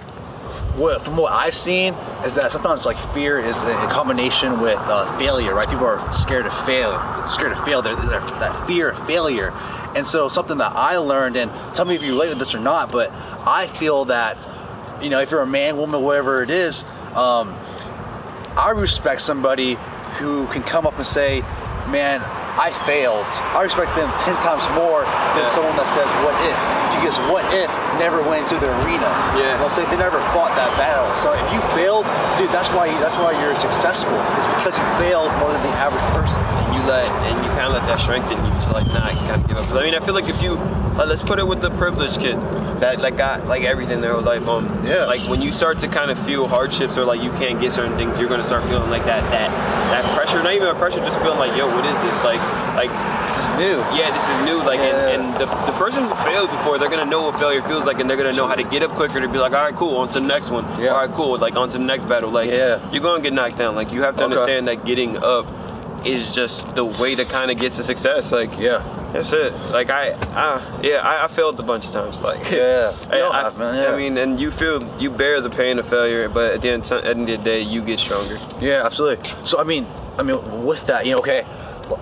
what, 0.77 1.01
from 1.01 1.17
what 1.17 1.31
I've 1.31 1.53
seen, 1.53 1.93
is 2.25 2.35
that 2.35 2.51
sometimes 2.51 2.85
like 2.85 2.97
fear 3.13 3.39
is 3.39 3.63
a 3.63 3.73
combination 3.89 4.61
with 4.61 4.79
uh, 4.79 5.17
failure, 5.17 5.53
right? 5.53 5.67
People 5.67 5.85
are 5.85 6.13
scared 6.13 6.45
of 6.45 6.65
fail, 6.65 6.97
scared 7.27 7.51
of 7.51 7.63
fail. 7.65 7.81
They're, 7.81 7.95
they're, 7.95 8.19
that 8.19 8.67
fear 8.67 8.91
of 8.91 9.07
failure, 9.07 9.51
and 9.95 10.05
so 10.05 10.27
something 10.29 10.57
that 10.59 10.71
I 10.75 10.97
learned, 10.97 11.35
and 11.35 11.51
tell 11.73 11.85
me 11.85 11.95
if 11.95 12.03
you 12.03 12.13
relate 12.13 12.29
with 12.29 12.39
this 12.39 12.55
or 12.55 12.59
not, 12.59 12.91
but 12.91 13.11
I 13.45 13.67
feel 13.67 14.05
that, 14.05 14.47
you 15.01 15.09
know, 15.09 15.19
if 15.19 15.31
you're 15.31 15.41
a 15.41 15.47
man, 15.47 15.77
woman, 15.77 16.01
whatever 16.01 16.41
it 16.41 16.49
is, 16.49 16.83
um, 17.15 17.53
I 18.57 18.73
respect 18.75 19.21
somebody 19.21 19.77
who 20.19 20.47
can 20.47 20.63
come 20.63 20.85
up 20.85 20.95
and 20.97 21.05
say, 21.05 21.41
"Man, 21.89 22.21
I 22.59 22.71
failed." 22.85 23.25
I 23.55 23.63
respect 23.63 23.95
them 23.95 24.11
ten 24.19 24.35
times 24.43 24.63
more 24.75 25.01
than 25.01 25.43
Yeah. 25.43 25.49
someone 25.51 25.75
that 25.77 25.87
says, 25.87 26.09
"What 26.23 26.35
if?" 26.43 26.80
Because 27.01 27.17
what 27.33 27.41
if 27.49 27.69
never 27.97 28.21
went 28.21 28.45
into 28.45 28.61
the 28.61 28.69
arena. 28.85 29.09
Yeah. 29.33 29.37
You 29.37 29.43
know 29.57 29.65
what 29.65 29.73
I'm 29.73 29.75
saying? 29.77 29.89
They 29.89 29.97
never 29.97 30.21
fought 30.33 30.53
that 30.55 30.69
battle. 30.77 31.09
So 31.17 31.33
if 31.33 31.45
you 31.53 31.61
failed, 31.73 32.05
dude, 32.37 32.49
that's 32.53 32.69
why 32.69 32.85
you, 32.85 32.97
that's 33.01 33.17
why 33.17 33.33
you're 33.41 33.57
successful. 33.59 34.13
It's 34.37 34.45
because 34.57 34.77
you 34.77 34.85
failed 35.01 35.33
more 35.41 35.51
than 35.51 35.61
the 35.61 35.73
average 35.81 36.05
person. 36.13 36.41
and 36.45 36.77
you 36.77 36.81
let 36.85 37.05
and 37.25 37.35
you 37.45 37.49
kind 37.57 37.69
of 37.69 37.73
let 37.73 37.85
that 37.89 37.99
strengthen 37.99 38.37
you 38.37 38.53
to 38.65 38.69
like 38.73 38.87
nah, 38.93 39.09
you 39.09 39.21
gotta 39.25 39.45
give 39.47 39.57
up. 39.57 39.69
I 39.73 39.83
mean, 39.83 39.95
I 39.95 39.99
feel 39.99 40.13
like 40.13 40.29
if 40.29 40.41
you 40.41 40.57
uh, 40.97 41.05
let's 41.07 41.23
put 41.23 41.39
it 41.39 41.47
with 41.47 41.61
the 41.61 41.69
privileged 41.71 42.19
kid 42.19 42.35
that 42.81 42.99
like 42.99 43.17
got 43.17 43.45
like 43.47 43.63
everything 43.63 44.01
their 44.01 44.13
whole 44.13 44.21
life. 44.21 44.47
Um, 44.47 44.65
Yeah. 44.85 45.05
Like 45.05 45.21
when 45.29 45.41
you 45.41 45.51
start 45.51 45.79
to 45.79 45.87
kind 45.87 46.11
of 46.11 46.17
feel 46.19 46.47
hardships 46.47 46.97
or 46.97 47.05
like 47.05 47.21
you 47.21 47.31
can't 47.33 47.59
get 47.59 47.71
certain 47.73 47.95
things, 47.97 48.17
you're 48.19 48.29
gonna 48.29 48.43
start 48.43 48.63
feeling 48.65 48.89
like 48.89 49.05
that 49.05 49.21
that 49.31 49.49
that 49.93 50.05
pressure. 50.15 50.41
Not 50.41 50.53
even 50.53 50.67
a 50.67 50.75
pressure, 50.75 50.99
just 50.99 51.19
feeling 51.21 51.39
like 51.39 51.55
yo, 51.57 51.67
what 51.67 51.85
is 51.85 51.97
this? 52.01 52.23
Like 52.23 52.41
like 52.75 52.91
It's 53.31 53.49
new. 53.57 53.77
yeah, 53.97 54.11
this 54.13 54.27
is 54.27 54.37
new. 54.45 54.57
Like, 54.63 54.79
Yeah. 54.79 55.07
and, 55.09 55.23
and 55.23 55.33
the, 55.35 55.45
the 55.45 55.77
person 55.77 56.03
who 56.03 56.13
failed 56.23 56.49
before, 56.51 56.77
they're 56.77 56.89
gonna 56.89 57.05
know 57.05 57.23
what 57.23 57.39
failure 57.39 57.61
feels 57.61 57.85
like, 57.85 57.99
and 57.99 58.09
they're 58.09 58.17
gonna 58.17 58.33
know 58.33 58.47
how 58.47 58.55
to 58.55 58.63
get 58.63 58.83
up 58.83 58.91
quicker 58.91 59.19
to 59.19 59.27
be 59.27 59.37
like, 59.37 59.53
all 59.53 59.63
right, 59.63 59.75
cool, 59.75 59.97
on 59.97 60.07
to 60.09 60.13
the 60.15 60.21
next 60.21 60.49
one. 60.49 60.65
Yeah. 60.81 60.89
All 60.89 61.05
right, 61.05 61.13
cool, 61.15 61.37
like 61.37 61.55
on 61.55 61.69
to 61.69 61.77
the 61.77 61.83
next 61.83 62.05
battle. 62.07 62.29
Like, 62.29 62.49
Yeah. 62.51 62.79
you're 62.91 63.01
gonna 63.03 63.21
get 63.23 63.33
knocked 63.33 63.57
down. 63.57 63.75
Like, 63.75 63.91
you 63.91 64.01
have 64.03 64.15
to 64.17 64.23
Okay. 64.25 64.33
understand 64.33 64.67
that 64.67 64.85
getting 64.85 65.17
up 65.23 65.45
is 66.03 66.33
just 66.33 66.67
the 66.75 66.83
way 66.83 67.13
to 67.13 67.23
kind 67.25 67.51
of 67.51 67.59
get 67.59 67.73
to 67.73 67.83
success. 67.83 68.31
Like, 68.31 68.49
Yeah. 68.59 68.81
that's 69.13 69.31
it. 69.33 69.53
Like, 69.71 69.91
I, 69.91 70.13
I 70.35 70.59
yeah, 70.81 70.97
I, 71.03 71.25
I 71.25 71.27
failed 71.27 71.59
a 71.59 71.63
bunch 71.63 71.85
of 71.85 71.91
times. 71.91 72.21
Like, 72.23 72.49
Yeah. 72.51 72.93
I, 73.11 73.21
I- 73.21 73.41
have, 73.43 73.57
man, 73.57 73.75
yeah. 73.75 73.91
I 73.93 73.95
mean, 73.97 74.17
and 74.17 74.39
you 74.39 74.49
feel 74.49 74.83
you 74.99 75.11
bear 75.11 75.41
the 75.41 75.49
pain 75.51 75.77
of 75.77 75.87
failure, 75.87 76.27
but 76.27 76.53
at 76.55 76.61
the 76.61 76.69
end, 76.69 76.83
at 76.91 77.03
the 77.03 77.09
end 77.09 77.29
of 77.29 77.37
the 77.37 77.43
day, 77.43 77.61
you 77.61 77.81
get 77.81 77.99
stronger. 77.99 78.39
Yeah, 78.59 78.81
absolutely. 78.85 79.29
So 79.43 79.59
I 79.59 79.63
mean, 79.63 79.85
I 80.17 80.23
mean, 80.23 80.39
with 80.65 80.87
that, 80.87 81.05
you 81.05 81.11
know, 81.13 81.19
okay, 81.19 81.45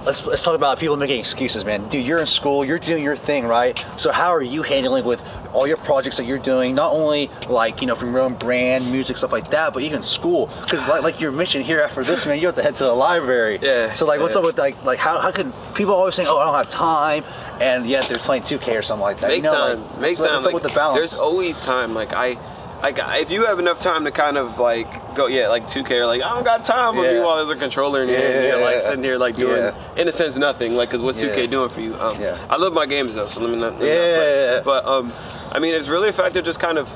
let's 0.06 0.26
let's 0.26 0.44
talk 0.44 0.56
about 0.56 0.80
people 0.80 0.98
making 0.98 1.20
excuses, 1.20 1.66
man. 1.66 1.88
Dude, 1.90 2.06
you're 2.06 2.20
in 2.20 2.26
school, 2.26 2.66
you're 2.66 2.80
doing 2.80 3.04
your 3.04 3.16
thing, 3.16 3.46
right? 3.46 3.78
So 3.98 4.12
how 4.12 4.30
are 4.30 4.42
you 4.42 4.64
handling 4.64 5.06
with 5.06 5.22
all 5.54 5.68
your 5.68 5.78
projects 5.78 6.18
that 6.18 6.26
you're 6.26 6.40
doing? 6.40 6.76
Not 6.76 6.94
only 6.94 7.30
like 7.48 7.82
you 7.82 7.88
know 7.88 7.96
from 7.96 8.12
your 8.12 8.22
own 8.22 8.36
brand, 8.36 8.92
music, 8.92 9.18
stuff 9.18 9.32
like 9.32 9.52
that, 9.52 9.74
but 9.74 9.84
even 9.84 10.02
school. 10.02 10.50
Because 10.64 10.88
like 10.88 11.04
like 11.04 11.20
your 11.20 11.32
mission 11.32 11.62
here 11.62 11.80
after 11.80 12.04
this, 12.04 12.26
man, 12.26 12.40
you 12.40 12.48
have 12.48 12.56
to 12.56 12.64
head 12.64 12.76
to 12.76 12.84
the 12.84 12.94
library. 12.94 13.60
Yeah, 13.62 13.92
So 13.92 14.06
like, 14.06 14.20
what's 14.20 14.36
yeah. 14.36 14.40
up 14.40 14.46
with 14.46 14.58
like 14.58 14.84
like 14.84 15.00
how 15.00 15.20
how 15.20 15.32
can 15.32 15.54
people 15.76 15.94
always 15.94 16.16
saying, 16.16 16.28
oh, 16.30 16.38
I 16.38 16.46
don't 16.46 16.56
have 16.56 16.70
time, 16.70 17.24
and 17.60 17.86
yet 17.86 18.08
they're 18.08 18.18
playing 18.18 18.44
2K 18.44 18.78
or 18.78 18.82
something 18.82 19.02
like 19.02 19.20
that. 19.20 19.28
make 19.28 19.38
you 19.38 19.44
know, 19.44 19.52
time. 19.52 19.92
like, 19.92 20.00
make 20.02 20.18
time. 20.18 20.44
Like, 20.44 20.54
with 20.54 20.64
the 20.64 20.70
balance? 20.70 20.98
There's 20.98 21.20
always 21.20 21.60
time. 21.60 21.94
Like 21.94 22.14
I, 22.14 22.38
like 22.82 22.98
if 23.22 23.32
you 23.32 23.46
have 23.46 23.60
enough 23.60 23.80
time 23.80 24.06
to 24.06 24.12
kind 24.12 24.38
of 24.38 24.58
like 24.58 25.16
go, 25.16 25.28
yeah, 25.28 25.50
like 25.50 25.66
2K, 25.66 26.06
like 26.08 26.22
I 26.22 26.30
don't 26.34 26.44
got 26.44 26.64
time. 26.66 26.96
But 26.96 27.02
Yeah. 27.04 27.14
meanwhile, 27.14 27.38
there's 27.46 27.58
a 27.58 27.60
controller 27.60 28.04
in 28.04 28.10
your 28.10 28.18
hand. 28.18 28.34
and 28.36 28.48
You're 28.48 28.62
like 28.62 28.82
sitting 28.82 29.04
here 29.04 29.18
like 29.18 29.36
doing, 29.36 29.58
Yeah. 29.58 29.74
in 29.98 30.08
a 30.08 30.12
sense, 30.12 30.38
nothing. 30.38 30.76
Like, 30.76 30.90
cause 30.92 31.02
what's 31.02 31.20
2K 31.20 31.48
doing 31.50 31.70
for 31.70 31.82
you? 31.82 31.96
Um, 32.00 32.20
Yeah. 32.22 32.38
I 32.50 32.56
love 32.58 32.74
my 32.74 32.86
games 32.86 33.16
though, 33.16 33.28
so 33.28 33.42
let 33.42 33.50
me 33.50 33.58
not. 33.58 33.80
Let 33.80 33.88
Yeah, 33.88 33.94
yeah, 33.96 34.52
yeah. 34.56 34.62
But 34.64 34.86
um, 34.86 35.12
I 35.52 35.60
mean, 35.60 35.74
it's 35.74 35.88
really 35.90 36.10
a 36.10 36.14
factor 36.14 36.42
just 36.42 36.60
kind 36.60 36.78
of, 36.78 36.90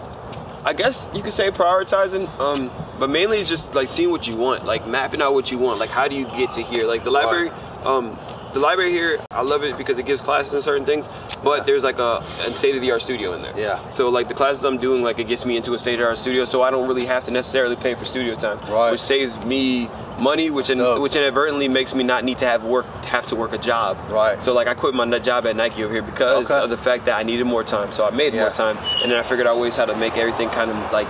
I 0.65 0.73
guess 0.73 1.05
you 1.13 1.21
could 1.21 1.33
say 1.33 1.49
prioritizing, 1.51 2.27
um, 2.39 2.69
but 2.99 3.09
mainly 3.09 3.39
it's 3.39 3.49
just 3.49 3.75
like 3.75 3.89
seeing 3.89 4.11
what 4.11 4.27
you 4.27 4.35
want, 4.37 4.65
like 4.65 4.87
mapping 4.87 5.21
out 5.21 5.33
what 5.33 5.51
you 5.51 5.57
want, 5.57 5.79
like 5.79 5.89
how 5.89 6.07
do 6.07 6.15
you 6.15 6.25
get 6.37 6.53
to 6.53 6.61
here? 6.61 6.85
Like 6.85 7.03
the 7.03 7.11
library, 7.11 7.51
um, 7.85 8.17
the 8.53 8.59
library 8.59 8.91
here, 8.91 9.19
I 9.31 9.41
love 9.41 9.63
it 9.63 9.77
because 9.77 9.97
it 9.97 10.05
gives 10.05 10.21
classes 10.21 10.53
and 10.53 10.63
certain 10.63 10.85
things, 10.85 11.09
but 11.43 11.65
there's 11.65 11.83
like 11.83 11.99
a, 11.99 12.17
a 12.45 12.51
state 12.53 12.75
of 12.75 12.81
the 12.81 12.91
art 12.91 13.01
studio 13.01 13.33
in 13.33 13.41
there. 13.41 13.53
Yeah. 13.57 13.89
So 13.89 14.09
like 14.09 14.27
the 14.27 14.33
classes 14.33 14.63
I'm 14.63 14.77
doing, 14.77 15.01
like 15.01 15.19
it 15.19 15.27
gets 15.27 15.45
me 15.45 15.57
into 15.57 15.73
a 15.73 15.79
state 15.79 15.95
of 15.95 15.99
the 15.99 16.05
art 16.05 16.17
studio, 16.17 16.45
so 16.45 16.61
I 16.61 16.69
don't 16.71 16.87
really 16.87 17.05
have 17.05 17.23
to 17.25 17.31
necessarily 17.31 17.75
pay 17.75 17.95
for 17.95 18.05
studio 18.05 18.35
time, 18.35 18.59
Right. 18.71 18.91
which 18.91 19.01
saves 19.01 19.37
me 19.45 19.89
money, 20.19 20.49
which 20.51 20.69
in, 20.69 20.79
which 21.01 21.15
inadvertently 21.15 21.67
makes 21.67 21.93
me 21.95 22.03
not 22.03 22.23
need 22.23 22.37
to 22.37 22.45
have 22.45 22.63
work 22.63 22.85
have 23.05 23.25
to 23.27 23.35
work 23.35 23.53
a 23.53 23.57
job. 23.57 23.97
Right. 24.09 24.41
So 24.43 24.53
like 24.53 24.67
I 24.67 24.73
quit 24.73 24.93
my 24.93 25.03
job 25.19 25.45
at 25.45 25.55
Nike 25.55 25.83
over 25.83 25.93
here 25.93 26.03
because 26.03 26.45
Okay. 26.49 26.59
of 26.63 26.69
the 26.69 26.77
fact 26.77 27.05
that 27.05 27.17
I 27.17 27.23
needed 27.23 27.45
more 27.45 27.63
time. 27.63 27.91
So 27.91 28.05
I 28.05 28.11
made 28.11 28.33
Yeah. 28.33 28.41
more 28.41 28.51
time, 28.51 28.77
and 29.01 29.11
then 29.11 29.19
I 29.19 29.23
figured 29.23 29.47
out 29.47 29.57
ways 29.59 29.75
how 29.75 29.85
to 29.85 29.95
make 29.95 30.17
everything 30.17 30.49
kind 30.49 30.69
of 30.71 30.77
like 30.91 31.09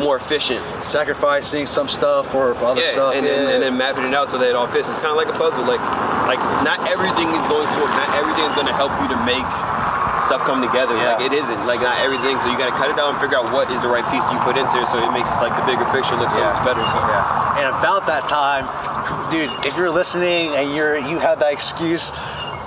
more 0.00 0.16
efficient. 0.16 0.64
Sacrificing 0.84 1.66
some 1.66 1.86
stuff 1.86 2.32
for, 2.32 2.54
for 2.56 2.64
other 2.72 2.80
Yeah, 2.80 2.92
stuff. 2.96 3.14
and, 3.14 3.24
then, 3.26 3.46
and 3.52 3.62
then 3.62 3.76
mapping 3.76 4.04
it 4.08 4.14
out 4.16 4.28
so 4.32 4.38
that 4.38 4.48
it 4.48 4.56
all 4.56 4.66
fits. 4.66 4.88
It's 4.88 4.98
kind 4.98 5.12
of 5.12 5.20
like 5.20 5.28
a 5.28 5.36
puzzle. 5.36 5.62
Like, 5.68 5.80
like 6.26 6.40
not 6.64 6.80
everything 6.88 7.28
is 7.28 7.44
going 7.52 7.68
to 7.68 7.76
work. 7.78 7.92
Not 7.94 8.08
everything 8.16 8.48
is 8.48 8.54
going 8.56 8.66
to 8.66 8.74
help 8.74 8.90
you 9.04 9.06
to 9.12 9.18
make 9.28 9.44
stuff 10.26 10.42
come 10.48 10.64
together. 10.64 10.96
Yeah. 10.96 11.14
Like 11.20 11.28
it 11.28 11.32
isn't. 11.36 11.60
Like 11.68 11.80
not 11.84 12.00
everything. 12.00 12.40
So 12.40 12.48
you 12.50 12.56
got 12.56 12.72
to 12.72 12.76
cut 12.80 12.88
it 12.90 12.96
down 12.96 13.12
and 13.12 13.18
figure 13.20 13.36
out 13.36 13.52
what 13.52 13.70
is 13.70 13.80
the 13.84 13.88
right 13.92 14.04
piece 14.08 14.24
you 14.32 14.38
put 14.40 14.56
into 14.56 14.72
it, 14.80 14.88
so 14.88 14.96
it 14.98 15.12
makes 15.12 15.30
like 15.42 15.52
the 15.54 15.64
bigger 15.68 15.84
picture 15.92 16.16
look 16.16 16.32
so 16.32 16.40
much 16.40 16.64
better. 16.64 16.80
So 16.80 16.98
Yeah. 17.12 17.60
And 17.60 17.68
about 17.76 18.06
that 18.08 18.24
time, 18.24 18.64
dude, 19.30 19.50
if 19.66 19.76
you're 19.76 19.90
listening 19.90 20.54
and 20.56 20.72
you're 20.74 20.96
you 20.96 21.18
have 21.18 21.38
that 21.40 21.52
excuse, 21.52 22.12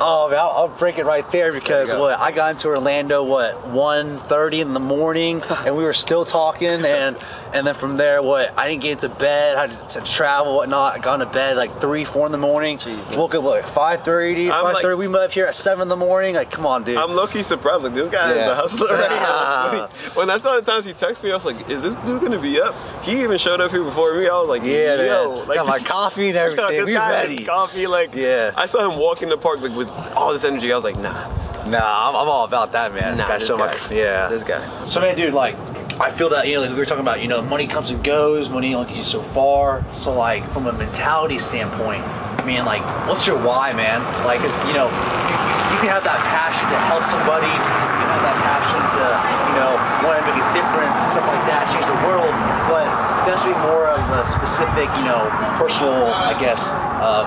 oh 0.02 0.28
man, 0.30 0.40
I'll, 0.40 0.50
I'll 0.52 0.68
break 0.68 0.98
it 0.98 1.06
right 1.06 1.30
there 1.32 1.52
because 1.54 1.92
go. 1.92 2.00
what 2.00 2.20
I 2.20 2.32
got 2.32 2.52
into 2.52 2.68
Orlando 2.68 3.24
what 3.24 3.56
1.30 3.72 4.60
in 4.62 4.74
the 4.74 4.80
morning 4.80 5.42
and 5.66 5.76
we 5.76 5.84
were 5.84 5.94
still 5.94 6.26
talking 6.26 6.68
and 6.86 7.18
and 7.54 7.68
then 7.68 7.76
from 7.76 7.98
there 7.98 8.22
what 8.24 8.58
I 8.58 8.68
didn't 8.68 8.82
get 8.82 8.92
into 8.94 9.10
bed, 9.10 9.56
I 9.58 9.68
had 9.68 9.90
to 9.92 10.02
travel 10.02 10.56
whatnot. 10.56 10.96
I 10.96 11.00
got 11.00 11.22
into 11.22 11.32
bed 11.32 11.56
like 11.56 11.80
three, 11.80 12.04
four 12.04 12.26
in 12.26 12.32
the 12.32 12.38
morning. 12.40 12.78
Jeez. 12.80 13.16
Woke 13.16 13.36
up 13.36 13.44
like 13.44 13.64
5.30, 13.64 14.52
I'm 14.52 14.66
5.30. 14.66 14.74
like- 14.74 14.98
we 14.98 15.08
met 15.08 15.22
up 15.22 15.32
here 15.32 15.46
at 15.46 15.54
seven 15.54 15.84
in 15.84 15.88
the 15.88 15.96
morning. 15.96 16.34
Like, 16.34 16.50
come 16.50 16.66
on, 16.66 16.84
dude. 16.84 16.98
I'm 16.98 17.12
low 17.12 17.28
key 17.28 17.44
surprised. 17.44 17.84
Like 17.84 17.94
this 17.94 18.08
guy 18.10 18.32
is 18.32 18.38
a 18.50 18.56
hustler 18.56 18.88
right 18.88 19.12
Yeah. 19.12 19.20
now. 19.22 19.90
When, 20.16 20.30
I 20.32 20.38
saw 20.40 20.56
the 20.56 20.62
times 20.64 20.86
he 20.86 20.94
texted 20.94 21.26
me, 21.26 21.32
I 21.32 21.36
was 21.36 21.46
like, 21.46 21.70
"Is 21.70 21.82
this 21.84 21.96
dude 21.98 22.22
gonna 22.22 22.40
be 22.40 22.60
up?" 22.60 22.76
He 23.04 23.22
even 23.22 23.38
showed 23.38 23.62
up 23.62 23.70
here 23.72 23.84
before 23.84 24.14
me. 24.16 24.28
I 24.28 24.40
was 24.40 24.50
like, 24.50 24.64
yeah, 24.64 24.96
yo, 24.96 25.36
man. 25.38 25.48
like 25.48 25.58
got 25.58 25.68
my 25.68 25.80
coffee 25.80 26.30
and 26.30 26.38
everything. 26.46 26.86
we 26.86 26.96
ready. 26.98 27.46
Coffee, 27.46 27.86
like 27.88 28.16
Yeah. 28.16 28.52
I 28.56 28.66
saw 28.66 28.90
him 28.90 28.98
walk 29.00 29.22
in 29.22 29.30
the 29.30 29.38
park 29.38 29.62
like 29.62 29.76
with 29.86 30.14
all 30.16 30.32
this 30.34 30.44
energy. 30.44 30.72
I 30.72 30.76
was 30.76 30.84
like, 30.84 30.98
nah, 31.00 31.30
Nah, 31.64 31.80
I'm, 32.10 32.16
I'm 32.16 32.28
all 32.28 32.44
about 32.44 32.74
that, 32.74 32.94
man. 32.94 33.16
nah, 33.18 33.28
Gotta 33.28 33.40
this 33.40 33.48
show 33.48 33.58
my- 33.58 33.68
guy, 33.76 33.96
yeah. 33.96 34.28
this 34.28 34.44
guy. 34.44 34.60
So 34.86 35.00
man, 35.00 35.16
dude, 35.16 35.34
like, 35.34 35.56
I 36.02 36.12
feel 36.12 36.28
that 36.36 36.46
you 36.48 36.56
know, 36.56 36.62
like 36.62 36.72
we 36.72 36.76
were 36.76 36.86
talking 36.86 37.06
about, 37.06 37.22
you 37.22 37.28
know, 37.30 37.42
money 37.42 37.68
comes 37.68 37.90
and 37.90 38.04
goes, 38.04 38.50
money 38.50 38.74
only 38.76 38.88
gets 38.90 39.00
you 39.00 39.06
so 39.06 39.22
far. 39.22 39.86
So 39.94 40.12
like, 40.12 40.44
from 40.52 40.68
a 40.68 40.74
mentality 40.74 41.38
standpoint, 41.38 42.04
man, 42.44 42.66
like, 42.66 42.84
what's 43.08 43.26
your 43.26 43.38
why, 43.40 43.72
man? 43.72 44.04
Like, 44.28 44.42
cause 44.42 44.60
you 44.68 44.74
know, 44.76 44.92
you, 44.92 45.36
you 45.72 45.78
can 45.80 45.88
have 45.88 46.04
that 46.04 46.20
passion 46.28 46.68
to 46.68 46.78
help 46.92 47.08
somebody, 47.08 47.48
you 47.48 47.64
can 48.04 48.10
have 48.12 48.24
that 48.28 48.38
passion 48.44 48.82
to, 49.00 49.04
you 49.48 49.56
know, 49.64 49.72
want 50.04 50.20
to 50.20 50.24
make 50.28 50.36
a 50.44 50.48
difference, 50.52 51.00
stuff 51.16 51.24
like 51.32 51.46
that, 51.48 51.64
change 51.72 51.88
the 51.88 51.96
world. 52.04 52.28
But 52.68 52.84
that's 53.24 53.40
to 53.48 53.54
be 53.54 53.58
more 53.72 53.88
of 53.88 54.04
a 54.20 54.26
specific, 54.28 54.92
you 55.00 55.06
know, 55.08 55.32
personal, 55.56 56.12
I 56.12 56.36
guess. 56.36 56.76
Uh, 57.00 57.24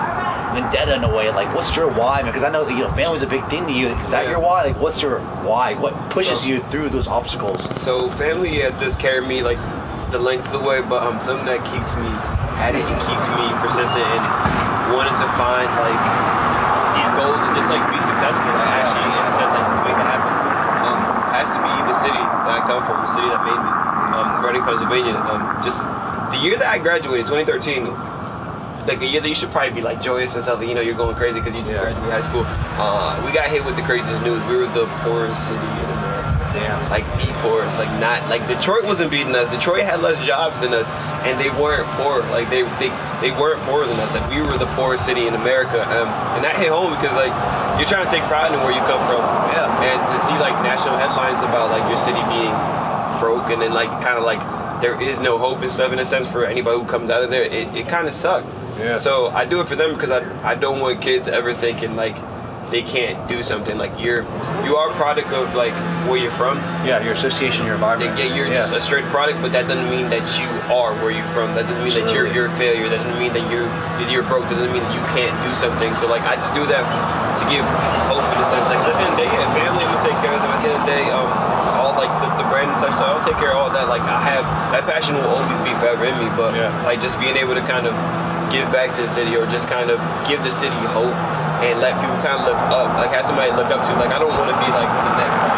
vendetta 0.53 0.95
in 0.95 1.03
a 1.03 1.09
way 1.15 1.29
like 1.31 1.53
what's 1.55 1.75
your 1.75 1.87
why 1.91 2.21
because 2.23 2.43
i 2.43 2.49
know 2.49 2.63
that 2.65 2.71
you 2.73 2.79
know 2.79 2.91
family's 2.93 3.21
a 3.23 3.27
big 3.27 3.43
thing 3.49 3.65
to 3.65 3.71
you 3.73 3.87
is 3.87 4.11
that 4.11 4.25
Yeah. 4.25 4.31
your 4.31 4.39
why 4.39 4.63
like 4.65 4.79
what's 4.79 5.01
your 5.01 5.19
why 5.43 5.73
what 5.75 5.93
pushes 6.09 6.41
So- 6.41 6.47
you 6.47 6.59
through 6.71 6.89
those 6.89 7.07
obstacles 7.07 7.63
So 7.81 8.09
family 8.11 8.59
has 8.61 8.73
just 8.79 8.99
carried 8.99 9.27
me 9.27 9.41
like 9.43 9.57
the 10.11 10.19
length 10.19 10.47
of 10.47 10.53
the 10.55 10.63
way, 10.63 10.79
but 10.87 11.03
um, 11.03 11.19
something 11.19 11.43
that 11.51 11.59
keeps 11.67 11.91
me 11.99 12.07
at 12.63 12.71
it 12.71 12.79
and 12.79 12.97
keeps 13.03 13.27
me 13.35 13.43
persistent 13.59 14.07
and 14.07 14.23
wanting 14.95 15.11
to 15.19 15.27
find 15.35 15.67
like 15.83 15.99
these 16.95 17.11
goals 17.19 17.35
and 17.43 17.51
just 17.59 17.67
like 17.67 17.83
be 17.91 17.99
successful. 18.07 18.47
Like 18.55 18.71
actually, 18.87 19.03
in 19.03 19.23
a 19.27 19.33
sense, 19.35 19.51
like 19.51 19.67
to 19.67 19.79
make 19.83 19.99
it 19.99 20.07
happen. 20.07 20.31
Um, 20.87 20.99
has 21.35 21.47
to 21.51 21.59
be 21.59 21.73
the 21.91 21.97
city 21.99 22.23
that 22.23 22.47
I 22.55 22.59
come 22.63 22.87
from, 22.87 23.03
the 23.03 23.11
city 23.11 23.27
that 23.27 23.43
made 23.43 23.59
me. 23.59 23.71
Um, 24.15 24.27
Reading, 24.39 24.63
Pennsylvania. 24.63 25.19
Um, 25.27 25.43
just 25.59 25.83
the 26.31 26.39
year 26.39 26.55
that 26.55 26.71
I 26.71 26.79
graduated, 26.79 27.27
2013. 27.27 27.91
Like 28.87 28.99
the 28.99 29.05
year 29.05 29.21
that 29.21 29.27
you 29.27 29.35
should 29.35 29.51
probably 29.51 29.75
be 29.75 29.81
like 29.81 30.01
joyous 30.01 30.33
and 30.35 30.43
stuff. 30.43 30.61
You 30.63 30.73
know, 30.73 30.81
you're 30.81 30.95
going 30.95 31.15
crazy 31.15 31.39
because 31.39 31.53
you 31.53 31.61
just 31.61 31.77
graduated 31.77 32.09
high 32.09 32.21
school. 32.21 32.43
Uh, 32.79 33.21
we 33.25 33.33
got 33.33 33.49
hit 33.49 33.63
with 33.65 33.75
the 33.75 33.83
craziest 33.83 34.23
news. 34.23 34.43
We 34.47 34.55
were 34.55 34.67
the 34.71 34.87
poorest 35.03 35.37
city 35.47 35.59
in 35.59 35.85
America 35.91 36.17
damn 36.57 36.81
like 36.89 37.05
the 37.21 37.29
poorest, 37.45 37.77
like 37.77 37.89
not 38.01 38.17
like 38.29 38.41
Detroit 38.47 38.83
wasn't 38.85 39.11
beating 39.11 39.35
us. 39.35 39.49
Detroit 39.51 39.83
had 39.83 40.01
less 40.01 40.17
jobs 40.25 40.59
than 40.61 40.73
us, 40.73 40.89
and 41.27 41.37
they 41.39 41.49
weren't 41.61 41.85
poor. 41.99 42.21
Like 42.33 42.49
they 42.49 42.63
they, 42.81 42.89
they 43.21 43.31
weren't 43.37 43.61
poorer 43.69 43.85
than 43.85 43.99
us. 43.99 44.09
Like 44.13 44.25
we 44.29 44.41
were 44.41 44.57
the 44.57 44.69
poorest 44.73 45.05
city 45.05 45.27
in 45.27 45.35
America, 45.35 45.83
um, 45.85 46.09
and 46.35 46.41
that 46.43 46.57
hit 46.57 46.69
home 46.69 46.93
because 46.97 47.13
like 47.13 47.33
you're 47.77 47.89
trying 47.89 48.05
to 48.05 48.11
take 48.11 48.23
pride 48.25 48.53
in 48.53 48.59
where 48.65 48.73
you 48.73 48.81
come 48.89 49.01
from. 49.05 49.21
Yeah. 49.53 49.69
And 49.85 49.99
to 50.01 50.15
see 50.25 50.37
like 50.41 50.57
national 50.65 50.97
headlines 50.97 51.37
about 51.45 51.69
like 51.69 51.85
your 51.89 51.99
city 52.01 52.21
being 52.33 52.53
broke 53.21 53.49
and 53.53 53.61
then 53.61 53.73
like 53.73 53.89
kind 54.01 54.17
of 54.17 54.23
like 54.23 54.41
there 54.81 54.99
is 55.01 55.19
no 55.19 55.37
hope 55.37 55.61
and 55.61 55.71
stuff 55.71 55.91
in 55.93 55.99
a 55.99 56.05
sense 56.05 56.27
for 56.27 56.45
anybody 56.45 56.79
who 56.79 56.85
comes 56.85 57.09
out 57.09 57.23
of 57.23 57.29
there, 57.29 57.43
it, 57.43 57.67
it 57.75 57.87
kind 57.87 58.07
of 58.07 58.13
sucked. 58.13 58.47
Yeah. 58.79 58.99
So 58.99 59.27
I 59.27 59.45
do 59.45 59.59
it 59.61 59.67
for 59.67 59.75
them 59.75 59.93
because 59.95 60.09
I 60.11 60.51
I 60.51 60.55
don't 60.55 60.79
want 60.79 61.01
kids 61.01 61.27
ever 61.27 61.53
thinking 61.53 61.95
like 61.95 62.15
they 62.69 62.83
can't 62.83 63.15
do 63.29 63.43
something. 63.43 63.77
Like 63.77 63.95
you're 63.97 64.23
you 64.67 64.75
are 64.75 64.91
a 64.91 64.95
product 64.95 65.31
of 65.31 65.55
like 65.55 65.71
where 66.07 66.19
you're 66.19 66.31
from. 66.35 66.57
yeah 66.83 66.99
your 67.03 67.13
association 67.15 67.65
your 67.65 67.75
environment 67.75 68.19
Yeah, 68.19 68.27
you're 68.35 68.47
just 68.47 68.73
a 68.75 68.81
straight 68.81 69.05
product, 69.07 69.39
but 69.41 69.51
that 69.55 69.67
doesn't 69.71 69.89
mean 69.89 70.09
that 70.11 70.23
you 70.39 70.47
are 70.71 70.91
where 70.99 71.11
you're 71.11 71.31
from. 71.31 71.55
That 71.55 71.63
doesn't 71.67 71.83
mean 71.83 71.95
that 71.95 72.11
you're 72.11 72.27
Absolutely. 72.27 72.35
you're 72.35 72.49
a 72.51 72.57
failure. 72.59 72.87
That 72.91 72.99
doesn't 73.03 73.19
mean 73.23 73.31
that 73.33 73.45
you're 73.51 73.67
that 73.99 74.07
you're 74.11 74.27
broke. 74.27 74.43
That 74.51 74.59
doesn't 74.59 74.73
mean 74.75 74.83
that 74.83 74.93
you 74.95 75.03
can't 75.15 75.35
do 75.47 75.51
something. 75.55 75.95
So 75.95 76.07
like 76.11 76.23
I 76.27 76.35
just 76.35 76.51
do 76.51 76.63
that 76.67 76.83
to 77.39 77.43
give 77.47 77.63
hope 78.11 78.19
in 78.23 78.35
the 78.43 78.47
sense 78.51 78.67
like 78.67 78.81
at 78.83 78.87
the 78.91 78.95
end 78.99 79.09
of 79.09 79.15
the 79.15 79.21
day, 79.23 79.29
yeah, 79.31 79.47
family 79.55 79.85
will 79.87 80.03
take 80.03 80.17
care 80.19 80.33
of 80.35 80.41
them. 80.43 80.51
At 80.51 80.59
the 80.59 80.67
end 80.67 80.75
of 80.75 80.83
the 80.83 80.91
day, 80.91 81.05
um, 81.15 81.29
all 81.79 81.95
like 81.95 82.11
the, 82.19 82.27
the 82.35 82.47
brand 82.51 82.67
and 82.67 82.79
such, 82.83 82.91
so 82.99 83.03
I'll 83.07 83.23
take 83.23 83.37
care 83.39 83.55
of 83.55 83.63
all 83.63 83.71
that. 83.71 83.87
Like 83.87 84.03
I 84.03 84.19
have 84.27 84.43
that 84.75 84.83
passion 84.83 85.15
will 85.15 85.39
always 85.39 85.55
be 85.63 85.71
forever 85.79 86.03
in 86.03 86.15
me. 86.19 86.27
But 86.35 86.51
Yeah. 86.51 86.67
like 86.83 86.99
just 86.99 87.15
being 87.15 87.39
able 87.39 87.55
to 87.55 87.63
kind 87.63 87.87
of 87.87 87.95
give 88.51 88.69
back 88.71 88.95
to 88.95 89.01
the 89.03 89.11
city 89.11 89.35
or 89.35 89.45
just 89.47 89.67
kind 89.67 89.89
of 89.89 89.99
give 90.27 90.43
the 90.43 90.51
city 90.51 90.77
hope 90.93 91.13
and 91.63 91.81
let 91.81 91.97
people 91.97 92.17
kind 92.21 92.37
of 92.37 92.45
look 92.45 92.59
up, 92.69 92.93
like 93.01 93.09
have 93.11 93.25
somebody 93.25 93.49
look 93.51 93.73
up 93.73 93.81
to. 93.81 93.91
Like 93.97 94.13
I 94.13 94.19
don't 94.21 94.33
want 94.33 94.49
to 94.49 94.57
be 94.61 94.69
like 94.69 94.89
the 94.89 95.13
next 95.17 95.37
like 95.41 95.57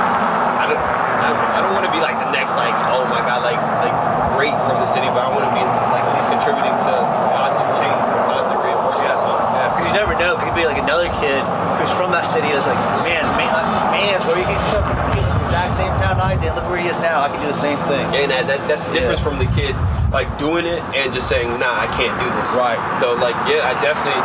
I 0.59 0.65
don't 0.71 0.79
I, 0.79 1.29
I 1.55 1.59
don't 1.59 1.73
want 1.75 1.85
to 1.85 1.93
be 1.93 1.99
like 1.99 2.15
the 2.15 2.31
next 2.31 2.55
like 2.55 2.71
oh 2.95 3.03
my 3.11 3.19
god 3.19 3.43
like 3.43 3.59
like 3.83 3.95
great 4.39 4.55
from 4.63 4.79
the 4.79 4.87
city, 4.87 5.11
but 5.11 5.19
I 5.19 5.29
want 5.35 5.43
to 5.43 5.51
be 5.51 5.59
like 5.59 6.03
at 6.07 6.13
least 6.15 6.31
contributing 6.31 6.71
to 6.71 6.93
positive 7.35 7.75
change, 7.75 7.99
positive 8.31 8.59
reinforcement. 8.63 9.19
So, 9.19 9.31
because 9.75 9.85
you 9.91 9.95
never 9.99 10.08
know. 10.19 10.35
It 10.37 10.43
could 10.43 10.55
be 10.55 10.65
like 10.67 10.77
another 10.77 11.07
kid 11.23 11.41
who's 11.79 11.93
from 11.95 12.11
that 12.11 12.27
city 12.27 12.51
that's 12.51 12.67
like, 12.67 12.79
man, 13.07 13.23
man, 13.39 13.51
man's 13.95 14.21
where 14.27 14.37
he's 14.43 14.61
from 14.69 14.83
the 15.15 15.23
exact 15.47 15.73
same 15.73 15.93
town 15.97 16.19
I 16.21 16.35
did. 16.37 16.53
Look 16.53 16.67
where 16.69 16.77
he 16.79 16.87
is 16.87 16.99
now. 16.99 17.21
I 17.23 17.29
can 17.31 17.39
do 17.41 17.47
the 17.47 17.57
same 17.57 17.79
thing. 17.89 18.05
and 18.13 18.29
that, 18.31 18.45
that 18.47 18.59
that's 18.67 18.85
the 18.85 18.93
difference 18.93 19.19
Yeah. 19.23 19.27
from 19.27 19.37
the 19.39 19.49
kid 19.55 19.73
like 20.09 20.25
doing 20.41 20.65
it 20.65 20.81
and 20.97 21.13
just 21.13 21.29
saying 21.29 21.45
nah 21.61 21.85
I 21.85 21.87
can't 21.93 22.13
do 22.17 22.25
this. 22.25 22.49
Right. 22.57 22.81
So 22.99 23.13
like 23.17 23.37
yeah 23.45 23.65
I 23.69 23.77
definitely 23.77 24.17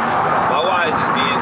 my 0.48 0.60
why 0.64 0.88
is 0.88 0.96
just 0.96 1.12
being 1.12 1.33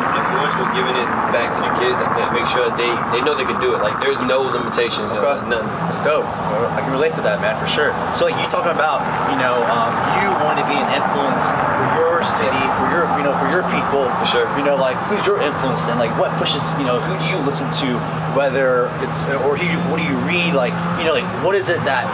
influential, 0.42 0.66
giving 0.74 0.96
it 0.98 1.06
back 1.30 1.54
to 1.54 1.60
the 1.62 1.72
kids, 1.78 1.94
like 2.02 2.14
that, 2.18 2.34
make 2.34 2.46
sure 2.50 2.66
that 2.66 2.74
they 2.74 2.90
they 3.14 3.22
know 3.22 3.34
they 3.38 3.46
can 3.46 3.60
do 3.62 3.74
it. 3.74 3.80
Like 3.82 3.94
there's 4.02 4.18
no 4.26 4.42
limitations, 4.42 5.12
uh, 5.14 5.22
Okay. 5.38 5.48
none. 5.48 5.66
That's 5.86 6.02
dope. 6.02 6.26
I 6.74 6.82
can 6.82 6.90
relate 6.90 7.14
to 7.14 7.22
that, 7.22 7.38
man, 7.40 7.54
for 7.58 7.68
sure. 7.70 7.94
So, 8.18 8.26
like, 8.26 8.34
you 8.42 8.46
talking 8.50 8.72
about, 8.74 9.02
you 9.30 9.38
know, 9.38 9.54
um, 9.70 9.92
you 10.18 10.28
wanting 10.42 10.64
to 10.66 10.68
be 10.68 10.74
an 10.78 10.88
influence 10.90 11.42
for 11.78 11.86
your 11.98 12.16
city, 12.26 12.64
for 12.80 12.86
your, 12.90 13.04
you 13.18 13.24
know, 13.24 13.34
for 13.38 13.46
your 13.52 13.62
people. 13.70 14.08
For 14.18 14.26
sure. 14.26 14.46
You 14.58 14.64
know, 14.66 14.74
like, 14.76 14.96
who's 15.06 15.22
your 15.26 15.38
influence 15.40 15.84
then? 15.86 15.98
Like, 16.02 16.10
what 16.18 16.32
pushes, 16.40 16.62
you 16.80 16.84
know, 16.88 16.98
who 16.98 17.14
do 17.22 17.26
you 17.30 17.38
listen 17.46 17.68
to? 17.86 17.88
Whether 18.34 18.90
it's, 19.04 19.22
or 19.46 19.54
who, 19.56 19.68
what 19.90 20.00
do 20.00 20.06
you 20.06 20.16
read? 20.26 20.54
Like, 20.58 20.74
you 20.98 21.04
know, 21.06 21.14
like, 21.14 21.28
what 21.44 21.54
is 21.54 21.68
it 21.68 21.78
that 21.84 22.08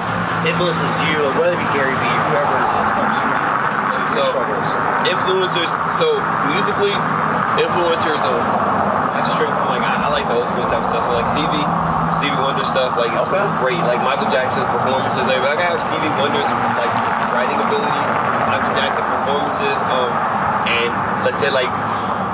influences 0.45 0.91
you? 1.09 1.23
Whether 1.39 1.55
it 1.57 1.63
be 1.63 1.69
Gary 1.73 1.95
Vee, 1.95 2.17
whoever 2.35 2.57
helps 2.99 3.19
you 3.23 3.31
out. 3.33 3.47
So- 4.15 4.31
struggles. 4.35 4.69
influencers. 5.07 5.71
So 5.97 6.19
musically, 6.51 6.93
influencers 7.59 8.21
um, 8.23 8.41
have 9.15 9.27
strength 9.29 9.57
from 9.59 9.69
like 9.75 9.83
I, 9.83 10.07
I 10.07 10.09
like 10.15 10.27
the 10.31 10.35
old 10.39 10.47
school 10.49 10.65
type 10.71 10.83
of 10.85 10.91
stuff. 10.95 11.05
So 11.11 11.13
like 11.19 11.29
Stevie, 11.35 11.65
Stevie 12.23 12.39
Wonder 12.43 12.65
stuff, 12.65 12.95
like 12.97 13.11
it's 13.15 13.29
Okay. 13.31 13.45
great. 13.63 13.83
Like 13.87 14.01
Michael 14.07 14.31
Jackson 14.31 14.63
performances. 14.71 15.23
Like 15.27 15.43
I 15.43 15.67
have 15.75 15.83
Stevie 15.83 16.11
Wonder's 16.19 16.47
like 16.79 16.93
writing 17.35 17.59
ability, 17.59 18.03
Michael 18.49 18.75
Jackson 18.79 19.05
performances, 19.07 19.77
um, 19.93 20.11
and 20.71 20.91
let's 21.27 21.39
say 21.43 21.51
like 21.51 21.69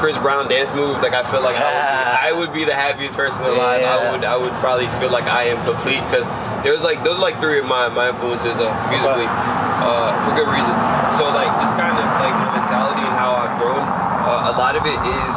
Chris 0.01 0.17
Brown 0.21 0.49
dance 0.49 0.75
moves. 0.77 1.01
Like 1.01 1.13
I 1.17 1.25
feel 1.31 1.41
like 1.41 1.57
I 1.57 1.65
would, 1.65 1.81
be, 1.81 2.21
I 2.29 2.31
would 2.33 2.53
be 2.53 2.63
the 2.69 2.77
happiest 2.77 3.17
person 3.17 3.45
alive. 3.49 3.81
Yeah. 3.81 3.97
I 3.97 4.13
would 4.13 4.25
I 4.25 4.37
would 4.37 4.53
probably 4.61 4.89
feel 5.01 5.11
like 5.11 5.25
I 5.25 5.49
am 5.53 5.59
complete 5.65 6.01
because 6.13 6.29
there's 6.65 6.81
like 6.85 7.01
those 7.05 7.17
are 7.19 7.25
like 7.25 7.41
three 7.41 7.59
of 7.59 7.67
my 7.67 7.89
my 7.89 8.09
influences 8.13 8.57
uh, 8.61 8.69
musically 8.93 9.29
uh, 9.29 10.13
for 10.25 10.33
good 10.37 10.49
reason. 10.49 10.75
So 11.17 11.29
like 11.33 11.49
just 11.61 11.77
kind 11.81 11.97
of 11.97 12.05
like 12.21 12.35
my 12.37 12.49
mentality 12.57 13.05
and 13.05 13.15
how 13.17 13.33
I've 13.37 13.55
grown. 13.61 13.85
Uh, 14.25 14.53
a 14.53 14.57
lot 14.57 14.75
of 14.75 14.87
it 14.87 14.97
is 14.97 15.37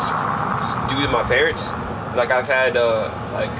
due 0.89 1.05
to 1.05 1.11
my 1.11 1.23
parents. 1.27 1.69
Like 2.15 2.31
I've 2.31 2.47
had 2.47 2.77
uh, 2.77 3.11
like 3.33 3.51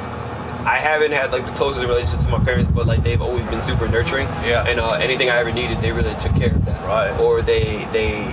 I 0.66 0.80
haven't 0.80 1.12
had 1.12 1.32
like 1.32 1.46
the 1.46 1.52
closest 1.54 1.86
relationship 1.86 2.26
to 2.26 2.30
my 2.30 2.44
parents, 2.44 2.72
but 2.72 2.88
like 2.88 3.04
they've 3.04 3.22
always 3.22 3.46
been 3.50 3.62
super 3.62 3.88
nurturing. 3.88 4.28
Yeah. 4.44 4.68
And 4.68 4.80
uh, 4.80 4.94
anything 4.94 5.30
I 5.30 5.38
ever 5.38 5.52
needed, 5.52 5.80
they 5.82 5.92
really 5.92 6.16
took 6.16 6.36
care 6.36 6.52
of 6.52 6.66
that. 6.66 6.86
Right. 6.88 7.12
Or 7.20 7.42
they 7.42 7.88
they 7.92 8.24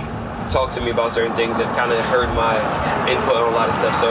talked 0.49 0.75
to 0.75 0.81
me 0.81 0.91
about 0.91 1.11
certain 1.11 1.35
things 1.35 1.57
and 1.57 1.67
kind 1.75 1.91
of 1.91 1.99
heard 2.05 2.29
my 2.35 2.55
input 3.09 3.35
on 3.35 3.51
a 3.51 3.55
lot 3.55 3.69
of 3.69 3.75
stuff. 3.75 3.95
So 3.99 4.09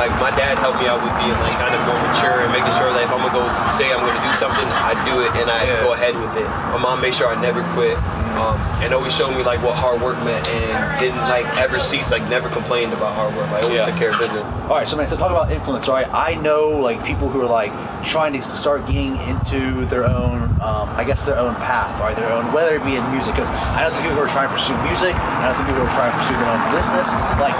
like 0.00 0.10
my 0.16 0.32
dad 0.32 0.56
helped 0.56 0.80
me 0.80 0.88
out 0.88 0.96
with 1.04 1.12
being 1.20 1.36
like 1.44 1.60
kind 1.60 1.76
of 1.76 1.80
more 1.84 2.00
mature 2.08 2.40
and 2.40 2.48
making 2.56 2.72
sure 2.80 2.88
that 2.88 3.04
if 3.04 3.12
I'm 3.12 3.20
gonna 3.20 3.36
go 3.36 3.44
say 3.76 3.92
I'm 3.92 4.00
gonna 4.00 4.16
do 4.24 4.32
something, 4.40 4.64
I 4.64 4.96
do 5.04 5.20
it 5.20 5.30
and 5.36 5.52
I 5.52 5.68
Yeah. 5.68 5.84
go 5.84 5.92
ahead 5.92 6.16
with 6.16 6.32
it. 6.40 6.48
My 6.72 6.80
mom 6.80 7.04
made 7.04 7.12
sure 7.12 7.28
I 7.28 7.36
never 7.36 7.60
quit. 7.76 8.00
Um, 8.40 8.56
and 8.80 8.94
always 8.94 9.12
showed 9.12 9.36
me 9.36 9.42
like 9.44 9.60
what 9.60 9.76
hard 9.76 10.00
work 10.00 10.16
meant 10.24 10.48
and 10.48 10.72
didn't 11.00 11.20
like 11.28 11.44
ever 11.60 11.78
cease 11.78 12.10
like 12.10 12.22
never 12.30 12.48
complained 12.48 12.94
about 12.94 13.12
hard 13.12 13.34
work 13.36 13.50
like 13.50 13.64
always 13.64 13.76
Yeah. 13.76 13.86
took 13.92 13.96
care 14.00 14.10
of 14.12 14.18
business 14.18 14.44
All 14.70 14.76
right, 14.78 14.88
so 14.88 14.96
man, 14.96 15.06
so 15.08 15.16
talk 15.16 15.30
about 15.34 15.52
influence. 15.52 15.88
All 15.88 15.94
right, 15.96 16.08
I 16.14 16.36
know 16.40 16.70
like 16.80 17.04
people 17.04 17.28
who 17.28 17.42
are 17.42 17.50
like 17.60 17.72
trying 18.06 18.32
to 18.32 18.40
start 18.40 18.86
getting 18.86 19.16
into 19.28 19.84
their 19.92 20.06
own, 20.08 20.40
um, 20.62 20.88
I 20.96 21.04
guess 21.04 21.26
their 21.26 21.36
own 21.36 21.54
path, 21.56 21.92
right? 22.00 22.16
Their 22.16 22.32
own, 22.32 22.50
whether 22.54 22.76
it 22.76 22.84
be 22.86 22.96
in 22.96 23.04
music. 23.12 23.34
Because 23.34 23.48
I 23.76 23.82
know 23.82 23.90
some 23.90 24.00
people 24.00 24.16
who 24.16 24.22
are 24.24 24.28
trying 24.32 24.48
to 24.48 24.54
pursue 24.54 24.78
music. 24.88 25.12
I 25.18 25.50
know 25.50 25.52
some 25.52 25.66
people 25.66 25.82
who 25.82 25.90
are 25.90 25.96
trying 25.98 26.12
to 26.14 26.16
pursue 26.22 26.38
their 26.40 26.48
own 26.48 26.62
business. 26.72 27.12
Like, 27.42 27.52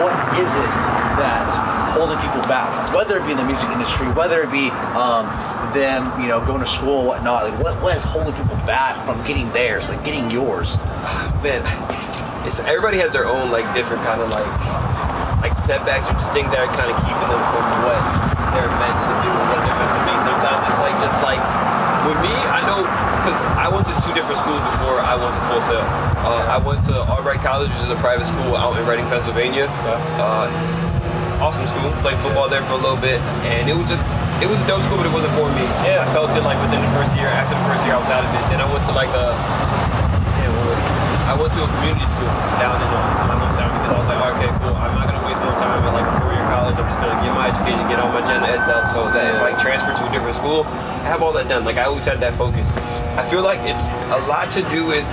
what 0.00 0.14
is 0.38 0.50
it 0.54 0.72
that's 1.18 1.52
holding 1.94 2.18
people 2.18 2.42
back? 2.48 2.92
Whether 2.94 3.18
it 3.18 3.24
be 3.24 3.32
in 3.32 3.38
the 3.38 3.44
music 3.44 3.68
industry, 3.70 4.08
whether 4.12 4.42
it 4.42 4.50
be 4.50 4.70
um, 4.98 5.26
them, 5.72 6.08
you 6.20 6.28
know, 6.28 6.44
going 6.44 6.60
to 6.60 6.66
school, 6.66 6.98
and 7.00 7.08
whatnot. 7.08 7.50
Like, 7.50 7.58
what, 7.62 7.82
what 7.82 7.96
is 7.96 8.02
holding 8.02 8.34
people 8.34 8.56
back 8.66 8.96
from 9.04 9.22
getting 9.26 9.50
theirs, 9.52 9.88
like 9.88 10.02
getting 10.04 10.30
yours? 10.30 10.76
man 11.42 11.62
it's 12.44 12.60
everybody 12.60 13.00
has 13.00 13.12
their 13.12 13.24
own 13.24 13.48
like 13.48 13.64
different 13.72 14.04
kind 14.04 14.20
of 14.20 14.28
like 14.28 14.44
like 15.40 15.56
setbacks 15.64 16.04
or 16.08 16.14
just 16.20 16.28
things 16.36 16.48
that 16.52 16.60
are 16.60 16.72
kind 16.76 16.92
of 16.92 16.96
keeping 17.00 17.28
them 17.32 17.42
from 17.52 17.64
what 17.88 18.00
they're 18.52 18.68
meant 18.68 18.98
to 19.00 19.12
do 19.24 19.30
what 19.32 19.60
they're 19.64 19.78
meant 19.80 19.92
to 19.96 20.02
be 20.04 20.14
sometimes 20.20 20.60
it's 20.68 20.80
like 20.84 20.96
just 21.00 21.18
like 21.24 21.40
with 22.04 22.20
me 22.20 22.32
i 22.52 22.60
know 22.68 22.84
because 22.84 23.36
i 23.56 23.64
went 23.64 23.84
to 23.88 23.96
two 24.04 24.12
different 24.12 24.36
schools 24.44 24.60
before 24.76 25.00
i 25.14 25.16
went 25.22 25.30
to 25.30 25.42
full 25.46 25.62
sail 25.70 25.84
uh, 26.26 26.54
i 26.54 26.58
went 26.58 26.82
to 26.86 26.94
albright 27.06 27.38
college 27.40 27.70
which 27.70 27.84
is 27.86 27.92
a 27.94 28.00
private 28.02 28.26
school 28.26 28.58
out 28.58 28.74
in 28.74 28.82
reading 28.90 29.06
pennsylvania 29.06 29.66
uh, 30.18 30.50
awesome 31.38 31.66
school 31.70 31.88
played 32.02 32.18
football 32.18 32.48
there 32.50 32.62
for 32.66 32.74
a 32.74 32.82
little 32.82 32.98
bit 32.98 33.20
and 33.46 33.70
it 33.70 33.74
was 33.76 33.86
just 33.86 34.02
it 34.42 34.48
was 34.50 34.58
a 34.58 34.66
dope 34.66 34.82
school 34.82 34.98
but 34.98 35.06
it 35.06 35.14
wasn't 35.14 35.30
for 35.38 35.46
me 35.54 35.62
Yeah. 35.86 36.02
i 36.02 36.06
felt 36.10 36.34
it 36.34 36.42
like 36.42 36.58
within 36.66 36.82
the 36.82 36.92
first 36.98 37.14
year 37.14 37.30
after 37.30 37.54
the 37.54 37.64
first 37.70 37.86
year 37.86 37.94
i 37.94 38.00
was 38.02 38.10
out 38.10 38.26
of 38.26 38.30
it 38.34 38.42
then 38.50 38.58
i 38.58 38.66
went 38.66 38.82
to 38.90 38.92
like 38.92 39.12
a 39.14 39.26
I 41.24 41.32
went 41.40 41.50
to 41.56 41.64
a 41.64 41.70
community 41.80 42.04
school 42.14 42.30
down 42.60 42.76
in 42.78 42.88
uh, 42.94 43.26
my 43.26 43.34
hometown 43.34 43.72
because 43.74 43.90
I 43.90 43.98
was 43.98 44.06
like, 44.06 44.22
okay, 44.38 44.50
cool. 44.60 44.76
I'm 44.76 44.92
not 44.94 45.08
gonna 45.08 45.24
waste 45.26 45.40
more 45.40 45.56
time 45.58 45.82
at 45.82 45.90
like 45.96 46.06
a 46.06 46.14
four-year 46.20 46.46
college. 46.52 46.76
I'm 46.78 46.86
just 46.86 47.00
gonna 47.00 47.16
get 47.24 47.32
my 47.34 47.48
education, 47.50 47.82
get 47.90 47.98
all 47.98 48.12
my 48.12 48.22
gen 48.28 48.44
eds 48.44 48.68
out, 48.70 48.86
so 48.92 49.08
that 49.10 49.34
if 49.34 49.40
I 49.42 49.50
transfer 49.58 49.96
to 49.98 50.02
a 50.06 50.10
different 50.12 50.36
school, 50.36 50.62
I 50.68 51.08
have 51.10 51.22
all 51.24 51.32
that 51.32 51.48
done. 51.48 51.64
Like 51.64 51.76
I 51.80 51.84
always 51.90 52.04
had 52.04 52.20
that 52.20 52.36
focus. 52.38 52.68
I 53.16 53.28
feel 53.28 53.42
like 53.42 53.60
it's 53.60 53.80
a 54.12 54.26
lot 54.28 54.50
to 54.52 54.62
do 54.70 54.86
with 54.86 55.04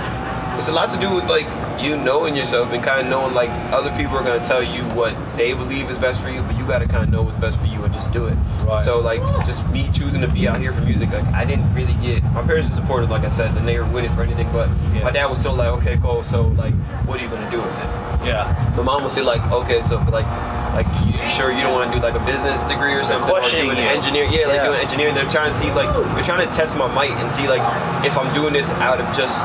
it's 0.58 0.68
a 0.68 0.72
lot 0.72 0.92
to 0.92 1.00
do 1.00 1.14
with 1.14 1.24
like 1.28 1.46
you 1.82 1.96
knowing 1.96 2.36
yourself 2.36 2.70
and 2.72 2.82
kind 2.84 3.00
of 3.00 3.06
knowing 3.10 3.34
like 3.34 3.50
other 3.72 3.90
people 3.96 4.16
are 4.16 4.22
gonna 4.22 4.44
tell 4.46 4.62
you 4.62 4.82
what 4.94 5.14
they 5.36 5.52
believe 5.52 5.90
is 5.90 5.96
best 5.98 6.20
for 6.20 6.28
you, 6.30 6.40
but 6.42 6.56
you 6.56 6.64
gotta 6.66 6.86
kind 6.86 7.02
of 7.04 7.10
know 7.10 7.22
what's 7.22 7.38
best 7.40 7.58
for 7.58 7.66
you 7.66 7.82
and 7.82 7.92
just 7.94 8.12
do 8.12 8.26
it. 8.26 8.34
Right. 8.64 8.84
So 8.84 9.00
like 9.00 9.20
just 9.46 9.66
me 9.70 9.90
choosing 9.92 10.20
to 10.20 10.28
be 10.28 10.46
out 10.46 10.60
here 10.60 10.72
for 10.72 10.82
music, 10.82 11.10
like 11.10 11.24
I 11.32 11.44
didn't 11.44 11.72
really 11.74 11.94
get 11.94 12.22
my 12.34 12.42
parents 12.42 12.70
are 12.70 12.74
supportive, 12.74 13.10
like 13.10 13.24
I 13.24 13.30
said, 13.30 13.56
and 13.56 13.66
they 13.66 13.78
were 13.78 13.86
with 13.86 14.04
it 14.04 14.10
for 14.12 14.22
anything. 14.22 14.48
But 14.52 14.68
Yeah. 14.94 15.04
my 15.04 15.10
dad 15.10 15.26
was 15.26 15.38
still 15.40 15.54
like, 15.54 15.68
okay, 15.80 15.96
cool. 16.02 16.22
So 16.24 16.42
like, 16.48 16.74
what 17.06 17.18
are 17.18 17.22
you 17.24 17.30
gonna 17.30 17.50
do 17.50 17.58
with 17.58 17.72
it? 17.78 18.26
Yeah. 18.26 18.72
My 18.76 18.82
mom 18.82 19.02
was 19.02 19.12
still 19.12 19.24
like, 19.26 19.42
okay, 19.50 19.80
so 19.82 19.96
like, 20.12 20.26
like 20.72 20.88
you 21.04 21.12
sure 21.28 21.52
you 21.52 21.60
don't 21.62 21.72
want 21.76 21.90
to 21.90 21.92
do 21.94 22.00
like 22.02 22.14
a 22.16 22.24
business 22.24 22.60
degree 22.68 22.94
or 22.96 23.02
something, 23.04 23.28
or 23.28 23.40
do 23.40 23.44
questioning 23.44 23.70
an 23.70 23.76
you. 23.76 23.88
engineer? 23.92 24.24
Yeah, 24.24 24.46
like 24.48 24.56
Yeah. 24.60 24.66
doing 24.72 24.80
engineering. 24.80 25.14
They're 25.14 25.28
trying 25.28 25.52
to 25.52 25.56
see 25.58 25.70
like 25.72 25.88
they're 26.16 26.24
trying 26.24 26.44
to 26.46 26.52
test 26.54 26.76
my 26.76 26.88
might 26.88 27.12
and 27.20 27.28
see 27.32 27.46
like 27.48 27.62
if 28.04 28.16
I'm 28.16 28.28
doing 28.34 28.52
this 28.56 28.68
out 28.80 29.00
of 29.00 29.06
just 29.16 29.36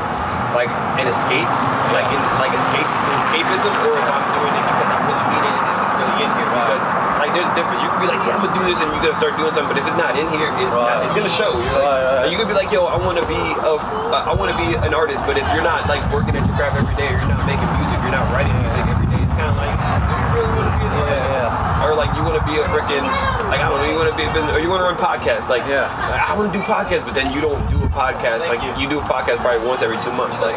like 0.56 0.68
an 0.96 1.06
escape, 1.06 1.48
like 1.92 2.08
in 2.08 2.20
like 2.40 2.52
escape 2.56 2.88
escapism, 3.20 3.72
or 3.84 3.94
if 4.00 4.08
I'm 4.08 4.24
doing 4.40 4.54
it 4.56 4.64
because 4.64 4.88
I 4.88 4.98
really 5.04 5.26
need 5.28 5.44
it 5.44 5.54
and 5.54 5.68
it's 5.68 5.94
really 6.00 6.16
in 6.24 6.30
here. 6.32 6.48
Right. 6.48 6.64
Because 6.64 6.84
like 7.20 7.30
there's 7.36 7.50
a 7.50 7.54
difference. 7.58 7.80
You 7.84 7.88
can 7.92 8.00
be 8.00 8.08
like, 8.08 8.22
yeah, 8.24 8.34
I'm 8.38 8.42
gonna 8.46 8.56
do 8.56 8.64
this, 8.64 8.78
and 8.80 8.88
you're 8.94 9.04
gonna 9.04 9.20
start 9.20 9.36
doing 9.36 9.52
something. 9.52 9.68
But 9.68 9.78
if 9.78 9.84
it's 9.84 10.00
not 10.00 10.16
in 10.16 10.24
here, 10.32 10.48
it's 10.64 10.72
Right. 10.72 10.96
not, 10.96 11.04
it's 11.04 11.12
gonna 11.18 11.28
show. 11.28 11.52
You're 11.52 11.76
like, 11.84 12.24
Right, 12.24 12.32
you 12.32 12.36
could 12.40 12.48
be 12.48 12.56
like, 12.56 12.72
yo, 12.72 12.88
I 12.88 12.96
want 12.96 13.20
to 13.20 13.26
be 13.28 13.36
a, 13.36 13.76
uh, 13.76 14.34
want 14.38 14.48
to 14.48 14.58
be 14.58 14.74
an 14.80 14.94
artist. 14.96 15.20
But 15.28 15.36
if 15.36 15.44
you're 15.52 15.66
not 15.66 15.84
like 15.90 16.00
working 16.14 16.32
at 16.38 16.46
your 16.48 16.56
craft 16.56 16.80
every 16.80 16.94
day, 16.96 17.12
or 17.12 17.18
you're 17.20 17.28
not 17.30 17.44
making 17.44 17.68
music, 17.76 17.98
you're 18.06 18.14
not 18.16 18.24
writing 18.32 18.54
music 18.64 18.84
every 18.88 19.08
day, 19.12 19.20
it's 19.20 19.34
kind 19.36 19.50
of 19.52 19.56
like, 19.60 19.74
do 19.76 20.12
you 20.14 20.26
really 20.40 20.52
want 20.56 20.66
to 20.70 20.74
be 20.78 20.84
an 20.88 20.92
Yeah, 20.94 21.02
artist? 21.04 21.28
yeah. 21.36 21.84
Or 21.84 21.90
like 21.98 22.10
you 22.16 22.22
want 22.22 22.36
to 22.40 22.44
be 22.48 22.56
a 22.57 22.57
freaking 22.72 23.02
like 23.48 23.60
I 23.60 23.68
don't 23.68 23.80
know, 23.82 23.88
you 23.90 23.96
want 23.96 24.10
to 24.10 24.16
be 24.16 24.24
a 24.24 24.32
business, 24.32 24.52
or 24.54 24.60
you 24.60 24.68
want 24.68 24.80
to 24.80 24.84
run 24.88 24.96
podcasts. 24.96 25.48
Like 25.48 25.66
Yeah. 25.68 25.88
like, 26.10 26.20
I 26.20 26.36
want 26.36 26.52
to 26.52 26.58
do 26.58 26.62
podcasts, 26.64 27.04
but 27.04 27.14
then 27.14 27.32
you 27.32 27.40
don't 27.40 27.58
do 27.70 27.76
a 27.84 27.88
podcast. 27.88 28.48
Like 28.48 28.62
you, 28.62 28.70
you 28.82 28.88
do 28.88 28.98
a 29.00 29.02
podcast 29.02 29.38
probably 29.38 29.66
once 29.66 29.82
every 29.82 29.98
two 30.00 30.12
months. 30.12 30.38
Like 30.40 30.56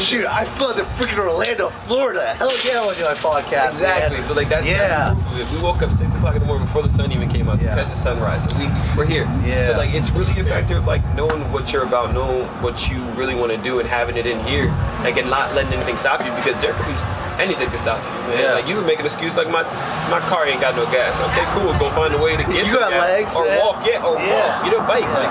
Shoot, 0.00 0.26
I 0.26 0.44
flew 0.44 0.72
to 0.74 0.82
freaking 0.96 1.18
Orlando, 1.18 1.68
Florida. 1.86 2.34
Hell 2.34 2.52
yeah, 2.64 2.80
I 2.80 2.84
want 2.84 2.96
to 2.98 3.02
do 3.04 3.08
my 3.08 3.14
podcast. 3.14 3.78
exactly. 3.80 4.18
man. 4.18 4.26
So 4.26 4.34
like 4.34 4.48
that's 4.48 4.66
Yeah. 4.66 5.14
that's 5.14 5.16
the 5.16 5.22
proof 5.24 5.40
of 5.42 5.52
it. 5.52 5.56
We 5.56 5.62
woke 5.62 5.82
up 5.82 5.90
six 5.92 6.14
o'clock 6.14 6.34
in 6.34 6.40
the 6.40 6.46
morning 6.46 6.66
before 6.66 6.82
the 6.82 6.90
sun 6.90 7.12
even 7.12 7.28
to 7.58 7.64
Yeah. 7.64 7.74
catch 7.74 7.88
the 7.88 7.96
sunrise. 7.96 8.46
We 8.54 8.68
we're 8.96 9.06
here. 9.06 9.26
Yeah. 9.44 9.68
So 9.68 9.76
like 9.78 9.90
it's 9.94 10.10
really 10.10 10.38
a 10.40 10.44
factor 10.44 10.76
of 10.76 10.86
like 10.86 11.02
knowing 11.14 11.40
what 11.52 11.72
you're 11.72 11.84
about, 11.84 12.12
knowing 12.14 12.46
what 12.62 12.88
you 12.90 13.02
really 13.18 13.34
want 13.34 13.50
to 13.52 13.58
do, 13.58 13.80
and 13.80 13.88
having 13.88 14.16
it 14.16 14.26
in 14.26 14.38
here. 14.46 14.66
Like 15.02 15.16
and 15.16 15.28
not 15.30 15.54
letting 15.54 15.72
anything 15.72 15.96
stop 15.96 16.20
you 16.24 16.30
because 16.36 16.60
there 16.62 16.72
could 16.74 16.86
be 16.86 16.96
anything 17.42 17.70
to 17.70 17.78
stop 17.78 17.98
you. 18.04 18.10
Man. 18.34 18.38
Yeah. 18.40 18.52
Like 18.54 18.66
you 18.68 18.76
would 18.76 18.86
make 18.86 19.00
an 19.00 19.06
excuse 19.06 19.34
like 19.36 19.48
my 19.48 19.62
my 20.10 20.20
car 20.28 20.46
ain't 20.46 20.60
got 20.60 20.76
no 20.76 20.84
gas. 20.86 21.14
Okay, 21.32 21.44
cool. 21.56 21.72
Go 21.78 21.90
find 21.90 22.12
a 22.14 22.18
way 22.18 22.36
to 22.36 22.42
get 22.52 22.66
You 22.66 22.74
got 22.74 22.90
gas. 22.90 23.00
legs, 23.08 23.36
or 23.36 23.44
man. 23.46 23.58
walk. 23.58 23.86
Yeah. 23.86 24.04
Or 24.06 24.16
Yeah. 24.18 24.34
walk. 24.34 24.64
Get 24.64 24.74
a 24.74 24.82
bike. 24.86 25.08
Like 25.14 25.30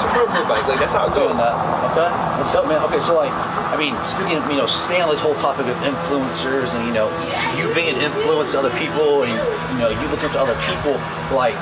your 0.00 0.10
friend 0.10 0.28
for 0.30 0.42
a 0.42 0.48
bike. 0.48 0.66
Like 0.66 0.80
that's 0.80 0.92
how 0.92 1.06
it 1.06 1.14
goes. 1.14 1.28
Doing 1.28 1.36
that. 1.38 1.54
Okay. 1.92 2.08
That's 2.08 2.52
dope, 2.52 2.68
man. 2.68 2.82
Okay, 2.84 3.00
so 3.00 3.14
like, 3.14 3.32
I 3.32 3.76
mean, 3.76 3.92
speaking 4.04 4.38
of, 4.38 4.48
you 4.50 4.56
know, 4.56 4.66
staying 4.66 5.02
on 5.02 5.10
this 5.10 5.20
whole 5.20 5.34
topic 5.36 5.66
of 5.66 5.76
influencers 5.82 6.72
and, 6.74 6.86
you 6.86 6.94
know, 6.94 7.10
you 7.58 7.74
being 7.74 7.96
an 7.96 8.00
influence 8.00 8.52
to 8.52 8.60
other 8.60 8.70
people 8.78 9.24
and, 9.24 9.34
you 9.74 9.78
know, 9.78 9.90
you 9.90 10.08
look 10.08 10.22
up 10.22 10.32
to 10.32 10.40
other 10.40 10.54
people, 10.70 10.94
like, 11.36 11.58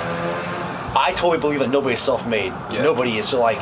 I 0.95 1.13
totally 1.17 1.39
believe 1.39 1.61
that 1.61 1.71
nobody's 1.71 2.01
self-made. 2.01 2.53
Yeah. 2.71 2.83
Nobody 2.83 3.19
is. 3.19 3.29
So, 3.29 3.41
like, 3.41 3.59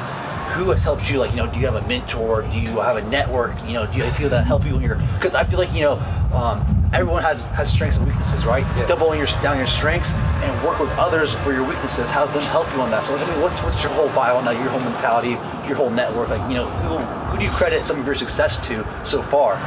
who 0.54 0.70
has 0.70 0.82
helped 0.82 1.10
you? 1.10 1.18
Like, 1.18 1.30
you 1.30 1.38
know, 1.38 1.46
do 1.46 1.58
you 1.58 1.66
have 1.66 1.74
a 1.74 1.86
mentor? 1.88 2.42
Do 2.42 2.58
you 2.60 2.80
have 2.80 2.96
a 2.96 3.02
network? 3.08 3.54
You 3.66 3.74
know, 3.74 3.86
do 3.86 3.98
you 3.98 4.10
feel 4.12 4.28
that 4.30 4.46
help 4.46 4.64
you 4.64 4.74
when 4.74 4.82
you're? 4.82 4.96
Because 5.14 5.34
I 5.34 5.44
feel 5.44 5.58
like 5.58 5.72
you 5.72 5.82
know, 5.82 5.94
um, 6.34 6.83
everyone 6.94 7.22
has 7.22 7.44
has 7.58 7.70
strengths 7.70 7.98
and 7.98 8.06
weaknesses, 8.06 8.46
right? 8.46 8.62
Yeah. 8.78 8.86
Doubling 8.86 9.18
your 9.18 9.26
down 9.42 9.58
your 9.58 9.66
strengths 9.66 10.14
and 10.14 10.52
work 10.64 10.78
with 10.78 10.90
others 10.96 11.34
for 11.42 11.52
your 11.52 11.66
weaknesses. 11.66 12.10
Have 12.10 12.32
them 12.32 12.42
help 12.54 12.70
you 12.72 12.80
on 12.80 12.90
that. 12.90 13.02
So, 13.02 13.16
I 13.16 13.28
mean, 13.28 13.42
what's 13.42 13.60
what's 13.62 13.82
your 13.82 13.92
whole 13.92 14.08
bio 14.14 14.36
on 14.36 14.44
that? 14.46 14.54
Your 14.54 14.70
whole 14.70 14.80
mentality, 14.80 15.36
your 15.66 15.76
whole 15.76 15.90
network. 15.90 16.28
Like, 16.30 16.42
you 16.48 16.56
know, 16.56 16.66
who 16.86 16.98
who 17.34 17.38
do 17.38 17.44
you 17.44 17.50
credit 17.50 17.84
some 17.84 17.98
of 17.98 18.06
your 18.06 18.14
success 18.14 18.62
to 18.68 18.86
so 19.04 19.20
far? 19.20 19.58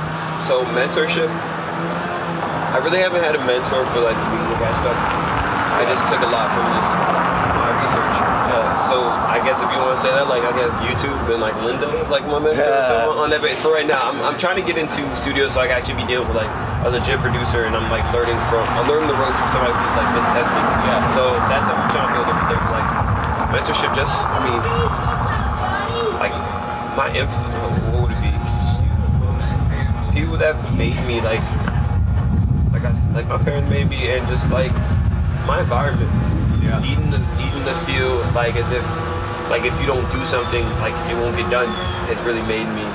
So 0.48 0.64
mentorship, 0.72 1.28
I 1.28 2.80
really 2.80 3.00
haven't 3.00 3.22
had 3.22 3.36
a 3.36 3.44
mentor 3.44 3.84
for 3.92 4.02
like 4.02 4.16
the 4.16 4.30
music 4.32 4.58
aspect. 4.64 5.00
I 5.78 5.84
just 5.86 6.08
took 6.10 6.24
a 6.24 6.32
lot 6.32 6.48
from 6.56 6.66
just 6.74 6.90
my 7.60 7.70
research. 7.84 8.16
Yeah. 8.50 8.88
So 8.88 9.04
I 9.04 9.37
guess 9.48 9.64
if 9.64 9.72
you 9.72 9.80
want 9.80 9.96
to 9.96 10.04
say 10.04 10.12
that, 10.12 10.28
like 10.28 10.44
I 10.44 10.52
guess 10.60 10.76
YouTube 10.84 11.16
and 11.32 11.40
like 11.40 11.56
Lynda 11.64 11.88
is 12.04 12.12
like 12.12 12.28
my 12.28 12.36
mentor 12.36 12.68
Yeah. 12.68 13.08
so 13.08 13.16
on 13.16 13.32
that. 13.32 13.40
But 13.40 13.56
for 13.64 13.72
right 13.72 13.88
now, 13.88 14.12
I'm, 14.12 14.20
I'm 14.20 14.36
trying 14.36 14.60
to 14.60 14.66
get 14.68 14.76
into 14.76 15.08
studios 15.16 15.56
so 15.56 15.64
I 15.64 15.72
can 15.72 15.80
actually 15.80 16.04
be 16.04 16.08
dealing 16.12 16.28
with 16.28 16.36
like 16.36 16.52
a 16.84 16.92
legit 16.92 17.24
producer, 17.24 17.64
and 17.64 17.72
I'm 17.72 17.88
like 17.88 18.04
learning 18.12 18.36
from 18.52 18.68
I'm 18.76 18.92
learning 18.92 19.08
the 19.08 19.16
ropes 19.16 19.40
from 19.40 19.50
somebody 19.56 19.72
who's 19.72 19.96
like 19.96 20.12
been 20.12 20.28
testing. 20.36 20.66
Yeah. 20.84 21.00
So 21.16 21.24
that's 21.48 21.64
what 21.64 21.80
I'm 21.80 21.88
trying 21.96 22.12
to 22.12 22.14
build 22.20 22.28
everything. 22.28 22.62
Like 22.76 22.88
mentorship, 23.56 23.92
just 23.96 24.16
I 24.28 24.38
mean, 24.44 24.60
like 26.20 26.36
my 27.00 27.08
influence. 27.16 27.56
What 27.96 28.00
would 28.04 28.12
it 28.12 28.20
be? 28.20 28.36
People 30.12 30.36
that 30.44 30.60
made 30.76 31.00
me 31.08 31.24
like 31.24 31.40
like 32.76 32.84
I, 32.84 32.92
like 33.16 33.28
my 33.32 33.40
parents 33.40 33.70
made 33.72 33.88
me 33.88 34.12
and 34.12 34.28
just 34.28 34.50
like 34.52 34.76
my 35.48 35.64
environment. 35.64 36.12
Yeah. 36.60 36.84
Needing 36.84 37.08
to 37.16 37.20
needing 37.40 37.64
to 37.64 37.76
feel 37.88 38.20
like 38.36 38.60
as 38.60 38.68
if 38.76 38.84
like 39.50 39.64
if 39.64 39.76
you 39.80 39.88
don't 39.88 40.06
do 40.12 40.22
something 40.26 40.64
like 40.84 40.96
it 41.08 41.16
won't 41.16 41.36
get 41.36 41.50
done. 41.50 41.70
It's 42.12 42.22
really 42.24 42.44
made 42.44 42.68
me. 42.72 42.86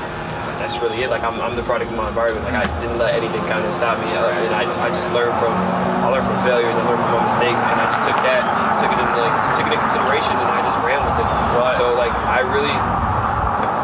That's 0.60 0.78
really 0.78 1.02
it. 1.02 1.10
Like 1.10 1.26
I'm, 1.26 1.40
I'm 1.42 1.56
the 1.58 1.66
product 1.66 1.90
of 1.90 1.96
my 1.96 2.06
environment. 2.06 2.46
Like 2.46 2.54
I 2.54 2.66
didn't 2.78 2.98
let 2.98 3.16
anything 3.18 3.42
kind 3.50 3.64
of 3.66 3.72
stop 3.74 3.98
me. 3.98 4.06
And 4.12 4.54
I, 4.54 4.62
I 4.62 4.88
just 4.94 5.10
learned 5.10 5.34
from 5.42 5.50
I 5.50 6.08
learned 6.12 6.28
from 6.28 6.38
failures. 6.46 6.74
I 6.74 6.82
learned 6.86 7.02
from 7.02 7.12
my 7.18 7.24
mistakes, 7.26 7.58
and 7.58 7.76
I 7.76 7.86
just 7.90 8.02
took 8.06 8.18
that, 8.22 8.42
took 8.78 8.92
it 8.94 8.98
into 9.00 9.16
like 9.18 9.34
took 9.58 9.66
it 9.66 9.74
into 9.74 9.82
consideration, 9.82 10.34
and 10.38 10.48
I 10.48 10.60
just 10.62 10.78
ran 10.86 11.00
with 11.02 11.18
it. 11.18 11.28
Right. 11.58 11.74
So 11.80 11.94
like 11.98 12.14
I 12.30 12.46
really, 12.46 12.76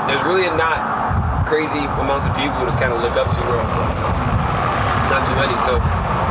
there's 0.06 0.22
really 0.22 0.46
not 0.54 0.78
crazy 1.50 1.82
amounts 1.98 2.28
of 2.28 2.36
people 2.36 2.62
to 2.62 2.74
kind 2.76 2.92
of 2.92 3.00
look 3.00 3.16
up 3.18 3.32
to 3.32 3.40
where 3.48 3.58
I'm 3.58 3.70
from 3.72 4.08
not 5.08 5.24
too 5.24 5.36
many. 5.40 5.56
So 5.64 5.80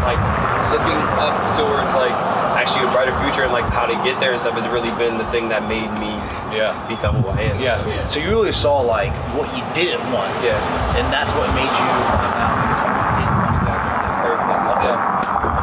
like 0.06 0.22
looking 0.70 1.00
up 1.18 1.34
towards 1.58 1.90
like 1.98 2.14
actually 2.56 2.86
a 2.86 2.92
brighter 2.94 3.14
future 3.22 3.44
and 3.44 3.54
like 3.54 3.66
how 3.74 3.86
to 3.86 3.98
get 4.06 4.20
there 4.20 4.32
and 4.32 4.42
stuff 4.42 4.54
has 4.54 4.66
really 4.72 4.94
been 4.98 5.18
the 5.18 5.26
thing 5.34 5.50
that 5.50 5.66
made 5.68 5.90
me 5.98 6.17
Yeah. 6.58 6.74
who 7.22 7.30
I 7.30 7.54
am. 7.54 7.62
Yeah. 7.62 7.78
So 8.10 8.20
you 8.20 8.30
really 8.30 8.52
saw 8.52 8.82
like 8.82 9.14
what 9.38 9.46
you 9.54 9.62
didn't 9.78 10.02
want. 10.10 10.34
Yeah. 10.42 10.58
And 10.98 11.06
that's 11.14 11.30
what 11.38 11.46
made 11.54 11.70
you 11.70 11.88
find 12.10 12.34
out 12.42 12.58
you 12.58 12.74
didn't 12.82 12.98
want. 12.98 13.62
Exactly. 13.62 13.94
Okay. 14.18 14.36
it. 14.82 14.98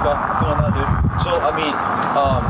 Okay. 0.01 0.17
Feeling 0.39 0.61
that, 0.63 0.73
dude. 0.79 0.91
So 1.27 1.31
I 1.43 1.51
mean, 1.51 1.75
um, 2.15 2.43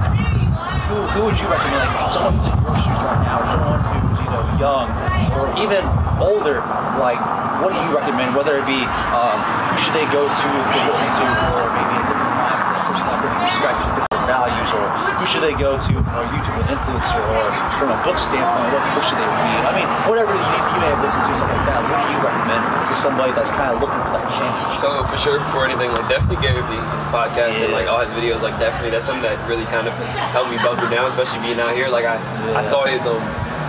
who, 0.92 0.96
who 1.16 1.20
would 1.24 1.38
you 1.40 1.48
recommend? 1.48 1.88
Like 1.88 2.12
someone 2.12 2.36
who's 2.36 2.52
in 2.52 2.60
your 2.60 2.76
shoes 2.76 3.00
right 3.00 3.22
now, 3.24 3.40
someone 3.48 3.80
who's 3.80 4.20
you 4.20 4.28
know 4.28 4.44
young, 4.60 4.86
or 5.32 5.48
even 5.56 5.82
older. 6.20 6.60
Like, 7.00 7.18
what 7.64 7.72
do 7.72 7.80
you 7.80 7.90
recommend? 7.96 8.36
Whether 8.36 8.60
it 8.60 8.66
be 8.68 8.84
um, 9.16 9.40
who 9.72 9.76
should 9.80 9.96
they 9.96 10.04
go 10.12 10.28
to 10.28 10.48
to 10.52 10.78
listen 10.84 11.08
to, 11.08 11.24
or 11.56 11.72
maybe 11.72 11.94
a 11.96 12.04
different 12.04 12.36
mindset, 12.36 12.80
person 12.92 13.06
that 13.08 13.18
different 13.24 13.48
perspective, 13.48 13.88
different 13.96 14.03
values, 14.44 14.68
or 14.76 14.84
who 15.16 15.24
should 15.24 15.40
they 15.40 15.56
go 15.56 15.80
to 15.80 15.92
from 16.04 16.16
a 16.20 16.26
YouTube 16.28 16.60
influencer, 16.68 17.22
or 17.32 17.48
from 17.80 17.88
a 17.88 17.98
book 18.04 18.20
standpoint, 18.20 18.68
what 18.76 18.84
book 18.92 19.04
should 19.04 19.16
they 19.16 19.24
read? 19.24 19.62
I 19.64 19.72
mean, 19.72 19.88
whatever 20.04 20.36
you, 20.36 20.44
you 20.44 20.78
may 20.84 20.90
have 20.92 21.00
listened 21.00 21.24
to, 21.24 21.32
something 21.32 21.56
like 21.56 21.68
that. 21.72 21.80
What 21.88 21.96
do 22.04 22.06
you 22.12 22.20
recommend 22.20 22.62
for 22.84 22.96
somebody 23.00 23.32
that's 23.32 23.48
kind 23.48 23.72
of 23.72 23.80
looking 23.80 24.00
for 24.04 24.12
that 24.20 24.28
change? 24.36 24.84
So 24.84 24.88
for 25.08 25.16
sure, 25.16 25.40
before 25.40 25.64
anything, 25.64 25.88
like 25.96 26.04
definitely 26.12 26.44
Gary 26.44 26.60
Vee, 26.68 26.76
his 26.76 27.06
podcast 27.08 27.56
and 27.64 27.72
like 27.72 27.88
all 27.88 28.04
his 28.04 28.12
videos, 28.12 28.44
like 28.44 28.56
definitely 28.60 28.92
that's 28.92 29.08
something 29.08 29.24
that 29.24 29.40
really 29.48 29.64
kind 29.72 29.88
of 29.88 29.96
helped 30.28 30.52
me 30.52 30.60
buckle 30.60 30.88
down, 30.92 31.08
especially 31.08 31.40
being 31.40 31.58
out 31.60 31.72
here. 31.72 31.88
Like 31.88 32.04
I, 32.04 32.20
I 32.52 32.62
saw 32.68 32.84
his 32.84 33.00
um, 33.08 33.16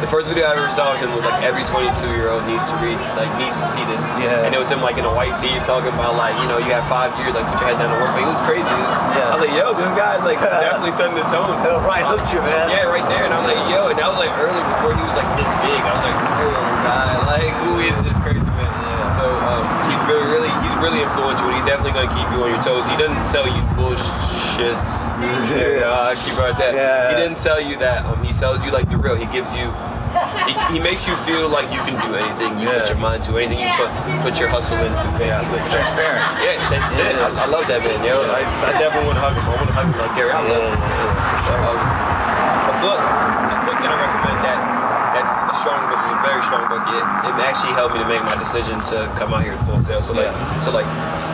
the 0.04 0.08
first 0.12 0.28
video 0.28 0.46
I 0.48 0.56
ever 0.60 0.68
saw 0.70 0.92
of 0.94 1.00
him 1.00 1.16
was 1.16 1.24
like 1.24 1.40
every 1.44 1.64
22 1.64 1.96
year 2.20 2.28
old 2.30 2.44
needs 2.46 2.64
to 2.68 2.76
read, 2.84 3.00
like 3.16 3.32
needs 3.40 3.56
to 3.56 3.68
see 3.72 3.84
this. 3.88 4.04
Yeah. 4.20 4.44
And 4.44 4.52
it 4.54 4.60
was 4.60 4.68
him 4.70 4.84
like 4.84 5.00
in 5.00 5.06
a 5.08 5.14
white 5.14 5.34
tee 5.40 5.56
talking 5.64 5.92
about 5.96 6.20
like 6.20 6.36
you 6.44 6.48
know 6.52 6.60
you 6.60 6.70
have 6.76 6.84
five 6.92 7.16
years, 7.22 7.32
like 7.34 7.48
put 7.48 7.64
your 7.64 7.70
head 7.72 7.80
down 7.80 7.90
to 7.96 7.98
work. 8.04 8.12
Like 8.14 8.28
it 8.28 8.34
was 8.36 8.44
crazy. 8.44 8.68
It 8.68 8.76
was- 8.76 9.16
Yeah. 9.16 9.32
I 9.32 9.34
was 9.40 9.44
like, 9.48 9.56
yo, 9.56 9.66
this 9.74 9.92
guy 9.96 10.20
like 10.24 10.40
definitely 10.64 10.92
setting 11.00 11.16
the 11.16 11.26
tone. 11.32 11.52
Oh, 11.66 11.80
right, 11.88 12.04
hooked 12.04 12.30
you, 12.36 12.44
man. 12.44 12.68
Yeah, 12.70 12.92
right 12.92 13.06
there. 13.08 13.24
And 13.24 13.32
I 13.34 13.40
was 13.40 13.48
like, 13.48 13.62
yo, 13.72 13.88
and 13.90 13.98
that 13.98 14.08
was 14.12 14.20
like 14.20 14.34
early 14.38 14.60
before 14.76 14.92
he 14.96 15.02
was 15.04 15.16
like 15.16 15.30
this 15.40 15.50
big. 15.64 15.80
I 15.80 15.92
was 15.96 16.04
like, 16.06 16.20
oh 16.44 16.52
god, 16.84 17.16
like 17.32 17.52
who 17.64 17.72
is 17.80 17.96
this 18.04 18.18
crazy 18.22 18.44
man? 18.44 18.68
Yeah. 18.68 19.16
So 19.16 19.26
um, 19.48 19.64
he's 19.88 20.04
very 20.12 20.28
really 20.86 21.02
influential 21.02 21.50
he's 21.50 21.66
definitely 21.66 21.98
gonna 21.98 22.14
keep 22.14 22.30
you 22.30 22.46
on 22.46 22.54
your 22.54 22.62
toes. 22.62 22.86
He 22.86 22.94
doesn't 22.94 23.26
sell 23.34 23.50
you 23.50 23.62
bullshit. 23.74 24.78
Yeah, 25.16 26.12
I 26.12 26.14
keep 26.28 26.36
right 26.36 26.52
there. 26.60 26.76
Yeah. 26.76 27.08
He 27.08 27.16
didn't 27.16 27.40
sell 27.40 27.56
you 27.58 27.80
that. 27.80 28.04
Um, 28.04 28.20
he 28.20 28.34
sells 28.36 28.60
you 28.68 28.70
like 28.70 28.92
the 28.92 29.00
real. 29.00 29.16
He 29.16 29.24
gives 29.32 29.48
you. 29.56 29.72
He, 30.44 30.54
he 30.76 30.80
makes 30.80 31.08
you 31.08 31.16
feel 31.24 31.48
like 31.48 31.72
you 31.72 31.80
can 31.88 31.96
do 32.04 32.12
anything 32.20 32.60
you 32.60 32.68
put 32.68 32.92
your 32.92 33.00
mind 33.00 33.24
to, 33.26 33.40
anything 33.40 33.64
you 33.64 33.72
put 33.80 33.88
put 34.22 34.36
your 34.36 34.52
hustle 34.52 34.76
into, 34.76 35.08
Yeah, 35.24 35.40
transparent. 35.72 36.20
Yeah, 36.44 36.60
that's 36.68 37.00
it. 37.00 37.16
I, 37.16 37.32
I 37.32 37.48
love 37.48 37.64
that 37.72 37.80
man, 37.80 38.04
yo. 38.04 38.28
I, 38.28 38.44
I 38.44 38.76
definitely 38.76 39.08
want 39.08 39.18
to 39.18 39.24
hug 39.24 39.40
him. 39.40 39.44
I 39.48 39.56
want 39.56 39.72
to 39.72 39.76
hug 39.76 39.88
him 39.88 39.96
like 39.96 40.14
Gary. 40.20 40.32
I 40.36 40.44
love 40.44 40.64
him. 40.68 40.76
Um, 40.76 41.80
a 42.70 42.76
book, 42.84 43.00
a 43.00 43.58
book 43.72 43.78
that 43.80 43.92
I 43.92 43.98
recommend 44.04 44.40
that 44.44 44.60
that's 45.26 45.58
a 45.58 45.60
strong 45.62 45.82
book, 45.90 45.98
a 45.98 46.16
very 46.22 46.42
strong 46.46 46.70
book. 46.70 46.84
It, 46.94 47.02
it 47.02 47.36
actually 47.42 47.74
helped 47.74 47.94
me 47.98 48.02
to 48.06 48.10
make 48.10 48.22
my 48.24 48.38
decision 48.38 48.78
to 48.94 49.10
come 49.18 49.34
out 49.34 49.42
here 49.44 49.58
to 49.58 49.64
Full 49.66 49.82
Sail. 49.84 50.02
So 50.02 50.14
like, 50.14 50.30
Yeah. 50.30 50.62
so 50.62 50.70
like, 50.72 50.86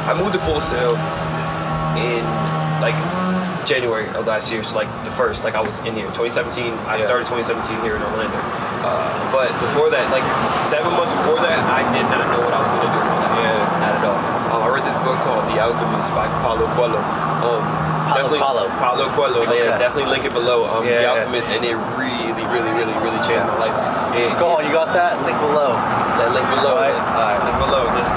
I 0.08 0.16
moved 0.16 0.34
to 0.34 0.42
Full 0.48 0.62
Sail 0.62 0.96
in 2.00 2.24
like 2.80 2.96
January 3.68 4.08
of 4.18 4.26
last 4.26 4.50
year. 4.52 4.64
So 4.64 4.76
like 4.76 4.90
the 5.06 5.12
first, 5.14 5.44
like 5.44 5.54
I 5.56 5.62
was 5.62 5.76
in 5.86 5.94
here, 5.94 6.08
2017. 6.18 6.74
I 6.88 6.98
Yeah. 6.98 7.06
started 7.06 7.28
2017 7.28 7.80
here 7.84 7.96
in 7.96 8.02
Orlando. 8.02 8.40
Uh, 8.82 9.12
but 9.30 9.52
before 9.62 9.92
that, 9.94 10.08
like 10.10 10.26
seven 10.74 10.90
months 10.98 11.14
before 11.22 11.38
that, 11.46 11.60
I 11.70 11.86
did 11.94 12.08
not 12.10 12.26
know 12.34 12.42
what 12.42 12.54
I 12.56 12.60
was 12.64 12.70
going 12.74 12.88
to 12.88 12.92
do. 12.96 13.00
with 13.00 13.10
my 13.12 13.20
life. 13.22 13.38
Yeah. 13.38 13.82
Not 13.84 13.94
at 14.00 14.04
all. 14.08 14.20
Um, 14.56 14.62
I 14.66 14.70
read 14.74 14.84
this 14.88 14.98
book 15.06 15.18
called 15.22 15.46
The 15.54 15.58
Alchemist 15.62 16.10
by 16.18 16.26
Paulo 16.42 16.66
Coelho. 16.74 16.98
Um, 16.98 17.62
definitely 18.12 18.40
Paulo. 18.42 18.68
Paulo 18.82 19.06
Coelho. 19.16 19.40
Okay. 19.46 19.70
definitely 19.78 20.10
link 20.12 20.26
it 20.26 20.34
below. 20.34 20.66
Um, 20.66 20.84
The 20.84 20.92
Yeah. 21.06 21.14
Alchemist, 21.22 21.50
and 21.54 21.62
it 21.64 21.78
really, 21.96 22.42
really, 22.50 22.72
really, 22.74 22.96
really 23.06 23.22
changed 23.24 23.46
my 23.46 23.70
life. 23.70 23.78
It, 24.12 24.36
Go 24.38 24.60
on, 24.60 24.68
you 24.68 24.74
got 24.76 24.92
that? 24.92 25.16
Link 25.24 25.40
below. 25.40 25.72
that 26.20 26.30
link 26.36 26.44
below. 26.52 26.76
All 26.76 26.84
right. 26.84 26.94
All 27.16 27.26
right. 27.32 27.42
Link 27.48 27.58
below. 27.64 27.88
This, 27.96 28.10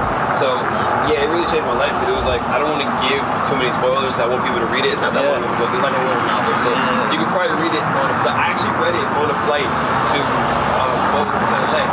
so 0.42 0.58
yeah, 1.06 1.22
it 1.22 1.28
really 1.30 1.46
changed 1.46 1.64
my 1.70 1.78
life. 1.78 1.94
But 2.02 2.10
it 2.10 2.16
was 2.18 2.26
like 2.26 2.42
I 2.50 2.58
don't 2.58 2.70
want 2.74 2.82
to 2.82 2.90
give 3.06 3.22
too 3.46 3.54
many 3.54 3.70
spoilers. 3.70 4.14
I 4.18 4.26
want 4.26 4.42
people 4.42 4.58
to 4.58 4.70
read 4.74 4.82
it. 4.84 4.98
It's 4.98 5.02
not 5.04 5.14
that 5.14 5.22
Yeah. 5.22 5.38
long 5.38 5.46
of 5.46 5.54
a 5.54 5.58
book. 5.62 5.70
It's 5.70 5.84
like 5.86 5.94
a 5.94 6.02
little 6.02 6.26
novel. 6.26 6.50
So 6.66 6.68
Yeah. 6.74 7.14
you 7.14 7.18
can 7.22 7.30
probably 7.30 7.54
read 7.62 7.74
it 7.78 7.84
on 7.84 8.06
a 8.10 8.16
flight. 8.26 8.36
I 8.36 8.44
actually 8.50 8.74
read 8.82 8.94
it 8.98 9.06
on 9.14 9.26
the 9.30 9.38
flight 9.46 9.68
to 9.70 10.18
um, 10.18 11.30
to 11.30 11.54
LA. 11.62 11.84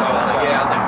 So 0.00 0.02
I 0.08 0.12
was 0.16 0.26
like, 0.32 0.40
yeah, 0.48 0.56
I 0.56 0.62
was 0.64 0.72
like. 0.72 0.84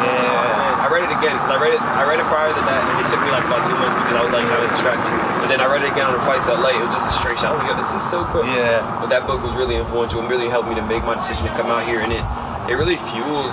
Yeah. 0.00 0.40
Man, 0.56 0.72
I 0.80 0.86
read 0.88 1.04
it 1.04 1.09
again 1.20 1.36
because 1.36 1.52
I 1.52 1.58
read 1.60 1.74
it. 1.76 1.82
I 1.84 2.02
read 2.08 2.18
it 2.18 2.26
prior 2.32 2.48
to 2.50 2.62
that, 2.64 2.80
and 2.88 2.96
it 3.04 3.06
took 3.12 3.20
me 3.20 3.28
like 3.28 3.44
about 3.44 3.62
two 3.68 3.76
months 3.76 3.94
because 4.00 4.16
I 4.16 4.22
was 4.24 4.32
like 4.32 4.46
kind 4.48 4.62
of 4.64 4.70
distracted. 4.72 5.12
But 5.44 5.48
then 5.52 5.60
I 5.60 5.68
read 5.68 5.84
it 5.84 5.92
again 5.92 6.08
on 6.08 6.16
the 6.16 6.24
flight 6.24 6.40
to 6.48 6.56
LA. 6.56 6.80
It 6.80 6.82
was 6.82 6.92
just 6.96 7.12
a 7.12 7.14
straight 7.20 7.36
shot. 7.38 7.52
I 7.52 7.60
was 7.60 7.60
like, 7.62 7.70
yo, 7.70 7.76
this 7.76 7.92
is 7.92 8.02
so 8.08 8.24
cool. 8.32 8.44
Yeah. 8.48 8.80
But 8.98 9.12
that 9.12 9.28
book 9.28 9.44
was 9.44 9.52
really 9.54 9.76
influential 9.76 10.18
and 10.24 10.26
really 10.32 10.48
helped 10.48 10.66
me 10.72 10.74
to 10.80 10.84
make 10.88 11.04
my 11.04 11.14
decision 11.20 11.44
to 11.44 11.52
come 11.60 11.68
out 11.68 11.84
here, 11.84 12.00
and 12.00 12.10
it 12.10 12.24
it 12.72 12.74
really 12.80 12.96
fuels 13.12 13.52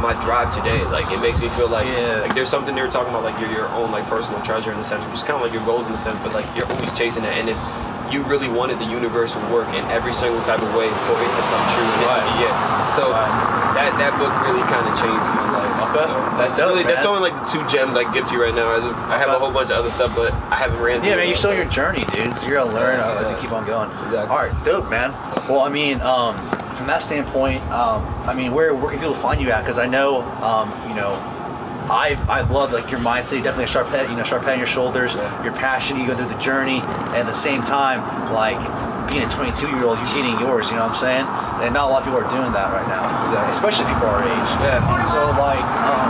my 0.00 0.14
drive 0.22 0.48
today. 0.54 0.80
Like 0.88 1.10
it 1.12 1.20
makes 1.20 1.42
me 1.42 1.48
feel 1.58 1.68
like 1.68 1.84
Yeah. 1.90 2.24
like 2.24 2.32
there's 2.32 2.48
something 2.48 2.72
they 2.72 2.82
were 2.84 2.90
talking 2.92 3.10
about 3.12 3.24
like 3.26 3.36
you're 3.42 3.50
your 3.52 3.68
own 3.76 3.90
like 3.92 4.06
personal 4.08 4.40
treasure 4.46 4.70
in 4.72 4.78
the 4.78 4.86
sense, 4.86 5.04
which 5.10 5.20
is 5.20 5.24
kind 5.26 5.36
of 5.36 5.42
like 5.42 5.52
your 5.52 5.64
goals 5.68 5.84
in 5.86 5.92
the 5.92 6.00
sense, 6.00 6.16
but 6.24 6.32
like 6.32 6.46
you're 6.56 6.68
always 6.70 6.88
chasing 6.96 7.22
that. 7.26 7.34
And 7.36 7.50
if 7.50 7.58
you 8.08 8.22
really 8.24 8.48
wanted 8.48 8.78
the 8.78 8.88
universe 8.88 9.34
to 9.36 9.40
work 9.52 9.68
in 9.76 9.84
every 9.92 10.14
single 10.16 10.40
type 10.48 10.62
of 10.64 10.70
way 10.72 10.88
for 11.04 11.12
it 11.18 11.28
to 11.34 11.42
come 11.52 11.64
true, 11.76 11.84
and 11.84 12.02
Right. 12.08 12.24
it 12.40 12.48
it. 12.48 12.54
So 12.96 13.10
that 13.76 13.92
that 14.00 14.14
book 14.22 14.32
really 14.46 14.62
kind 14.70 14.86
of 14.86 14.94
changed 14.96 15.28
my. 15.34 15.47
Okay. 15.78 16.04
So 16.04 16.38
That's 16.38 16.56
dope, 16.56 16.70
really 16.70 16.82
that's 16.84 17.06
only 17.06 17.30
like 17.30 17.34
the 17.40 17.46
two 17.46 17.66
gems 17.68 17.96
I 17.96 18.10
give 18.12 18.26
to 18.26 18.34
you 18.34 18.42
right 18.42 18.54
now. 18.54 18.72
As 18.74 18.84
I 18.84 19.16
have 19.18 19.28
a 19.28 19.38
whole 19.38 19.52
bunch 19.52 19.70
of 19.70 19.76
other 19.78 19.90
stuff, 19.90 20.14
but 20.16 20.32
I 20.32 20.56
haven't 20.56 20.80
ran. 20.80 21.04
Yeah, 21.04 21.16
man, 21.16 21.26
you're 21.26 21.36
still 21.36 21.50
on 21.50 21.56
your 21.56 21.66
journey, 21.66 22.04
dude. 22.12 22.34
So 22.34 22.46
you're 22.46 22.58
gonna 22.58 22.72
learn 22.74 22.98
Yeah, 22.98 23.20
as 23.20 23.30
you 23.30 23.36
keep 23.36 23.52
on 23.52 23.66
going. 23.66 23.90
Exactly. 24.06 24.18
All 24.18 24.42
right, 24.42 24.64
dope, 24.64 24.90
man. 24.90 25.12
Well, 25.48 25.60
I 25.60 25.68
mean, 25.68 26.00
um, 26.00 26.34
from 26.76 26.86
that 26.88 27.02
standpoint, 27.02 27.62
um, 27.70 28.04
I 28.28 28.34
mean, 28.34 28.52
where 28.52 28.74
where 28.74 28.90
can 28.90 28.98
people 28.98 29.14
find 29.14 29.40
you 29.40 29.50
at? 29.50 29.60
Because 29.62 29.78
I 29.78 29.86
know, 29.86 30.22
um, 30.42 30.70
you 30.88 30.94
know, 30.94 31.12
I 31.90 32.18
I 32.28 32.40
love 32.42 32.72
like 32.72 32.90
your 32.90 33.00
mindset. 33.00 33.42
Definitely 33.42 33.64
a 33.64 33.68
sharp 33.68 33.88
head, 33.88 34.10
you 34.10 34.16
know, 34.16 34.24
sharp 34.24 34.42
head 34.42 34.52
on 34.52 34.58
your 34.58 34.66
shoulders. 34.66 35.14
Your 35.44 35.52
passion, 35.52 35.98
you 35.98 36.06
go 36.06 36.16
through 36.16 36.28
the 36.28 36.38
journey, 36.38 36.80
and 36.80 37.16
at 37.16 37.26
the 37.26 37.32
same 37.32 37.62
time, 37.62 38.00
like 38.34 38.58
being 39.08 39.24
a 39.24 39.30
22 39.30 39.68
year 39.72 39.84
old, 39.84 39.98
you're 39.98 40.14
getting 40.14 40.38
yours. 40.38 40.68
You 40.70 40.76
know 40.76 40.86
what 40.88 40.96
I'm 40.96 41.02
saying? 41.02 41.26
And 41.64 41.72
not 41.74 41.88
a 41.88 41.90
lot 41.90 41.98
of 42.02 42.04
people 42.06 42.20
are 42.20 42.30
doing 42.30 42.52
that 42.52 42.68
right 42.70 42.86
now, 42.86 43.02
especially 43.48 43.88
people 43.90 44.06
our 44.06 44.22
age. 44.22 44.50
Yeah. 44.62 44.78
And 44.84 45.04
so, 45.04 45.32
like, 45.36 45.64
um, 45.64 46.08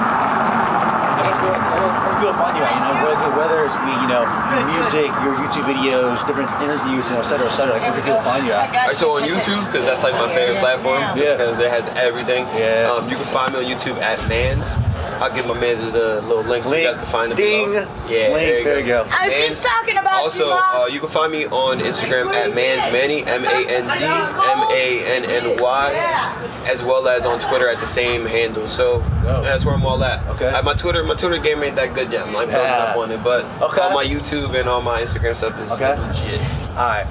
I 1.18 1.20
guess 1.26 1.38
where, 1.42 1.56
where, 1.58 1.88
where 1.88 2.14
people 2.22 2.36
find 2.38 2.54
you 2.58 2.62
at, 2.62 2.74
you 2.74 2.82
know, 2.84 2.94
whether, 3.02 3.28
whether 3.38 3.58
it's 3.66 3.74
be, 3.82 3.90
you 4.02 4.10
know, 4.10 4.22
your 4.54 4.64
music, 4.70 5.10
your 5.24 5.34
YouTube 5.38 5.66
videos, 5.66 6.18
different 6.26 6.50
interviews, 6.62 7.06
you 7.10 7.18
know, 7.18 7.22
et 7.22 7.28
cetera, 7.30 7.46
et 7.48 7.54
cetera, 7.58 7.74
like 7.74 7.82
where 7.82 7.98
people 8.02 8.22
find 8.22 8.46
you 8.46 8.52
at? 8.52 8.70
Alright, 8.70 8.96
so 8.98 9.16
on 9.18 9.22
YouTube, 9.26 9.62
because 9.66 9.86
that's 9.86 10.02
like 10.02 10.14
my 10.14 10.28
favorite 10.34 10.58
platform, 10.58 11.02
Yeah. 11.18 11.34
because 11.38 11.58
it 11.58 11.70
has 11.70 11.82
everything. 11.96 12.46
Yeah. 12.54 12.92
Um, 12.94 13.08
you 13.08 13.16
can 13.16 13.26
find 13.34 13.54
me 13.54 13.62
on 13.62 13.66
YouTube 13.66 13.98
at 13.98 14.18
Manz. 14.28 14.74
I'll 15.20 15.34
give 15.34 15.46
my 15.46 15.58
man 15.58 15.78
the 15.92 16.20
little 16.22 16.42
link 16.44 16.64
so 16.64 16.74
you 16.74 16.84
guys 16.86 16.96
can 16.96 17.06
find 17.06 17.32
him. 17.32 17.36
Ding. 17.36 17.70
below. 17.70 17.86
Yeah, 18.08 18.28
Link. 18.32 18.64
There 18.64 18.80
you 18.80 18.86
go. 18.86 19.04
Oh, 19.06 19.28
she's 19.30 19.38
Manz. 19.40 19.62
talking 19.62 19.96
about 19.96 20.22
also, 20.22 20.44
you, 20.44 20.50
Mom. 20.50 20.82
uh, 20.82 20.86
you 20.86 21.00
can 21.00 21.08
find 21.08 21.32
me 21.32 21.46
on 21.46 21.78
Instagram 21.80 22.32
at 22.32 22.54
Manz 22.54 22.92
Manny, 22.92 23.24
M 23.24 23.44
A 23.44 23.68
N 23.68 23.84
Z 23.98 24.04
M 24.04 24.60
A 24.70 25.04
N 25.06 25.24
N 25.24 25.56
Y, 25.60 26.62
as 26.66 26.82
well 26.82 27.08
as 27.08 27.24
on 27.24 27.40
Twitter 27.40 27.68
at 27.68 27.80
the 27.80 27.86
same 27.86 28.24
handle. 28.26 28.68
So 28.68 29.00
Dope. 29.22 29.42
that's 29.44 29.64
where 29.64 29.74
I'm 29.74 29.84
all 29.84 30.02
at. 30.04 30.24
Okay. 30.28 30.48
Uh, 30.48 30.62
my 30.62 30.74
Twitter, 30.74 31.02
my 31.04 31.14
Twitter 31.14 31.38
game 31.38 31.62
ain't 31.62 31.76
that 31.76 31.94
good 31.94 32.12
yet. 32.12 32.26
I'm 32.26 32.32
like 32.34 32.48
building 32.48 32.64
Yeah. 32.66 32.84
up 32.84 32.96
on 32.96 33.10
it, 33.10 33.22
but 33.24 33.44
Okay. 33.60 33.80
on 33.82 33.92
my 33.94 34.04
YouTube 34.04 34.58
and 34.58 34.68
on 34.68 34.84
my 34.84 35.02
Instagram 35.02 35.34
stuff 35.34 35.58
is 35.60 35.72
Okay. 35.72 35.98
legit. 35.98 36.40
All 36.70 36.76
right. 36.86 37.06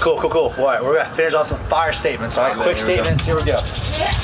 Cool, 0.00 0.18
cool, 0.18 0.30
cool. 0.30 0.54
All 0.56 0.64
right, 0.64 0.82
we're 0.82 0.96
gonna 0.96 1.10
finish 1.14 1.34
off 1.34 1.46
some 1.48 1.58
fire 1.66 1.92
statements. 1.92 2.38
All 2.38 2.44
right, 2.44 2.56
Alright, 2.56 2.74
quick 2.76 2.86
man, 2.96 3.04
here 3.04 3.04
we 3.04 3.12
statements. 3.20 3.24
Here 3.24 3.36
we 3.36 3.42
go. 3.44 3.58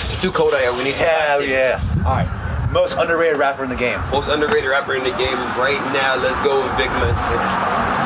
It's 0.09 0.23
too 0.23 0.31
cold 0.33 0.55
out 0.55 0.61
here. 0.63 0.73
We 0.73 0.85
need 0.85 0.95
some 0.95 1.05
Hell 1.05 1.39
fire 1.41 1.47
yeah. 1.47 1.81
All 2.07 2.13
right. 2.15 2.29
Most 2.77 3.01
underrated 3.01 3.41
rapper 3.41 3.65
in 3.65 3.73
the 3.73 3.81
game. 3.81 3.97
Most 4.13 4.29
underrated 4.29 4.69
rapper 4.69 4.93
in 4.93 5.01
the 5.01 5.17
game 5.17 5.41
right 5.57 5.81
now. 5.97 6.13
Let's 6.13 6.37
go 6.45 6.61
with 6.61 6.69
Big 6.77 6.93
Mensa. 7.01 7.37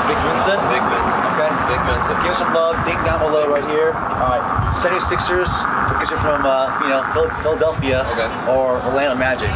Big 0.06 0.14
Vincent. 0.30 0.62
Big 0.70 0.78
Mensa. 0.86 1.16
Okay. 1.34 1.50
Big 1.66 1.82
Mensa. 1.90 2.14
Give 2.22 2.30
us 2.30 2.38
some 2.38 2.54
love. 2.54 2.78
Ding 2.86 2.94
down 3.02 3.18
below 3.18 3.50
right 3.50 3.66
here. 3.66 3.90
All 4.22 4.38
right. 4.38 4.46
76ers, 4.70 5.50
because 5.90 6.06
you're 6.06 6.22
from, 6.22 6.46
uh, 6.46 6.70
you 6.86 6.90
know, 6.94 7.02
Philadelphia. 7.42 8.06
Okay. 8.14 8.30
Or 8.46 8.78
Orlando 8.86 9.18
Magic. 9.18 9.50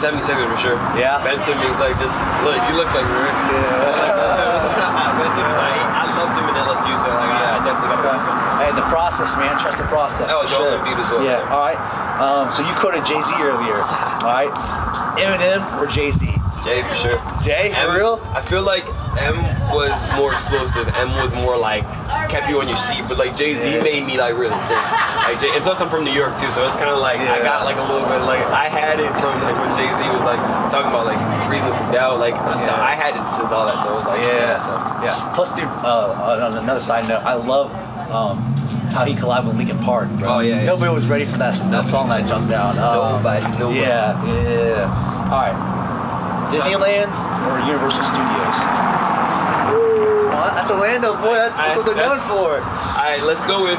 77 0.00 0.24
for 0.24 0.56
sure. 0.56 0.80
Yeah? 0.96 1.20
Ben 1.20 1.36
Simmons 1.44 1.76
like 1.76 1.92
just 2.00 2.16
Look, 2.40 2.56
he 2.56 2.72
looks 2.72 2.96
like 2.96 3.04
me, 3.04 3.20
right? 3.20 3.36
Yeah. 3.52 5.12
ben 5.20 5.28
Simmons, 5.28 5.60
like, 5.60 5.76
I 5.76 6.08
loved 6.16 6.32
him 6.40 6.48
in 6.48 6.56
LSU, 6.56 6.92
so 7.04 7.08
like, 7.12 7.36
I, 7.36 7.52
I 7.52 7.60
definitely 7.68 8.00
got 8.00 8.16
Okay. 8.16 8.64
Hey, 8.64 8.72
the 8.72 8.88
process, 8.88 9.36
man. 9.36 9.60
Trust 9.60 9.76
the 9.76 9.84
process. 9.92 10.32
Oh, 10.32 10.48
Joel 10.48 10.80
Embiid 10.80 10.96
as 10.96 11.06
well. 11.12 11.20
Yeah. 11.20 11.44
All 11.52 11.60
right. 11.60 11.76
Um, 12.18 12.50
so 12.52 12.66
you 12.66 12.74
quoted 12.74 13.06
Jay 13.06 13.20
Z 13.22 13.30
earlier. 13.38 13.78
All 13.78 14.34
right. 14.34 14.50
Eminem 15.18 15.62
or 15.80 15.86
Jay 15.86 16.10
Z? 16.10 16.26
Jay 16.64 16.82
for 16.82 16.94
sure. 16.98 17.18
Jay, 17.42 17.70
for 17.70 17.86
M, 17.90 17.94
real? 17.96 18.20
I 18.34 18.42
feel 18.42 18.62
like 18.62 18.82
M 19.16 19.38
was 19.70 19.94
more 20.18 20.32
explosive. 20.34 20.88
M 20.98 21.10
was 21.22 21.30
more 21.36 21.56
like 21.56 21.84
kept 22.28 22.50
you 22.50 22.60
on 22.60 22.66
your 22.68 22.76
seat, 22.76 23.04
but 23.08 23.16
like 23.18 23.36
Jay 23.36 23.54
Z 23.54 23.62
Yeah. 23.62 23.82
made 23.82 24.04
me 24.04 24.18
like 24.18 24.34
really 24.34 24.58
think. 24.66 24.82
Like 25.30 25.38
Jay, 25.40 25.50
and 25.54 25.62
plus 25.62 25.80
I'm 25.80 25.88
from 25.88 26.02
New 26.04 26.12
York 26.12 26.34
too, 26.40 26.50
so 26.50 26.66
it's 26.66 26.74
kind 26.76 26.90
of 26.90 26.98
like 26.98 27.20
I 27.22 27.38
got 27.38 27.64
like 27.64 27.78
a 27.78 27.82
little 27.86 28.02
bit 28.10 28.20
like 28.26 28.42
I 28.50 28.66
had 28.68 28.98
it 28.98 29.10
from 29.22 29.32
like 29.46 29.54
when 29.54 29.70
Jay 29.78 29.86
Z 29.86 29.98
was 30.10 30.22
like 30.26 30.42
talking 30.74 30.90
about 30.90 31.06
like 31.06 31.18
reasonable 31.48 31.78
doubt. 31.94 32.18
Like 32.18 32.34
I 32.34 32.94
had 32.98 33.14
it 33.14 33.22
since 33.38 33.52
all 33.54 33.64
that, 33.66 33.78
so 33.86 33.92
it 33.92 33.96
was 34.02 34.06
like 34.06 34.22
Yeah. 34.22 34.58
so. 34.58 34.74
Yeah. 35.06 35.32
Plus, 35.34 35.54
dude, 35.54 35.64
uh, 35.86 36.42
on 36.42 36.58
another 36.58 36.80
side 36.80 37.06
note, 37.08 37.22
I 37.22 37.34
love 37.34 37.70
um, 38.10 38.38
how 38.90 39.04
he 39.04 39.14
collabed 39.14 39.46
with 39.46 39.56
Linkin 39.56 39.78
Park, 39.78 40.08
bro. 40.18 40.28
Oh, 40.28 40.40
yeah, 40.40 40.60
yeah. 40.60 40.64
Nobody 40.66 40.92
was 40.92 41.06
ready 41.06 41.24
for 41.24 41.38
that, 41.38 41.54
that 41.70 41.86
song 41.86 42.08
that 42.08 42.26
jumped 42.26 42.50
down. 42.50 42.78
Um, 42.78 43.22
Nobody, 43.22 43.58
nobody. 43.58 43.80
Yeah, 43.80 44.24
yeah. 44.26 45.30
All 45.32 45.44
right. 45.44 45.56
Disneyland 46.52 47.12
or 47.48 47.60
Universal 47.66 48.02
Studios? 48.04 48.58
What? 50.32 50.54
That's 50.54 50.70
Orlando, 50.70 51.14
boy. 51.20 51.34
That's, 51.34 51.56
that's 51.56 51.76
what 51.76 51.86
they're 51.86 51.96
known 51.96 52.18
for. 52.20 52.60
All 52.62 53.04
right, 53.04 53.22
let's 53.22 53.44
go 53.44 53.64
with 53.64 53.78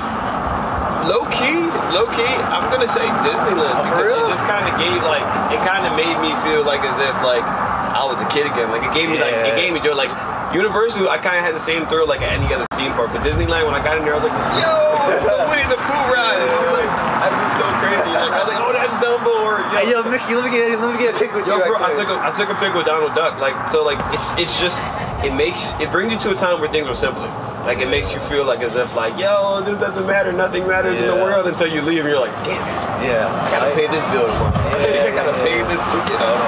low 1.10 1.26
key. 1.34 1.58
Low 1.90 2.06
key, 2.14 2.30
I'm 2.54 2.70
gonna 2.70 2.88
say 2.88 3.02
Disneyland. 3.26 3.74
Oh, 3.74 3.84
for 3.90 4.06
because 4.06 4.06
real? 4.06 4.30
It 4.30 4.38
just 4.38 4.46
kind 4.46 4.70
of 4.70 4.78
gave 4.78 5.02
like 5.02 5.26
it 5.50 5.58
kind 5.66 5.90
of 5.90 5.98
made 5.98 6.14
me 6.22 6.32
feel 6.46 6.62
like 6.62 6.86
as 6.86 6.94
if 7.02 7.18
like 7.26 7.42
I 7.42 8.06
was 8.06 8.22
a 8.22 8.30
kid 8.30 8.46
again. 8.46 8.70
Like 8.70 8.86
it 8.86 8.94
gave 8.94 9.10
me 9.10 9.18
like 9.18 9.34
it 9.34 9.58
gave 9.58 9.74
me 9.74 9.82
joy. 9.82 9.98
Like 9.98 10.14
Universal, 10.54 11.10
I 11.10 11.18
kind 11.22 11.38
of 11.38 11.46
had 11.46 11.54
the 11.54 11.62
same 11.62 11.86
thrill 11.86 12.06
like 12.10 12.22
at 12.22 12.34
any 12.34 12.50
other 12.54 12.66
theme 12.78 12.94
park, 12.94 13.14
but 13.14 13.22
Disneyland 13.22 13.66
when 13.66 13.74
I 13.78 13.82
got 13.86 13.98
in 13.98 14.06
there, 14.06 14.18
I 14.18 14.22
was 14.22 14.30
like, 14.30 14.38
yo, 14.58 14.74
the 15.22 15.46
Winnie 15.46 15.70
the 15.70 15.78
Pooh 15.78 16.06
ride. 16.10 16.42
I 16.42 16.58
was 16.58 16.74
like, 16.74 16.90
that 16.90 17.30
was 17.38 17.54
so 17.54 17.66
crazy. 17.82 18.10
Like, 18.10 18.34
I 18.34 18.40
was 18.42 18.50
like, 18.50 18.62
oh, 18.62 18.74
that's 18.74 18.96
Dumbo 18.98 19.34
or 19.46 19.62
yo. 19.62 19.78
Hey, 19.78 19.86
yo, 19.94 20.02
Mickey, 20.10 20.34
let 20.34 20.46
me 20.46 20.50
get 20.50 20.74
let 20.82 20.90
me 20.90 20.98
get 20.98 21.14
a 21.14 21.18
pic 21.22 21.34
with 21.38 21.46
Yo, 21.46 21.58
you. 21.58 21.70
bro, 21.70 21.78
right 21.78 21.94
I 21.94 21.98
took 21.98 22.10
a 22.10 22.18
I 22.18 22.30
took 22.34 22.50
a 22.50 22.58
pic 22.58 22.74
with 22.74 22.86
Donald 22.90 23.14
Duck. 23.14 23.38
Like 23.38 23.54
so, 23.70 23.86
like 23.86 24.02
it's 24.14 24.30
it's 24.42 24.56
just 24.58 24.78
it 25.26 25.34
makes 25.38 25.70
it 25.78 25.90
brings 25.94 26.14
you 26.14 26.20
to 26.26 26.34
a 26.34 26.38
time 26.38 26.62
where 26.62 26.70
things 26.70 26.90
are 26.90 26.98
simpler. 26.98 27.30
Like 27.68 27.80
it 27.80 27.90
makes 27.90 28.14
you 28.14 28.20
feel 28.26 28.46
like 28.46 28.62
as 28.62 28.76
if 28.76 28.96
like 28.96 29.18
yo, 29.20 29.62
this 29.62 29.78
doesn't 29.78 30.08
matter, 30.08 30.32
nothing 30.32 30.66
matters 30.66 30.98
in 31.00 31.06
the 31.06 31.16
world 31.16 31.46
until 31.48 31.68
you 31.70 31.82
leave 31.82 32.02
and 32.02 32.10
you're 32.10 32.20
like, 32.24 32.34
damn 32.48 32.58
it, 32.58 33.06
Yeah. 33.06 33.30
I 33.30 33.46
gotta 33.52 33.72
pay 33.78 33.86
this 33.86 34.02
bill 34.10 34.26
tomorrow. 34.26 34.74
Yeah, 34.82 35.06
I 35.10 35.14
gotta 35.14 35.36
yeah, 35.38 35.46
pay 35.46 35.58
this 35.70 35.82
ticket. 35.94 36.18
off. 36.18 36.40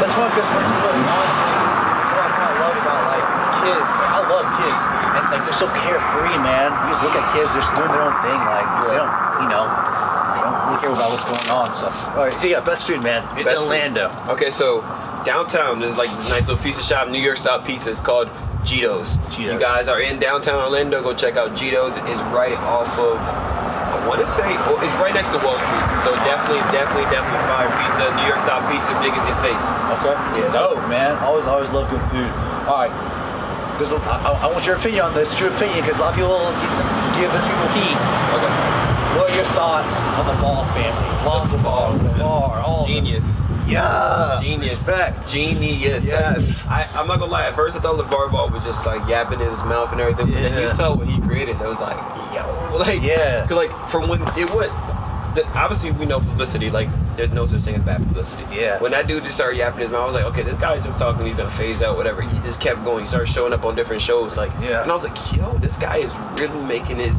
That's 0.00 0.14
one 0.16 0.30
because 0.32 0.48
that's 0.48 0.70
what 0.80 0.94
honestly, 0.96 1.52
that's 2.00 2.10
what 2.16 2.32
I 2.32 2.50
love 2.64 2.76
about 2.80 3.02
like 3.12 3.26
kids. 3.60 3.92
Like, 3.92 4.12
I 4.14 4.20
love 4.24 4.46
kids, 4.56 4.82
and 5.20 5.22
like 5.28 5.42
they're 5.44 5.60
so 5.60 5.68
carefree, 5.84 6.38
man. 6.40 6.72
You 6.88 6.96
just 6.96 7.02
look 7.04 7.12
at 7.18 7.24
kids; 7.36 7.52
they're 7.52 7.60
just 7.60 7.74
doing 7.76 7.92
their 7.92 8.04
own 8.06 8.16
thing. 8.24 8.38
Like 8.40 8.68
they 8.88 8.96
don't, 8.96 9.12
you 9.44 9.48
know, 9.52 9.66
they 9.68 10.40
don't 10.48 10.58
really 10.64 10.80
care 10.80 10.92
about 10.96 11.08
what's 11.12 11.26
going 11.28 11.48
on. 11.52 11.68
So, 11.76 11.86
all 12.16 12.24
right. 12.24 12.36
So 12.40 12.46
yeah, 12.48 12.64
best 12.64 12.86
food, 12.88 13.04
man, 13.04 13.20
in 13.36 13.44
Best 13.44 13.60
food. 13.60 13.68
Orlando. 13.68 14.08
Okay, 14.32 14.48
so 14.50 14.80
downtown 15.28 15.76
there's 15.84 15.98
like 16.00 16.08
this 16.16 16.30
nice 16.32 16.46
little 16.48 16.62
pizza 16.62 16.80
shop, 16.82 17.10
New 17.12 17.20
York 17.20 17.36
style 17.36 17.60
pizza. 17.60 17.90
It's 17.92 18.00
called 18.00 18.30
Gito's. 18.64 19.16
Gito's. 19.32 19.38
You 19.38 19.58
guys 19.58 19.88
are 19.88 20.00
in 20.00 20.18
downtown 20.18 20.62
Orlando, 20.62 21.02
go 21.02 21.14
check 21.14 21.36
out 21.36 21.56
Gito's. 21.56 21.92
It's 22.08 22.22
right 22.32 22.56
off 22.58 22.90
of 22.98 23.16
I 23.20 24.06
want 24.08 24.20
to 24.24 24.28
say 24.32 24.46
oh, 24.70 24.80
it's 24.80 24.96
right 24.96 25.12
next 25.12 25.28
to 25.34 25.38
Wall 25.44 25.58
Street. 25.60 25.86
So 26.06 26.14
definitely, 26.24 26.64
definitely, 26.72 27.04
definitely 27.12 27.44
fire 27.52 27.68
pizza. 27.68 28.08
New 28.16 28.24
York 28.24 28.40
style 28.46 28.64
pizza, 28.70 28.90
big 29.04 29.12
as 29.12 29.24
your 29.28 29.38
face. 29.44 29.66
Okay. 30.00 30.14
Yeah, 30.40 30.48
so- 30.52 30.80
man. 30.88 31.18
Always, 31.20 31.44
always 31.44 31.70
love 31.70 31.90
good 31.92 32.00
food. 32.08 32.30
All 32.64 32.80
right. 32.86 32.94
This 33.78 33.92
is, 33.92 34.00
I, 34.04 34.44
I 34.44 34.46
want 34.52 34.64
your 34.64 34.76
opinion 34.76 35.04
on 35.08 35.14
this. 35.14 35.28
Your 35.40 35.48
opinion, 35.52 35.80
because 35.84 35.96
a 35.98 36.04
lot 36.04 36.12
of 36.12 36.20
people 36.20 36.36
give 37.16 37.32
this 37.32 37.44
people 37.44 37.68
heat. 37.76 37.96
Okay. 38.36 38.79
What 39.16 39.30
are 39.30 39.34
your 39.34 39.44
thoughts 39.46 40.06
on 40.08 40.26
the 40.34 40.40
Ball 40.42 40.64
family? 40.66 41.26
Lonzo 41.26 41.58
Ball, 41.62 41.92
Lamar, 41.96 42.60
all. 42.60 42.86
Genius. 42.86 43.24
Yeah. 43.66 44.38
Genius. 44.42 44.74
Respect. 44.76 45.30
Genius. 45.30 46.04
Yes. 46.04 46.66
I, 46.68 46.84
I'm 46.94 47.06
not 47.06 47.18
gonna 47.18 47.30
lie. 47.30 47.46
At 47.46 47.54
first, 47.54 47.76
I 47.76 47.80
thought 47.80 47.96
LeVar 47.98 48.30
Ball 48.32 48.50
was 48.50 48.64
just 48.64 48.84
like 48.86 49.06
yapping 49.08 49.40
in 49.40 49.48
his 49.48 49.58
mouth 49.60 49.92
and 49.92 50.00
everything. 50.00 50.26
But 50.26 50.34
then 50.42 50.60
you 50.62 50.68
saw 50.68 50.94
what 50.94 51.08
he 51.08 51.20
created. 51.20 51.56
It 51.60 51.66
was 51.66 51.80
like, 51.80 51.96
yo, 52.34 52.76
like, 52.78 53.02
Yeah. 53.02 53.42
Cause 53.46 53.52
like 53.56 53.70
from 53.90 54.08
when 54.08 54.22
it 54.22 54.50
went, 54.54 54.72
the, 55.34 55.46
obviously 55.56 55.92
we 55.92 56.06
know 56.06 56.18
publicity. 56.20 56.70
Like, 56.70 56.88
there's 57.16 57.30
no 57.32 57.46
such 57.46 57.62
thing 57.62 57.74
as 57.76 57.82
bad 57.82 57.98
publicity. 57.98 58.42
Yeah. 58.52 58.80
When 58.80 58.90
that 58.92 59.06
dude 59.06 59.22
just 59.24 59.36
started 59.36 59.56
yapping 59.58 59.80
his 59.80 59.90
mouth, 59.90 60.02
I 60.02 60.06
was 60.06 60.14
like, 60.14 60.24
okay, 60.32 60.42
this 60.42 60.58
guy's 60.60 60.82
just 60.84 60.98
talking. 60.98 61.26
He's 61.26 61.36
gonna 61.36 61.50
phase 61.52 61.82
out, 61.82 61.96
whatever. 61.96 62.22
He 62.22 62.38
just 62.40 62.60
kept 62.60 62.82
going. 62.84 63.02
He 63.04 63.08
started 63.08 63.28
showing 63.28 63.52
up 63.52 63.64
on 63.64 63.76
different 63.76 64.02
shows. 64.02 64.36
Like, 64.36 64.50
Yeah. 64.62 64.82
And 64.82 64.90
I 64.90 64.94
was 64.94 65.04
like, 65.04 65.36
yo, 65.36 65.52
this 65.58 65.76
guy 65.76 65.98
is 65.98 66.12
really 66.40 66.60
making 66.66 66.96
his 66.96 67.14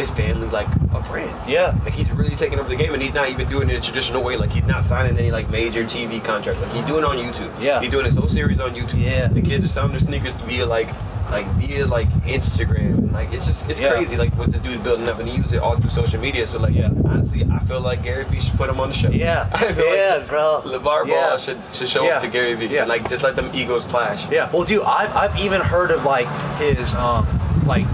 his 0.00 0.10
family 0.10 0.48
like 0.48 0.66
a 0.94 1.00
brand. 1.08 1.48
Yeah. 1.48 1.74
Like 1.84 1.92
he's 1.94 2.10
really 2.10 2.34
taking 2.36 2.58
over 2.58 2.68
the 2.68 2.76
game, 2.76 2.92
and 2.94 3.02
he's 3.02 3.14
not 3.14 3.28
even 3.30 3.48
doing 3.48 3.70
it 3.70 3.76
a 3.76 3.80
traditional 3.80 4.22
way. 4.22 4.36
Like 4.36 4.50
he's 4.50 4.64
not 4.66 4.84
signing 4.84 5.16
any 5.18 5.30
like 5.30 5.48
major 5.50 5.84
TV 5.84 6.22
contracts. 6.22 6.60
Like 6.62 6.72
he's 6.72 6.84
doing 6.86 7.04
it 7.04 7.06
on 7.06 7.16
YouTube. 7.16 7.52
Yeah. 7.62 7.80
He's 7.80 7.90
doing 7.90 8.04
his 8.06 8.14
whole 8.14 8.28
series 8.28 8.60
on 8.60 8.74
YouTube. 8.74 9.02
Yeah. 9.02 9.28
The 9.28 9.42
kids 9.42 9.64
are 9.64 9.68
selling 9.68 9.92
their 9.92 10.00
sneakers 10.00 10.32
via 10.46 10.66
like, 10.66 10.88
like 11.30 11.46
via 11.58 11.86
like 11.86 12.08
Instagram. 12.24 13.12
Like 13.12 13.32
it's 13.32 13.46
just 13.46 13.68
it's 13.68 13.80
Yeah. 13.80 13.90
crazy. 13.92 14.16
Like 14.16 14.34
what 14.36 14.50
this 14.52 14.60
dude's 14.62 14.82
building 14.82 15.08
up, 15.08 15.18
and 15.18 15.28
he 15.28 15.36
uses 15.36 15.52
it 15.52 15.58
all 15.60 15.76
through 15.76 15.90
social 15.90 16.20
media. 16.20 16.46
So 16.46 16.58
like, 16.58 16.74
Yeah. 16.74 16.90
honestly, 17.04 17.46
I 17.52 17.58
feel 17.60 17.80
like 17.80 18.02
Gary 18.02 18.24
Vee 18.24 18.40
should 18.40 18.54
put 18.54 18.68
him 18.68 18.80
on 18.80 18.88
the 18.88 18.94
show. 18.94 19.10
Yeah. 19.10 19.48
I 19.54 19.72
feel 19.72 19.94
Yeah, 19.94 20.16
like 20.16 20.28
bro. 20.28 20.62
LeVar 20.64 21.06
Yeah. 21.06 21.28
Ball 21.28 21.38
should 21.38 21.58
should 21.72 21.88
show 21.88 22.04
Yeah. 22.04 22.16
up 22.16 22.22
to 22.22 22.28
Gary 22.28 22.54
Vee. 22.54 22.66
Yeah. 22.66 22.84
Like 22.84 23.08
just 23.08 23.22
let 23.22 23.36
them 23.36 23.50
egos 23.54 23.84
clash. 23.84 24.24
Yeah. 24.30 24.48
Well, 24.52 24.64
dude, 24.64 24.82
I've, 24.82 25.14
I've 25.14 25.36
even 25.38 25.60
heard 25.60 25.90
of 25.90 26.04
like 26.04 26.26
his 26.58 26.94
um 26.94 27.26
like 27.66 27.86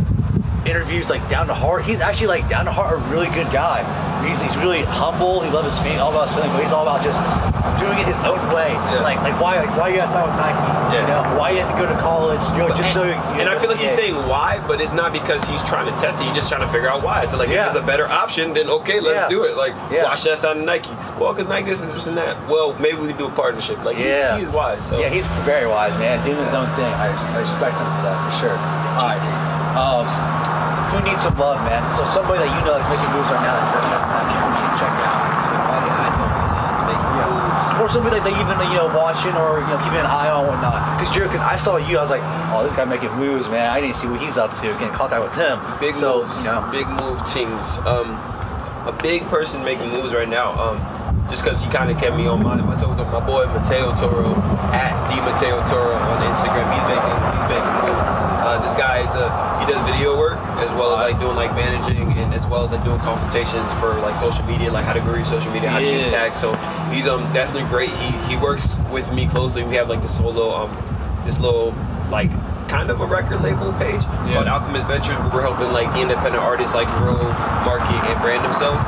interviews 0.66 1.08
like 1.08 1.26
down 1.28 1.46
to 1.46 1.54
heart. 1.54 1.84
He's 1.84 2.00
actually 2.00 2.26
like 2.28 2.48
down 2.48 2.64
to 2.66 2.72
heart 2.72 2.98
a 2.98 3.02
really 3.10 3.28
good 3.28 3.50
guy. 3.52 3.84
He's, 4.26 4.40
he's 4.40 4.56
really 4.56 4.82
humble. 4.82 5.40
He 5.40 5.50
loves 5.50 5.70
his 5.70 5.78
family, 5.78 5.98
all 6.02 6.10
about 6.10 6.26
his 6.28 6.34
family, 6.36 6.50
but 6.56 6.62
he's 6.64 6.72
all 6.72 6.82
about 6.82 7.04
just 7.04 7.22
doing 7.78 7.94
it 7.98 8.06
his 8.06 8.18
own 8.20 8.40
way. 8.52 8.72
Yeah. 8.74 9.00
Like 9.02 9.20
like 9.22 9.38
why 9.40 9.60
like, 9.62 9.70
why 9.76 9.88
you 9.88 9.96
gotta 9.96 10.10
sign 10.10 10.26
with 10.26 10.34
Nike? 10.36 10.58
You 10.90 10.98
Yeah. 10.98 11.06
know 11.06 11.38
why 11.38 11.50
you 11.50 11.60
have 11.62 11.70
to 11.70 11.78
go 11.78 11.86
to 11.86 11.98
college? 12.00 12.40
You 12.52 12.66
know 12.66 12.74
just 12.74 12.92
so. 12.92 13.04
You 13.04 13.12
and 13.38 13.48
I 13.48 13.58
feel 13.58 13.70
like 13.70 13.78
he's 13.78 13.90
yeah. 13.90 13.96
saying 13.96 14.16
why, 14.26 14.58
but 14.66 14.80
it's 14.80 14.92
not 14.92 15.12
because 15.12 15.44
he's 15.46 15.62
trying 15.62 15.86
to 15.86 15.94
test 16.00 16.18
it. 16.20 16.24
He's 16.26 16.34
just 16.34 16.48
trying 16.50 16.66
to 16.66 16.72
figure 16.72 16.88
out 16.88 17.02
why. 17.04 17.26
So 17.26 17.36
like, 17.38 17.48
Yeah. 17.48 17.70
if 17.70 17.76
it's 17.76 17.84
a 17.84 17.86
better 17.86 18.06
option, 18.08 18.52
then 18.54 18.68
okay, 18.82 18.98
let's 18.98 19.28
do 19.30 19.44
it. 19.44 19.56
Like, 19.56 19.74
why 19.90 20.16
should 20.16 20.32
I 20.32 20.36
sign 20.36 20.64
Nike? 20.64 20.90
Well, 21.20 21.32
because 21.32 21.48
Nike 21.48 21.70
this 21.70 21.80
and 21.82 21.92
this 21.92 22.06
and 22.06 22.16
that. 22.16 22.34
Well, 22.48 22.74
maybe 22.80 22.98
we 22.98 23.08
can 23.08 23.16
do 23.18 23.26
a 23.26 23.30
partnership. 23.30 23.78
Like, 23.84 23.98
Yeah. 23.98 24.36
he's, 24.38 24.46
he's 24.46 24.54
wise. 24.54 24.82
So 24.88 24.98
Yeah, 24.98 25.08
he's 25.10 25.26
very 25.46 25.68
wise, 25.68 25.94
man. 25.98 26.24
Doing 26.24 26.38
his 26.42 26.54
own 26.54 26.66
thing. 26.74 26.90
I, 26.98 27.08
I 27.12 27.38
respect 27.40 27.78
him 27.78 27.86
for 27.86 28.02
that, 28.08 28.16
for 28.26 28.32
sure. 28.40 28.56
All 28.98 29.06
right. 29.12 29.52
Um, 29.76 30.06
who 30.96 31.04
needs 31.04 31.20
some 31.20 31.36
love, 31.36 31.60
man? 31.68 31.84
So 31.92 32.08
somebody 32.08 32.40
that 32.40 32.48
you 32.48 32.60
know 32.64 32.80
that's 32.80 32.88
making 32.88 33.10
moves 33.12 33.28
right 33.28 33.44
now 33.44 33.52
that, 33.52 34.24
you 34.32 34.40
can 34.40 34.72
check 34.80 34.94
out. 35.04 35.20
somebody 35.44 35.88
I 35.92 36.08
know 37.20 37.36
is 37.36 37.60
moves. 37.68 37.84
Or 37.84 37.86
somebody 37.92 38.16
that 38.16 38.24
they 38.24 38.32
even 38.32 38.56
you 38.72 38.80
know 38.80 38.88
watching 38.96 39.36
or 39.36 39.60
you 39.60 39.68
know 39.68 39.76
keeping 39.84 40.00
an 40.00 40.08
eye 40.08 40.32
on 40.32 40.48
whatnot. 40.48 40.96
Because 40.96 41.12
you're 41.12 41.28
because 41.28 41.44
I 41.44 41.56
saw 41.56 41.76
you, 41.76 42.00
I 42.00 42.00
was 42.00 42.10
like, 42.10 42.24
oh, 42.52 42.64
this 42.64 42.72
guy 42.72 42.88
making 42.88 43.12
moves, 43.20 43.48
man. 43.52 43.68
I 43.68 43.84
need 43.84 43.92
to 43.92 43.98
see 43.98 44.08
what 44.08 44.20
he's 44.20 44.40
up 44.40 44.56
to. 44.64 44.72
Get 44.80 44.88
in 44.88 44.96
contact 44.96 45.20
with 45.20 45.36
him. 45.36 45.60
Big 45.80 45.92
so 45.92 46.24
moves, 46.24 46.32
you 46.40 46.48
know, 46.48 46.64
big 46.72 46.88
move 46.88 47.20
teams. 47.28 47.66
Um, 47.84 48.16
a 48.88 48.96
big 49.02 49.22
person 49.28 49.60
making 49.64 49.92
moves 49.92 50.14
right 50.14 50.28
now. 50.28 50.56
Um, 50.56 50.80
just 51.28 51.42
because 51.42 51.58
he 51.60 51.68
kind 51.70 51.90
of 51.90 51.98
kept 51.98 52.16
me 52.16 52.26
on 52.26 52.42
mind. 52.42 52.62
I 52.62 52.76
told 52.78 52.98
him 52.98 53.08
my 53.10 53.24
boy 53.24 53.46
Mateo 53.50 53.92
Toro 53.98 54.30
at 54.70 54.94
the 55.10 55.18
Mateo 55.26 55.58
Toro 55.66 55.94
on 55.94 56.18
Instagram. 56.22 56.66
He's 56.70 56.86
making 56.86 57.16
he's 57.34 57.48
making 57.50 57.74
moves. 57.82 58.06
Uh, 58.46 58.62
this 58.62 58.76
guy 58.78 59.02
is 59.02 59.10
uh, 59.10 59.26
he 59.58 59.64
does 59.66 59.80
video 59.82 59.95
as 60.60 60.70
well 60.78 60.96
as 60.96 61.10
like 61.12 61.20
doing 61.20 61.36
like 61.36 61.52
managing 61.54 62.12
and 62.18 62.32
as 62.34 62.44
well 62.46 62.64
as 62.64 62.70
like 62.72 62.82
doing 62.84 62.98
consultations 63.00 63.66
for 63.80 63.94
like 64.00 64.16
social 64.16 64.44
media, 64.46 64.70
like 64.72 64.84
how 64.84 64.92
to 64.92 65.00
grow 65.00 65.14
your 65.16 65.26
social 65.26 65.50
media, 65.52 65.68
how 65.70 65.78
to 65.78 65.84
use 65.92 66.04
tags. 66.12 66.36
So 66.38 66.54
he's 66.92 67.06
um 67.06 67.22
definitely 67.32 67.68
great. 67.68 67.90
He 67.90 68.10
he 68.28 68.36
works 68.36 68.66
with 68.92 69.10
me 69.12 69.26
closely. 69.28 69.62
We 69.64 69.74
have 69.76 69.88
like 69.88 70.02
this 70.02 70.16
whole 70.16 70.32
little 70.32 70.54
um 70.54 70.70
this 71.24 71.38
little 71.38 71.74
like 72.10 72.30
kind 72.70 72.90
of 72.90 72.98
a 73.00 73.06
record 73.06 73.42
label 73.46 73.70
page 73.78 74.02
Yeah. 74.26 74.42
called 74.42 74.50
Alchemist 74.50 74.86
Ventures 74.90 75.14
where 75.22 75.38
we're 75.38 75.46
helping 75.46 75.70
like 75.70 75.86
the 75.94 76.02
independent 76.02 76.42
artists 76.42 76.74
like 76.74 76.90
grow, 76.98 77.14
market, 77.62 77.94
and 78.10 78.18
brand 78.18 78.42
themselves. 78.42 78.82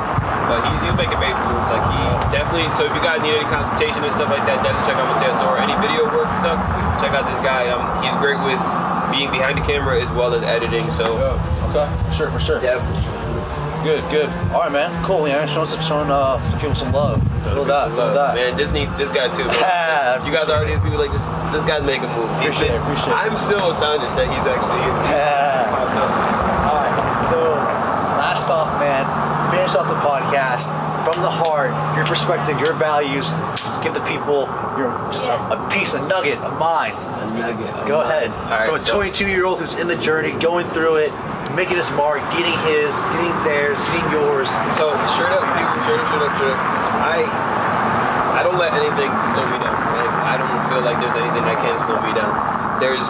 But 0.51 0.65
he's, 0.67 0.81
he's 0.83 0.97
making 0.99 1.15
major 1.21 1.39
moves. 1.47 1.69
Like 1.71 1.85
he 1.87 1.99
definitely. 2.33 2.67
So 2.75 2.83
if 2.89 2.91
you 2.91 2.99
guys 3.05 3.21
need 3.23 3.37
any 3.39 3.47
consultation 3.47 4.03
and 4.03 4.11
stuff 4.17 4.27
like 4.33 4.43
that, 4.49 4.59
definitely 4.65 4.83
check 4.89 4.97
out 4.99 5.07
Mateo 5.15 5.31
or 5.47 5.55
any 5.63 5.75
video 5.79 6.09
work 6.11 6.27
stuff. 6.41 6.57
Check 6.99 7.13
out 7.15 7.23
this 7.29 7.39
guy. 7.45 7.69
Um, 7.71 7.79
he's 8.03 8.11
great 8.19 8.39
with 8.43 8.59
being 9.11 9.31
behind 9.31 9.57
the 9.57 9.65
camera 9.65 10.01
as 10.01 10.09
well 10.15 10.33
as 10.33 10.43
editing. 10.43 10.89
So 10.91 11.17
okay, 11.71 11.87
for 12.09 12.13
sure, 12.13 12.31
for 12.31 12.39
sure. 12.39 12.61
Yeah. 12.63 12.79
Good, 13.83 14.03
good. 14.11 14.27
All 14.51 14.67
right, 14.67 14.71
man. 14.71 14.91
Cool, 15.05 15.23
man. 15.23 15.47
Showing 15.47 15.65
some, 15.67 15.79
showing 15.87 16.11
uh, 16.11 16.35
some 16.51 16.59
people 16.59 16.75
some 16.75 16.91
love. 16.91 17.23
Feel 17.47 17.63
that, 17.63 17.87
feel 17.95 18.11
that. 18.13 18.35
Man, 18.35 18.57
this 18.59 18.67
need 18.75 18.91
this 18.99 19.07
guy 19.15 19.31
too. 19.31 19.47
Yeah, 19.47 20.19
Man. 20.19 20.27
you 20.27 20.35
guys 20.35 20.49
already 20.51 20.75
people 20.83 20.99
like 20.99 21.15
this. 21.15 21.23
This 21.55 21.63
guy's 21.63 21.83
making 21.87 22.11
moves. 22.11 22.27
Appreciate 22.43 22.75
it, 22.75 22.75
been- 22.75 22.83
appreciate. 22.83 23.15
I'm 23.15 23.37
still 23.39 23.71
astonished 23.71 24.19
that 24.19 24.27
he's 24.27 24.43
actually 24.43 24.83
in. 24.83 24.93
Yeah. 25.07 26.67
All 26.67 26.75
right. 26.75 27.23
So, 27.31 27.39
last 28.19 28.51
off, 28.51 28.67
man, 28.83 29.07
finish 29.47 29.71
off 29.79 29.87
the 29.87 29.95
podcast 30.03 30.75
from 31.03 31.21
the 31.21 31.29
heart, 31.31 31.71
your 31.97 32.05
perspective, 32.05 32.59
your 32.59 32.73
values. 32.73 33.33
Give 33.83 33.93
the 33.93 34.03
people 34.03 34.45
your 34.77 34.91
just 35.11 35.27
a, 35.27 35.35
a 35.55 35.57
piece, 35.71 35.93
a 35.93 36.01
nugget, 36.07 36.37
a 36.39 36.51
mind. 36.59 36.97
Go 37.87 38.01
ahead. 38.01 38.31
All 38.31 38.49
right, 38.49 38.65
From 38.65 38.75
a 38.75 38.79
so- 38.79 38.95
22 38.95 39.27
year 39.27 39.45
old 39.45 39.59
who's 39.59 39.73
in 39.75 39.87
the 39.87 39.97
journey, 39.97 40.31
going 40.39 40.67
through 40.69 40.97
it, 40.97 41.11
making 41.55 41.77
his 41.77 41.89
mark, 41.91 42.21
getting 42.31 42.55
his, 42.67 42.95
getting 43.15 43.33
theirs, 43.43 43.77
getting 43.91 44.07
yours. 44.11 44.47
So 44.77 44.91
straight 45.15 45.31
up, 45.31 45.43
straight 45.47 45.65
up, 45.65 46.07
straight 46.07 46.23
up, 46.27 46.35
straight 46.35 46.51
up. 46.53 46.59
I 46.99 47.23
I 48.39 48.43
don't 48.43 48.57
let 48.59 48.71
anything 48.73 49.11
slow 49.31 49.43
me 49.47 49.57
down. 49.59 49.75
Like 49.95 50.11
I 50.27 50.35
don't 50.39 50.51
feel 50.71 50.81
like 50.83 50.99
there's 51.03 51.15
anything 51.15 51.43
that 51.43 51.59
can 51.59 51.75
slow 51.83 51.99
me 52.03 52.11
down. 52.15 52.31
There's 52.79 53.07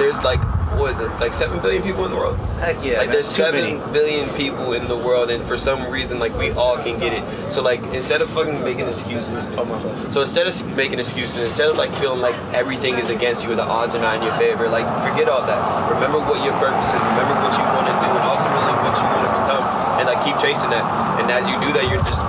there's 0.00 0.20
like 0.24 0.40
what 0.76 0.92
is 0.92 1.00
it? 1.00 1.08
Like 1.20 1.32
seven 1.32 1.60
billion 1.60 1.82
people 1.82 2.04
in 2.04 2.10
the 2.10 2.16
world. 2.16 2.36
Heck 2.60 2.76
yeah. 2.84 2.98
like 2.98 3.08
man. 3.08 3.10
there's 3.10 3.26
seven 3.26 3.78
many. 3.78 3.92
billion 3.92 4.28
people 4.36 4.72
in 4.72 4.88
the 4.88 4.96
world, 4.96 5.30
and 5.30 5.42
for 5.44 5.56
some 5.56 5.90
reason, 5.90 6.18
like 6.18 6.36
we 6.36 6.50
all 6.52 6.76
can 6.76 6.98
get 6.98 7.12
it. 7.12 7.24
So 7.52 7.62
like 7.62 7.82
instead 7.94 8.20
of 8.20 8.30
fucking 8.30 8.62
making 8.62 8.86
excuses, 8.86 9.44
oh 9.56 9.64
my. 9.64 10.10
So 10.10 10.22
instead 10.22 10.46
of 10.46 10.76
making 10.76 10.98
excuses, 10.98 11.36
instead 11.36 11.70
of 11.70 11.76
like 11.76 11.90
feeling 11.98 12.20
like 12.20 12.36
everything 12.52 12.94
is 12.94 13.10
against 13.10 13.44
you, 13.44 13.52
or 13.52 13.56
the 13.56 13.64
odds 13.64 13.94
are 13.94 14.00
not 14.00 14.16
in 14.16 14.22
your 14.22 14.34
favor, 14.34 14.68
like 14.68 14.86
forget 15.02 15.28
all 15.28 15.44
that. 15.46 15.92
Remember 15.92 16.18
what 16.20 16.44
your 16.44 16.52
purpose 16.60 16.88
is. 16.88 17.00
Remember 17.00 17.34
what 17.40 17.52
you 17.56 17.64
want 17.64 17.86
to 17.88 17.94
do, 17.96 18.08
and 18.12 18.24
ultimately 18.24 18.74
what 18.84 18.94
you 18.96 19.06
want 19.08 19.24
to 19.24 19.32
become, 19.32 19.64
and 19.98 20.06
like 20.06 20.20
keep 20.24 20.36
chasing 20.38 20.70
that. 20.70 20.84
And 21.20 21.30
as 21.30 21.48
you 21.48 21.56
do 21.60 21.72
that, 21.72 21.88
you're 21.88 22.04
just 22.04 22.20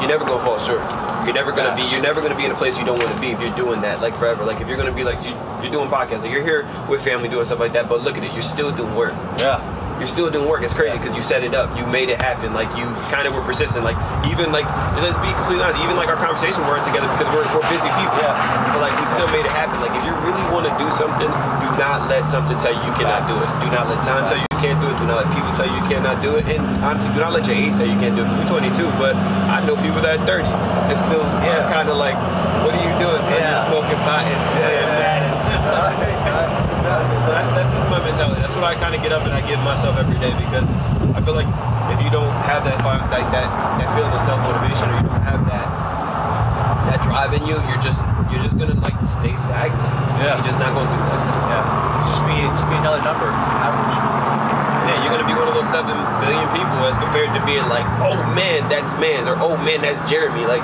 you're 0.00 0.08
never 0.08 0.24
gonna 0.24 0.44
fall 0.44 0.58
short. 0.58 1.03
You're 1.24 1.34
never 1.34 1.50
gonna 1.52 1.70
Facts. 1.74 1.88
be. 1.90 1.94
You're 1.94 2.02
never 2.02 2.20
gonna 2.20 2.36
be 2.36 2.44
in 2.44 2.50
a 2.50 2.54
place 2.54 2.78
you 2.78 2.84
don't 2.84 2.98
want 2.98 3.12
to 3.14 3.20
be 3.20 3.28
if 3.28 3.40
you're 3.40 3.54
doing 3.56 3.80
that 3.80 4.00
like 4.00 4.14
forever. 4.16 4.44
Like 4.44 4.60
if 4.60 4.68
you're 4.68 4.76
gonna 4.76 4.92
be 4.92 5.04
like 5.04 5.22
you, 5.24 5.30
you're 5.62 5.72
doing 5.72 5.88
podcasts, 5.88 6.22
like 6.22 6.30
you're 6.32 6.42
here 6.42 6.66
with 6.88 7.02
family 7.02 7.28
doing 7.28 7.44
stuff 7.44 7.60
like 7.60 7.72
that. 7.72 7.88
But 7.88 8.02
look 8.02 8.16
at 8.16 8.24
it, 8.24 8.32
you're 8.34 8.42
still 8.42 8.70
doing 8.74 8.94
work. 8.94 9.12
Yeah. 9.38 9.58
You're 10.04 10.12
still 10.12 10.28
doing 10.28 10.44
work. 10.44 10.60
It's 10.60 10.76
crazy 10.76 11.00
because 11.00 11.16
you 11.16 11.24
set 11.24 11.40
it 11.48 11.56
up. 11.56 11.72
You 11.80 11.88
made 11.88 12.12
it 12.12 12.20
happen. 12.20 12.52
Like 12.52 12.68
you 12.76 12.84
kind 13.08 13.24
of 13.24 13.32
were 13.32 13.40
persistent. 13.40 13.88
Like 13.88 13.96
even 14.28 14.52
like 14.52 14.68
let's 15.00 15.16
be 15.24 15.32
completely 15.32 15.64
honest. 15.64 15.80
Even 15.80 15.96
like 15.96 16.12
our 16.12 16.20
conversation 16.20 16.60
weren't 16.68 16.84
together 16.84 17.08
because 17.16 17.24
we're, 17.32 17.48
we're 17.56 17.64
busy 17.72 17.88
people. 17.96 18.20
Yeah. 18.20 18.36
But 18.76 18.84
like 18.84 18.92
we 19.00 19.04
still 19.16 19.32
made 19.32 19.48
it 19.48 19.54
happen. 19.56 19.80
Like 19.80 19.96
if 19.96 20.04
you 20.04 20.12
really 20.20 20.44
want 20.52 20.68
to 20.68 20.76
do 20.76 20.84
something, 20.92 21.24
do 21.24 21.68
not 21.80 22.12
let 22.12 22.20
something 22.28 22.52
tell 22.60 22.76
you 22.76 22.84
you 22.84 22.92
cannot 23.00 23.24
do 23.24 23.32
it. 23.32 23.48
Do 23.64 23.72
not 23.72 23.88
let 23.88 24.04
time 24.04 24.28
tell 24.28 24.36
you 24.36 24.44
you 24.44 24.60
can't 24.60 24.76
do 24.76 24.92
it. 24.92 24.96
Do 25.00 25.08
not 25.08 25.24
let 25.24 25.28
people 25.32 25.48
tell 25.56 25.72
you 25.72 25.76
you 25.80 25.86
cannot 25.88 26.20
do 26.20 26.36
it. 26.36 26.44
And 26.52 26.60
honestly, 26.84 27.08
do 27.16 27.24
not 27.24 27.32
let 27.32 27.48
your 27.48 27.56
age 27.56 27.72
tell 27.80 27.88
you 27.88 27.96
you 27.96 28.02
can't 28.04 28.12
do 28.12 28.28
it. 28.28 28.28
We're 28.28 28.60
22, 28.60 28.84
but 29.00 29.16
I 29.16 29.64
know 29.64 29.72
people 29.80 30.04
that 30.04 30.20
are 30.20 30.26
30 30.28 30.44
and 30.44 30.96
still 31.08 31.24
Yeah. 31.40 31.64
kind 31.72 31.88
of 31.88 31.96
like, 31.96 32.20
what 32.60 32.76
are 32.76 32.84
you 32.84 32.92
doing? 33.00 33.24
Yeah. 33.32 33.56
You're 33.56 33.72
smoking 33.72 33.96
pot 34.04 34.28
and 34.28 34.36
playing 34.52 35.00
Madden. 35.00 36.60
So 37.02 37.30
that's, 37.34 37.50
that's 37.58 37.70
just 37.74 37.88
my 37.90 37.98
mentality. 38.04 38.40
That's 38.40 38.54
what 38.54 38.64
I 38.64 38.74
kind 38.78 38.94
of 38.94 39.02
get 39.02 39.10
up 39.12 39.24
and 39.26 39.32
I 39.34 39.42
give 39.46 39.58
myself 39.66 39.96
every 39.98 40.18
day 40.22 40.30
because 40.38 40.66
I 41.14 41.18
feel 41.24 41.34
like 41.34 41.48
if 41.94 41.98
you 42.04 42.10
don't 42.10 42.30
have 42.46 42.62
that 42.64 42.78
like 42.86 43.02
that 43.10 43.46
that 43.50 43.88
feeling 43.98 44.12
of 44.14 44.22
self 44.22 44.38
motivation 44.42 44.86
or 44.90 44.96
you 45.02 45.06
don't 45.10 45.24
have 45.26 45.42
that 45.50 45.66
that 46.90 46.98
drive 47.02 47.32
in 47.34 47.42
you, 47.48 47.56
you're 47.66 47.82
just 47.82 47.98
you're 48.30 48.42
just 48.44 48.56
gonna 48.60 48.76
like 48.84 48.94
stay 49.20 49.34
stagnant. 49.34 49.82
Yeah. 50.22 50.38
You're 50.38 50.46
just 50.48 50.60
not 50.62 50.70
gonna 50.76 50.86
do 50.90 50.98
that. 51.02 51.20
Yeah. 51.50 52.08
Just 52.08 52.22
be 52.28 52.36
just 52.46 52.66
be 52.70 52.76
another 52.78 53.02
number. 53.02 53.26
Average. 53.30 53.96
Yeah, 54.86 54.96
you're 55.02 55.12
gonna 55.16 55.26
be 55.28 55.34
one 55.34 55.48
of 55.48 55.54
those 55.56 55.68
seven 55.72 55.96
billion 56.22 56.46
people 56.54 56.78
as 56.86 56.96
compared 57.00 57.32
to 57.34 57.40
being 57.48 57.64
like, 57.72 57.86
oh 58.04 58.14
man, 58.36 58.68
that's 58.68 58.92
Manz 59.02 59.26
or 59.26 59.34
oh 59.40 59.56
man, 59.64 59.80
that's 59.80 59.98
Jeremy. 60.08 60.44
Like, 60.46 60.62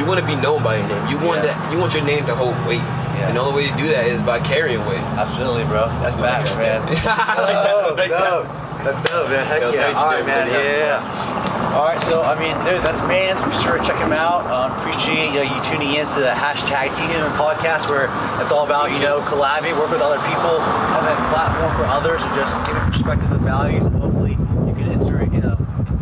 you 0.00 0.04
want 0.08 0.18
to 0.20 0.26
be 0.26 0.34
known 0.34 0.62
by 0.64 0.78
your 0.80 0.88
name. 0.88 1.04
You 1.12 1.18
want 1.20 1.44
Yeah. 1.44 1.52
that. 1.54 1.72
You 1.72 1.78
want 1.78 1.92
your 1.94 2.04
name 2.04 2.24
to 2.26 2.34
hold 2.34 2.56
weight. 2.66 2.82
Yeah. 3.18 3.28
And 3.28 3.36
the 3.36 3.40
only 3.40 3.66
way 3.66 3.70
to 3.70 3.76
do 3.76 3.88
that 3.88 4.06
is 4.06 4.22
by 4.22 4.38
carrying 4.40 4.80
weight. 4.86 5.02
Absolutely, 5.18 5.64
bro. 5.64 5.90
That's 6.00 6.14
facts, 6.16 6.54
man. 6.54 6.86
dope, 6.86 7.98
dope. 7.98 8.46
That's 8.86 8.96
dope, 9.10 9.28
man. 9.28 9.44
Heck 9.46 9.60
Yo, 9.62 9.72
yeah. 9.72 9.92
All 9.98 10.06
right, 10.06 10.24
man. 10.24 10.46
Yeah. 10.46 11.02
Yeah. 11.02 11.38
All 11.74 11.84
right, 11.84 12.00
so 12.00 12.22
I 12.22 12.38
mean, 12.38 12.56
dude, 12.64 12.82
that's 12.82 13.02
Manz. 13.02 13.44
Be 13.44 13.52
sure 13.62 13.76
to 13.76 13.84
check 13.84 13.98
him 13.98 14.10
out. 14.10 14.46
Um, 14.46 14.72
appreciate 14.78 15.34
you, 15.34 15.42
know, 15.42 15.46
you 15.46 15.58
tuning 15.68 15.94
in 15.94 16.06
to 16.14 16.20
the 16.20 16.32
hashtag 16.32 16.94
TNM 16.96 17.36
podcast, 17.36 17.90
where 17.90 18.08
it's 18.40 18.50
all 18.50 18.64
about 18.64 18.90
you 18.90 18.98
know 18.98 19.20
collabing, 19.22 19.76
work 19.76 19.90
with 19.90 20.00
other 20.00 20.18
people, 20.26 20.58
having 20.94 21.12
a 21.12 21.28
platform 21.28 21.74
for 21.76 21.84
others, 21.84 22.22
and 22.22 22.34
just 22.34 22.56
giving 22.64 22.80
perspective 22.82 23.30
and 23.30 23.42
values. 23.42 23.86
And 23.86 24.00
hopefully, 24.00 24.32
you 24.32 24.74
can 24.74 24.90
insert 24.90 25.30
you 25.32 25.40
know 25.40 25.58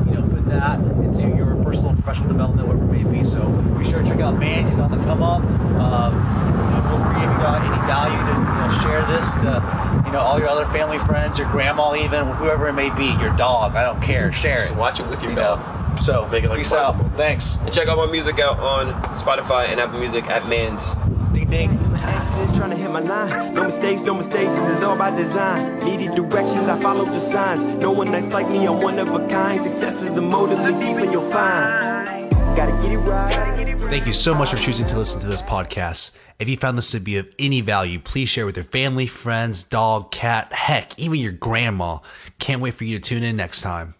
you 0.06 0.14
know 0.14 0.22
put 0.22 0.46
that 0.46 0.78
into 1.02 1.28
your 1.34 1.56
personal 1.64 1.90
and 1.90 2.02
professional 2.02 2.28
development, 2.28 2.68
whatever 2.68 2.86
it 2.94 3.04
may 3.04 3.18
be. 3.18 3.24
So 3.24 3.42
be 3.76 3.84
sure 3.84 4.02
to 4.02 4.08
check 4.08 4.20
out 4.20 4.38
Manz. 4.38 4.68
He's 4.70 4.80
on 4.80 4.92
the 4.92 4.98
come 4.98 5.22
up. 5.22 5.42
Um, 5.81 6.14
you 6.16 6.70
know, 6.72 6.83
feel 6.89 7.01
free 7.05 7.22
if 7.24 7.31
you 7.31 7.39
got 7.43 7.61
any 7.62 7.81
value 7.87 8.18
to 8.18 8.35
you 8.37 8.57
know, 8.57 8.81
share 8.83 9.03
this 9.07 9.27
to 9.45 10.03
you 10.07 10.12
know 10.12 10.20
all 10.20 10.39
your 10.39 10.49
other 10.49 10.64
family 10.66 10.99
friends, 10.99 11.39
your 11.39 11.51
grandma, 11.51 11.95
even 11.95 12.27
whoever 12.37 12.68
it 12.68 12.72
may 12.74 12.91
be, 12.91 13.07
your 13.20 13.35
dog. 13.37 13.74
I 13.74 13.83
don't 13.85 14.01
care. 14.03 14.33
Share 14.33 14.62
it. 14.64 14.68
Just 14.68 14.77
watch 14.79 15.01
it 15.01 15.07
with 15.09 15.22
your 15.22 15.33
You 15.33 15.37
dog. 15.39 15.59
know. 15.61 16.01
So 16.03 16.29
Make 16.31 16.45
it 16.45 16.49
like 16.51 16.59
peace 16.59 16.70
Bible 16.70 16.85
out. 16.85 16.97
moment. 16.99 17.16
Thanks. 17.16 17.57
And 17.62 17.72
check 17.72 17.89
out 17.89 17.97
my 17.97 18.07
music 18.11 18.39
out 18.39 18.59
on 18.59 18.93
Spotify 19.18 19.68
and 19.70 19.81
Apple 19.81 19.99
Music 19.99 20.24
at 20.29 20.47
Manz. 20.47 20.95
Ding 21.33 21.49
ding. 21.51 21.70
Exes 22.07 22.57
trying 22.57 22.70
to 22.70 22.77
hit 22.77 22.91
my 22.91 23.01
line. 23.01 23.55
No 23.55 23.64
mistakes, 23.64 24.03
no 24.03 24.14
mistakes. 24.14 24.53
This 24.55 24.77
is 24.79 24.83
all 24.85 24.97
by 24.97 25.11
design. 25.16 25.81
Needed 25.85 26.14
directions, 26.14 26.68
I 26.68 26.79
follow 26.81 27.05
the 27.05 27.18
signs. 27.18 27.64
No 27.81 27.91
one 27.91 28.12
that's 28.12 28.33
like 28.33 28.49
me, 28.49 28.66
I'm 28.66 28.81
one 28.81 28.99
of 28.99 29.09
a 29.09 29.27
kind. 29.29 29.61
Success 29.62 30.03
is 30.03 30.14
the 30.14 30.22
motive, 30.22 30.61
look 30.61 30.79
deep 30.81 30.97
and 30.99 31.11
you'll 31.11 31.29
find. 31.31 32.31
Gotta 32.57 32.72
get 32.83 32.93
it 32.93 32.99
right. 32.99 33.65
Thank 33.89 34.05
you 34.05 34.12
so 34.12 34.34
much 34.34 34.51
for 34.51 34.57
choosing 34.57 34.84
to 34.89 34.99
listen 34.99 35.20
to 35.20 35.26
this 35.28 35.43
podcast. 35.43 36.11
If 36.39 36.49
you 36.49 36.57
found 36.57 36.76
this 36.76 36.91
to 36.91 37.01
be 37.01 37.16
of 37.16 37.28
any 37.39 37.61
value, 37.61 38.01
please 38.01 38.28
share 38.28 38.45
with 38.45 38.57
your 38.57 38.64
family, 38.64 39.07
friends, 39.07 39.62
dog, 39.62 40.11
cat, 40.11 40.53
heck, 40.53 40.99
even 40.99 41.18
your 41.18 41.32
grandma. 41.32 41.99
Can't 42.39 42.61
wait 42.61 42.74
for 42.74 42.84
you 42.84 42.99
to 42.99 43.09
tune 43.09 43.22
in 43.22 43.37
next 43.37 43.62
time. 43.62 43.95